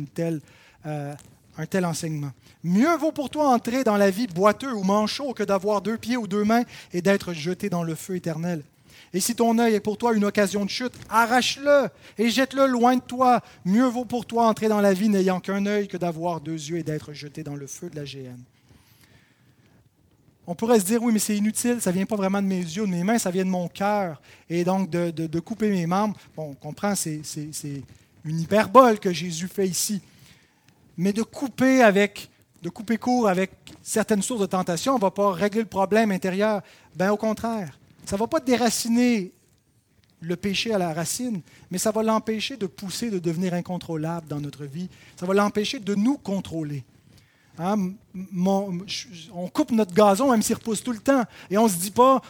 euh, 0.85 1.13
un 1.57 1.65
tel 1.65 1.85
enseignement. 1.85 2.31
Mieux 2.63 2.95
vaut 2.97 3.11
pour 3.11 3.29
toi 3.29 3.49
entrer 3.53 3.83
dans 3.83 3.97
la 3.97 4.09
vie 4.09 4.27
boiteux 4.27 4.73
ou 4.73 4.83
manchot 4.83 5.33
que 5.33 5.43
d'avoir 5.43 5.81
deux 5.81 5.97
pieds 5.97 6.17
ou 6.17 6.27
deux 6.27 6.43
mains 6.43 6.63
et 6.91 7.01
d'être 7.01 7.33
jeté 7.33 7.69
dans 7.69 7.83
le 7.83 7.95
feu 7.95 8.15
éternel. 8.15 8.63
Et 9.13 9.19
si 9.19 9.35
ton 9.35 9.57
œil 9.59 9.75
est 9.75 9.81
pour 9.81 9.97
toi 9.97 10.13
une 10.13 10.23
occasion 10.23 10.63
de 10.63 10.69
chute, 10.69 10.93
arrache-le 11.09 11.89
et 12.17 12.29
jette-le 12.29 12.65
loin 12.67 12.95
de 12.95 13.01
toi. 13.01 13.41
Mieux 13.65 13.87
vaut 13.87 14.05
pour 14.05 14.25
toi 14.25 14.47
entrer 14.47 14.69
dans 14.69 14.79
la 14.79 14.93
vie 14.93 15.09
n'ayant 15.09 15.41
qu'un 15.41 15.65
œil 15.65 15.87
que 15.87 15.97
d'avoir 15.97 16.39
deux 16.39 16.53
yeux 16.53 16.77
et 16.77 16.83
d'être 16.83 17.11
jeté 17.11 17.43
dans 17.43 17.55
le 17.55 17.67
feu 17.67 17.89
de 17.89 17.97
la 17.97 18.05
géhenne. 18.05 18.43
On 20.47 20.55
pourrait 20.55 20.79
se 20.79 20.85
dire, 20.85 21.03
oui, 21.03 21.13
mais 21.13 21.19
c'est 21.19 21.35
inutile, 21.35 21.81
ça 21.81 21.91
ne 21.91 21.97
vient 21.97 22.05
pas 22.05 22.15
vraiment 22.15 22.41
de 22.41 22.47
mes 22.47 22.59
yeux, 22.59 22.85
de 22.85 22.91
mes 22.91 23.03
mains, 23.03 23.19
ça 23.19 23.31
vient 23.31 23.45
de 23.45 23.49
mon 23.49 23.67
cœur. 23.67 24.21
Et 24.49 24.63
donc, 24.63 24.89
de, 24.89 25.39
couper 25.39 25.69
mes 25.69 25.85
membres, 25.85 26.17
bon, 26.35 26.49
on 26.51 26.53
comprend, 26.53 26.95
c'est 26.95 27.21
une 28.25 28.39
hyperbole 28.39 28.99
que 28.99 29.11
Jésus 29.11 29.47
fait 29.47 29.67
ici. 29.67 30.01
Mais 30.97 31.13
de 31.13 31.21
couper 31.21 31.83
avec, 31.83 32.29
de 32.61 32.69
couper 32.69 32.97
court 32.97 33.27
avec 33.27 33.51
certaines 33.81 34.21
sources 34.21 34.41
de 34.41 34.45
tentation, 34.45 34.93
on 34.93 34.97
ne 34.97 35.01
va 35.01 35.11
pas 35.11 35.31
régler 35.31 35.61
le 35.61 35.67
problème 35.67 36.11
intérieur. 36.11 36.61
Ben, 36.95 37.11
au 37.11 37.17
contraire, 37.17 37.79
ça 38.05 38.15
ne 38.15 38.19
va 38.19 38.27
pas 38.27 38.39
déraciner 38.39 39.31
le 40.21 40.35
péché 40.35 40.73
à 40.73 40.77
la 40.77 40.93
racine, 40.93 41.41
mais 41.71 41.77
ça 41.77 41.91
va 41.91 42.03
l'empêcher 42.03 42.55
de 42.55 42.67
pousser, 42.67 43.09
de 43.09 43.19
devenir 43.19 43.53
incontrôlable 43.53 44.27
dans 44.27 44.39
notre 44.39 44.65
vie. 44.65 44.89
Ça 45.19 45.25
va 45.25 45.33
l'empêcher 45.33 45.79
de 45.79 45.95
nous 45.95 46.17
contrôler. 46.17 46.83
Hein, 47.57 47.91
on 49.33 49.47
coupe 49.49 49.71
notre 49.71 49.93
gazon 49.93 50.31
même 50.31 50.41
s'il 50.41 50.55
repousse 50.55 50.83
tout 50.83 50.93
le 50.93 50.99
temps. 50.99 51.23
Et 51.49 51.57
on 51.57 51.65
ne 51.65 51.69
se 51.69 51.77
dit 51.77 51.91
pas, 51.91 52.21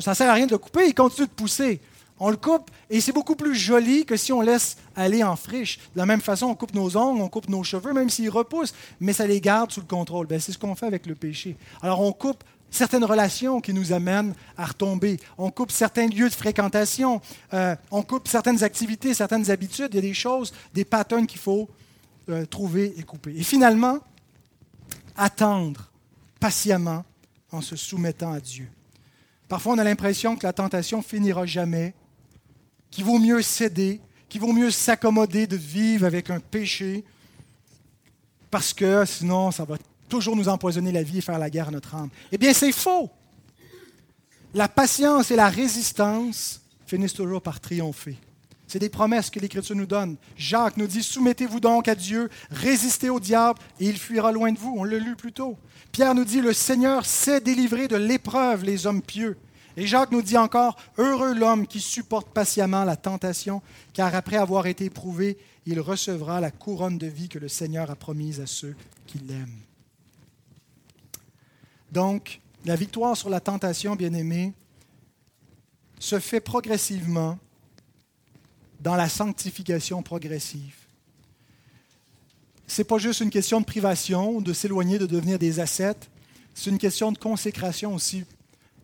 ça 0.00 0.10
ne 0.10 0.14
sert 0.14 0.28
à 0.28 0.34
rien 0.34 0.46
de 0.46 0.52
le 0.52 0.58
couper, 0.58 0.88
il 0.88 0.94
continue 0.94 1.26
de 1.26 1.32
pousser. 1.32 1.80
On 2.18 2.30
le 2.30 2.36
coupe 2.36 2.70
et 2.88 3.00
c'est 3.00 3.12
beaucoup 3.12 3.36
plus 3.36 3.54
joli 3.54 4.06
que 4.06 4.16
si 4.16 4.32
on 4.32 4.40
laisse 4.40 4.78
aller 4.94 5.22
en 5.22 5.36
friche. 5.36 5.78
De 5.94 5.98
la 5.98 6.06
même 6.06 6.20
façon, 6.22 6.46
on 6.46 6.54
coupe 6.54 6.74
nos 6.74 6.96
ongles, 6.96 7.20
on 7.20 7.28
coupe 7.28 7.48
nos 7.48 7.62
cheveux, 7.62 7.92
même 7.92 8.08
s'ils 8.08 8.30
repoussent, 8.30 8.74
mais 9.00 9.12
ça 9.12 9.26
les 9.26 9.40
garde 9.40 9.70
sous 9.70 9.80
le 9.80 9.86
contrôle. 9.86 10.26
Ben, 10.26 10.40
c'est 10.40 10.52
ce 10.52 10.58
qu'on 10.58 10.74
fait 10.74 10.86
avec 10.86 11.06
le 11.06 11.14
péché. 11.14 11.56
Alors 11.82 12.00
on 12.00 12.12
coupe 12.12 12.42
certaines 12.76 13.04
relations 13.04 13.60
qui 13.60 13.72
nous 13.72 13.92
amènent 13.92 14.34
à 14.56 14.66
retomber. 14.66 15.18
On 15.38 15.50
coupe 15.50 15.72
certains 15.72 16.06
lieux 16.06 16.28
de 16.28 16.34
fréquentation, 16.34 17.20
euh, 17.52 17.74
on 17.90 18.02
coupe 18.02 18.28
certaines 18.28 18.62
activités, 18.62 19.14
certaines 19.14 19.50
habitudes. 19.50 19.88
Il 19.92 19.96
y 19.96 19.98
a 19.98 20.02
des 20.02 20.14
choses, 20.14 20.52
des 20.74 20.84
patterns 20.84 21.26
qu'il 21.26 21.40
faut 21.40 21.68
euh, 22.28 22.44
trouver 22.46 22.94
et 22.96 23.02
couper. 23.02 23.34
Et 23.36 23.42
finalement, 23.42 23.98
attendre 25.16 25.90
patiemment 26.38 27.04
en 27.50 27.60
se 27.60 27.76
soumettant 27.76 28.32
à 28.32 28.40
Dieu. 28.40 28.68
Parfois, 29.48 29.74
on 29.74 29.78
a 29.78 29.84
l'impression 29.84 30.36
que 30.36 30.46
la 30.46 30.52
tentation 30.52 31.02
finira 31.02 31.46
jamais, 31.46 31.94
qu'il 32.90 33.04
vaut 33.04 33.18
mieux 33.18 33.42
céder, 33.42 34.00
qu'il 34.28 34.40
vaut 34.40 34.52
mieux 34.52 34.70
s'accommoder 34.70 35.46
de 35.46 35.56
vivre 35.56 36.04
avec 36.04 36.30
un 36.30 36.40
péché, 36.40 37.04
parce 38.50 38.72
que 38.72 39.04
sinon, 39.04 39.50
ça 39.50 39.64
va 39.64 39.76
toujours 40.08 40.36
nous 40.36 40.48
empoisonner 40.48 40.92
la 40.92 41.02
vie 41.02 41.18
et 41.18 41.22
faire 41.22 41.38
la 41.38 41.50
guerre 41.50 41.68
à 41.68 41.72
notre 41.72 41.94
âme. 41.94 42.10
Eh 42.32 42.38
bien, 42.38 42.52
c'est 42.52 42.72
faux. 42.72 43.10
La 44.54 44.68
patience 44.68 45.30
et 45.30 45.36
la 45.36 45.48
résistance 45.48 46.62
finissent 46.86 47.14
toujours 47.14 47.42
par 47.42 47.60
triompher. 47.60 48.16
C'est 48.66 48.78
des 48.78 48.88
promesses 48.88 49.30
que 49.30 49.38
l'Écriture 49.38 49.76
nous 49.76 49.86
donne. 49.86 50.16
Jacques 50.36 50.76
nous 50.76 50.86
dit, 50.86 51.02
soumettez-vous 51.02 51.60
donc 51.60 51.88
à 51.88 51.94
Dieu, 51.94 52.28
résistez 52.50 53.10
au 53.10 53.20
diable 53.20 53.60
et 53.78 53.86
il 53.86 53.96
fuira 53.96 54.32
loin 54.32 54.50
de 54.52 54.58
vous. 54.58 54.74
On 54.76 54.84
l'a 54.84 54.98
lu 54.98 55.14
plus 55.14 55.32
tôt. 55.32 55.56
Pierre 55.92 56.14
nous 56.14 56.24
dit, 56.24 56.40
le 56.40 56.52
Seigneur 56.52 57.06
sait 57.06 57.40
délivrer 57.40 57.86
de 57.86 57.96
l'épreuve 57.96 58.64
les 58.64 58.86
hommes 58.86 59.02
pieux. 59.02 59.36
Et 59.76 59.86
Jacques 59.86 60.10
nous 60.10 60.22
dit 60.22 60.38
encore, 60.38 60.76
heureux 60.96 61.34
l'homme 61.34 61.66
qui 61.66 61.80
supporte 61.80 62.28
patiemment 62.30 62.84
la 62.84 62.96
tentation, 62.96 63.62
car 63.92 64.14
après 64.14 64.36
avoir 64.36 64.66
été 64.66 64.86
éprouvé, 64.86 65.36
il 65.66 65.80
recevra 65.80 66.40
la 66.40 66.50
couronne 66.50 66.98
de 66.98 67.06
vie 67.06 67.28
que 67.28 67.38
le 67.38 67.48
Seigneur 67.48 67.90
a 67.90 67.96
promise 67.96 68.40
à 68.40 68.46
ceux 68.46 68.74
qui 69.06 69.18
l'aiment. 69.18 69.65
Donc, 71.96 72.42
la 72.66 72.76
victoire 72.76 73.16
sur 73.16 73.30
la 73.30 73.40
tentation, 73.40 73.96
bien-aimé, 73.96 74.52
se 75.98 76.20
fait 76.20 76.40
progressivement 76.40 77.38
dans 78.80 78.96
la 78.96 79.08
sanctification 79.08 80.02
progressive. 80.02 80.74
Ce 82.66 82.82
n'est 82.82 82.84
pas 82.84 82.98
juste 82.98 83.20
une 83.20 83.30
question 83.30 83.62
de 83.62 83.64
privation, 83.64 84.42
de 84.42 84.52
s'éloigner, 84.52 84.98
de 84.98 85.06
devenir 85.06 85.38
des 85.38 85.58
ascètes. 85.58 86.10
C'est 86.54 86.68
une 86.68 86.76
question 86.76 87.12
de 87.12 87.16
consécration 87.16 87.94
aussi. 87.94 88.26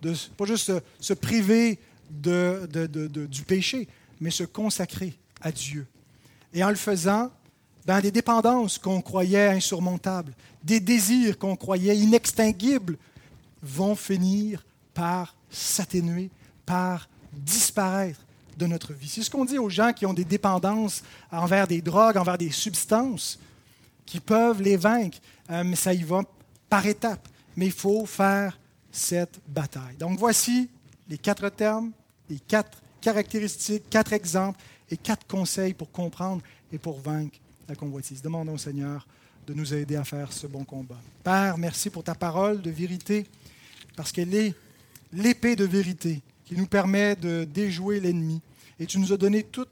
De, 0.01 0.15
pas 0.39 0.47
juste 0.47 0.73
se, 0.99 1.13
priver 1.13 1.79
du 2.09 3.43
péché, 3.47 3.89
mais 4.23 4.31
se 4.31 4.45
consacrer 4.45 5.13
à 5.43 5.53
Dieu. 5.53 5.87
Et 6.55 6.65
en 6.65 6.71
le 6.71 6.77
faisant, 6.77 7.31
dans 7.85 8.01
des 8.01 8.11
dépendances 8.11 8.79
qu'on 8.79 9.01
croyait 9.01 9.49
insurmontables, 9.49 10.33
des 10.63 10.81
désirs 10.81 11.39
qu'on 11.39 11.57
croyait 11.57 11.97
inextinguibles, 11.97 12.97
vont 13.63 13.95
finir 13.95 14.65
par 14.95 15.35
s'atténuer, 15.51 16.31
par 16.67 17.09
disparaître 17.33 18.21
de 18.57 18.67
notre 18.67 18.93
vie. 18.93 19.09
C'est 19.09 19.23
ce 19.23 19.31
qu'on 19.31 19.45
dit 19.45 19.59
aux 19.59 19.71
gens 19.71 19.93
qui 19.93 20.07
ont 20.07 20.13
des 20.13 20.25
dépendances 20.25 21.03
envers 21.31 21.67
des 21.67 21.81
drogues, 21.81 22.17
envers 22.17 22.39
des 22.39 22.51
substances, 22.51 23.39
qui 24.05 24.21
peuvent 24.21 24.63
les 24.63 24.77
vaincre. 24.77 25.19
Euh, 25.51 25.65
mais 25.65 25.77
ça 25.77 25.95
y 25.95 26.03
va 26.03 26.23
par 26.69 26.87
étapes. 26.87 27.29
Mais 27.57 27.67
il 27.67 27.73
faut 27.73 28.07
faire 28.07 28.59
cette 28.91 29.41
bataille. 29.49 29.97
Donc 29.99 30.19
voici 30.19 30.69
les 31.09 31.19
quatre 31.19 31.49
termes, 31.49 31.93
les 32.29 32.39
quatre 32.39 32.79
caractéristiques, 33.01 33.89
quatre 33.91 34.13
exemples 34.13 34.59
et 34.91 34.97
quatre 34.97 35.27
conseils 35.27 35.75
pour 35.75 35.91
comprendre 35.91 36.43
et 36.73 36.79
pour 36.79 37.01
vaincre 37.01 37.39
la 37.69 37.75
convoitise. 37.75 38.23
Demandons 38.23 38.55
au 38.55 38.59
Seigneur 38.59 39.07
de 39.47 39.55
nous 39.55 39.75
aider 39.75 39.97
à 39.97 40.05
faire 40.05 40.33
ce 40.33 40.47
bon 40.47 40.65
combat. 40.65 41.01
Père, 41.25 41.59
merci 41.59 41.91
pour 41.91 42.05
ta 42.05 42.15
parole 42.15 42.63
de 42.63 42.71
vérité, 42.71 43.27
parce 43.97 44.13
qu'elle 44.13 44.35
est 44.35 44.55
l'épée 45.13 45.57
de 45.57 45.65
vérité 45.65 46.23
qui 46.45 46.57
nous 46.57 46.67
permet 46.67 47.17
de 47.17 47.45
déjouer 47.45 48.01
l'ennemi. 48.01 48.41
Et 48.79 48.87
tu 48.87 48.99
nous 48.99 49.13
as 49.13 49.17
donné 49.17 49.43
toute 49.43 49.69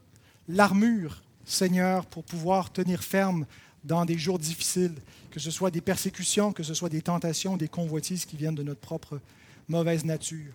l'armure, 0.49 1.23
Seigneur, 1.45 2.07
pour 2.07 2.25
pouvoir 2.25 2.73
tenir 2.73 3.03
ferme 3.03 3.47
dans 3.85 4.05
des 4.05 4.19
jours 4.19 4.39
difficiles, 4.39 4.95
que 5.31 5.41
ce 5.41 5.51
soit 5.51 5.71
des 5.71 5.81
persécutions, 5.81 6.53
que 6.53 6.63
ce 6.63 6.75
soit 6.75 6.89
des 6.89 7.03
tentations, 7.03 7.57
des 7.57 7.69
convoitises 7.69 8.25
qui 8.25 8.37
viennent 8.37 8.55
de 8.55 8.63
notre 8.63 8.81
propre 8.81 9.21
mauvaise 9.69 10.05
nature. 10.05 10.53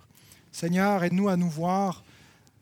Seigneur, 0.51 1.03
aide-nous 1.03 1.29
à 1.29 1.37
nous 1.37 1.49
voir 1.49 2.03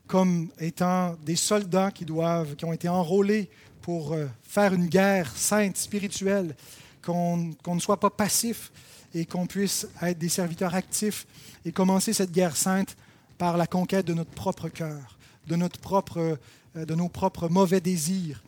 comme 0.08 0.50
étant 0.60 1.16
des 1.26 1.36
soldats 1.36 1.92
qui, 1.92 2.06
doivent, 2.06 2.56
qui 2.56 2.66
ont 2.66 2.74
été 2.74 2.88
enrôlés 2.88 3.50
pour 3.84 4.14
euh, 4.14 4.28
faire 4.44 4.74
une 4.74 4.88
guerre 4.88 5.36
sainte, 5.36 5.78
spirituelle, 5.78 6.56
qu'on 7.04 7.54
ne 7.68 7.80
soit 7.80 8.00
pas 8.00 8.10
passif 8.10 8.72
et 9.14 9.26
qu'on 9.26 9.46
puisse 9.46 9.88
être 10.02 10.18
des 10.18 10.30
serviteurs 10.30 10.74
actifs 10.74 11.28
et 11.66 11.72
commencer 11.74 12.14
cette 12.14 12.32
guerre 12.32 12.56
sainte 12.56 12.96
par 13.38 13.58
la 13.58 13.68
conquête 13.68 14.08
de 14.08 14.14
notre 14.14 14.32
propre 14.32 14.70
cœur, 14.70 15.18
de, 15.48 15.58
notre 15.58 15.80
propre, 15.80 16.40
euh, 16.78 16.86
de 16.86 16.96
nos 16.96 17.10
propres 17.10 17.50
mauvais 17.50 17.82
désirs, 17.82 18.42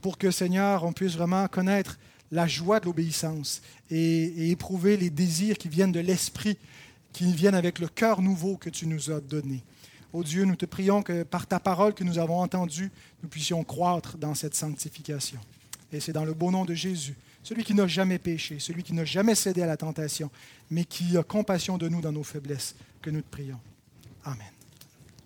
pour 0.00 0.18
que, 0.18 0.30
Seigneur, 0.30 0.84
on 0.84 0.92
puisse 0.92 1.16
vraiment 1.16 1.48
connaître 1.48 1.98
la 2.30 2.46
joie 2.46 2.78
de 2.78 2.86
l'obéissance 2.86 3.62
et, 3.90 4.24
et, 4.24 4.50
éprouver 4.50 4.96
les 4.96 5.10
désirs 5.10 5.58
qui 5.58 5.68
viennent 5.68 5.92
de 5.92 6.00
l'Esprit, 6.00 6.58
qui 7.12 7.32
viennent 7.32 7.54
avec 7.56 7.80
le 7.80 7.88
cœur 7.88 8.22
nouveau 8.22 8.56
que 8.56 8.70
tu 8.70 8.86
nous 8.86 9.10
as 9.10 9.20
donné. 9.20 9.64
Ô 10.16 10.24
Dieu, 10.24 10.46
nous 10.46 10.56
te 10.56 10.64
prions 10.64 11.02
que 11.02 11.24
par 11.24 11.46
ta 11.46 11.60
parole 11.60 11.92
que 11.92 12.02
nous 12.02 12.18
avons 12.18 12.40
entendue, 12.40 12.90
nous 13.22 13.28
puissions 13.28 13.62
croître 13.64 14.16
dans 14.16 14.34
cette 14.34 14.54
sanctification. 14.54 15.38
Et 15.92 16.00
c'est 16.00 16.14
dans 16.14 16.24
le 16.24 16.32
beau 16.32 16.50
nom 16.50 16.64
de 16.64 16.72
Jésus, 16.72 17.14
celui 17.42 17.64
qui 17.64 17.74
n'a 17.74 17.86
jamais 17.86 18.18
péché, 18.18 18.58
celui 18.58 18.82
qui 18.82 18.94
n'a 18.94 19.04
jamais 19.04 19.34
cédé 19.34 19.60
à 19.60 19.66
la 19.66 19.76
tentation, 19.76 20.30
mais 20.70 20.86
qui 20.86 21.18
a 21.18 21.22
compassion 21.22 21.76
de 21.76 21.90
nous 21.90 22.00
dans 22.00 22.12
nos 22.12 22.24
faiblesses, 22.24 22.76
que 23.02 23.10
nous 23.10 23.20
te 23.20 23.28
prions. 23.28 23.60
Amen. 24.24 24.55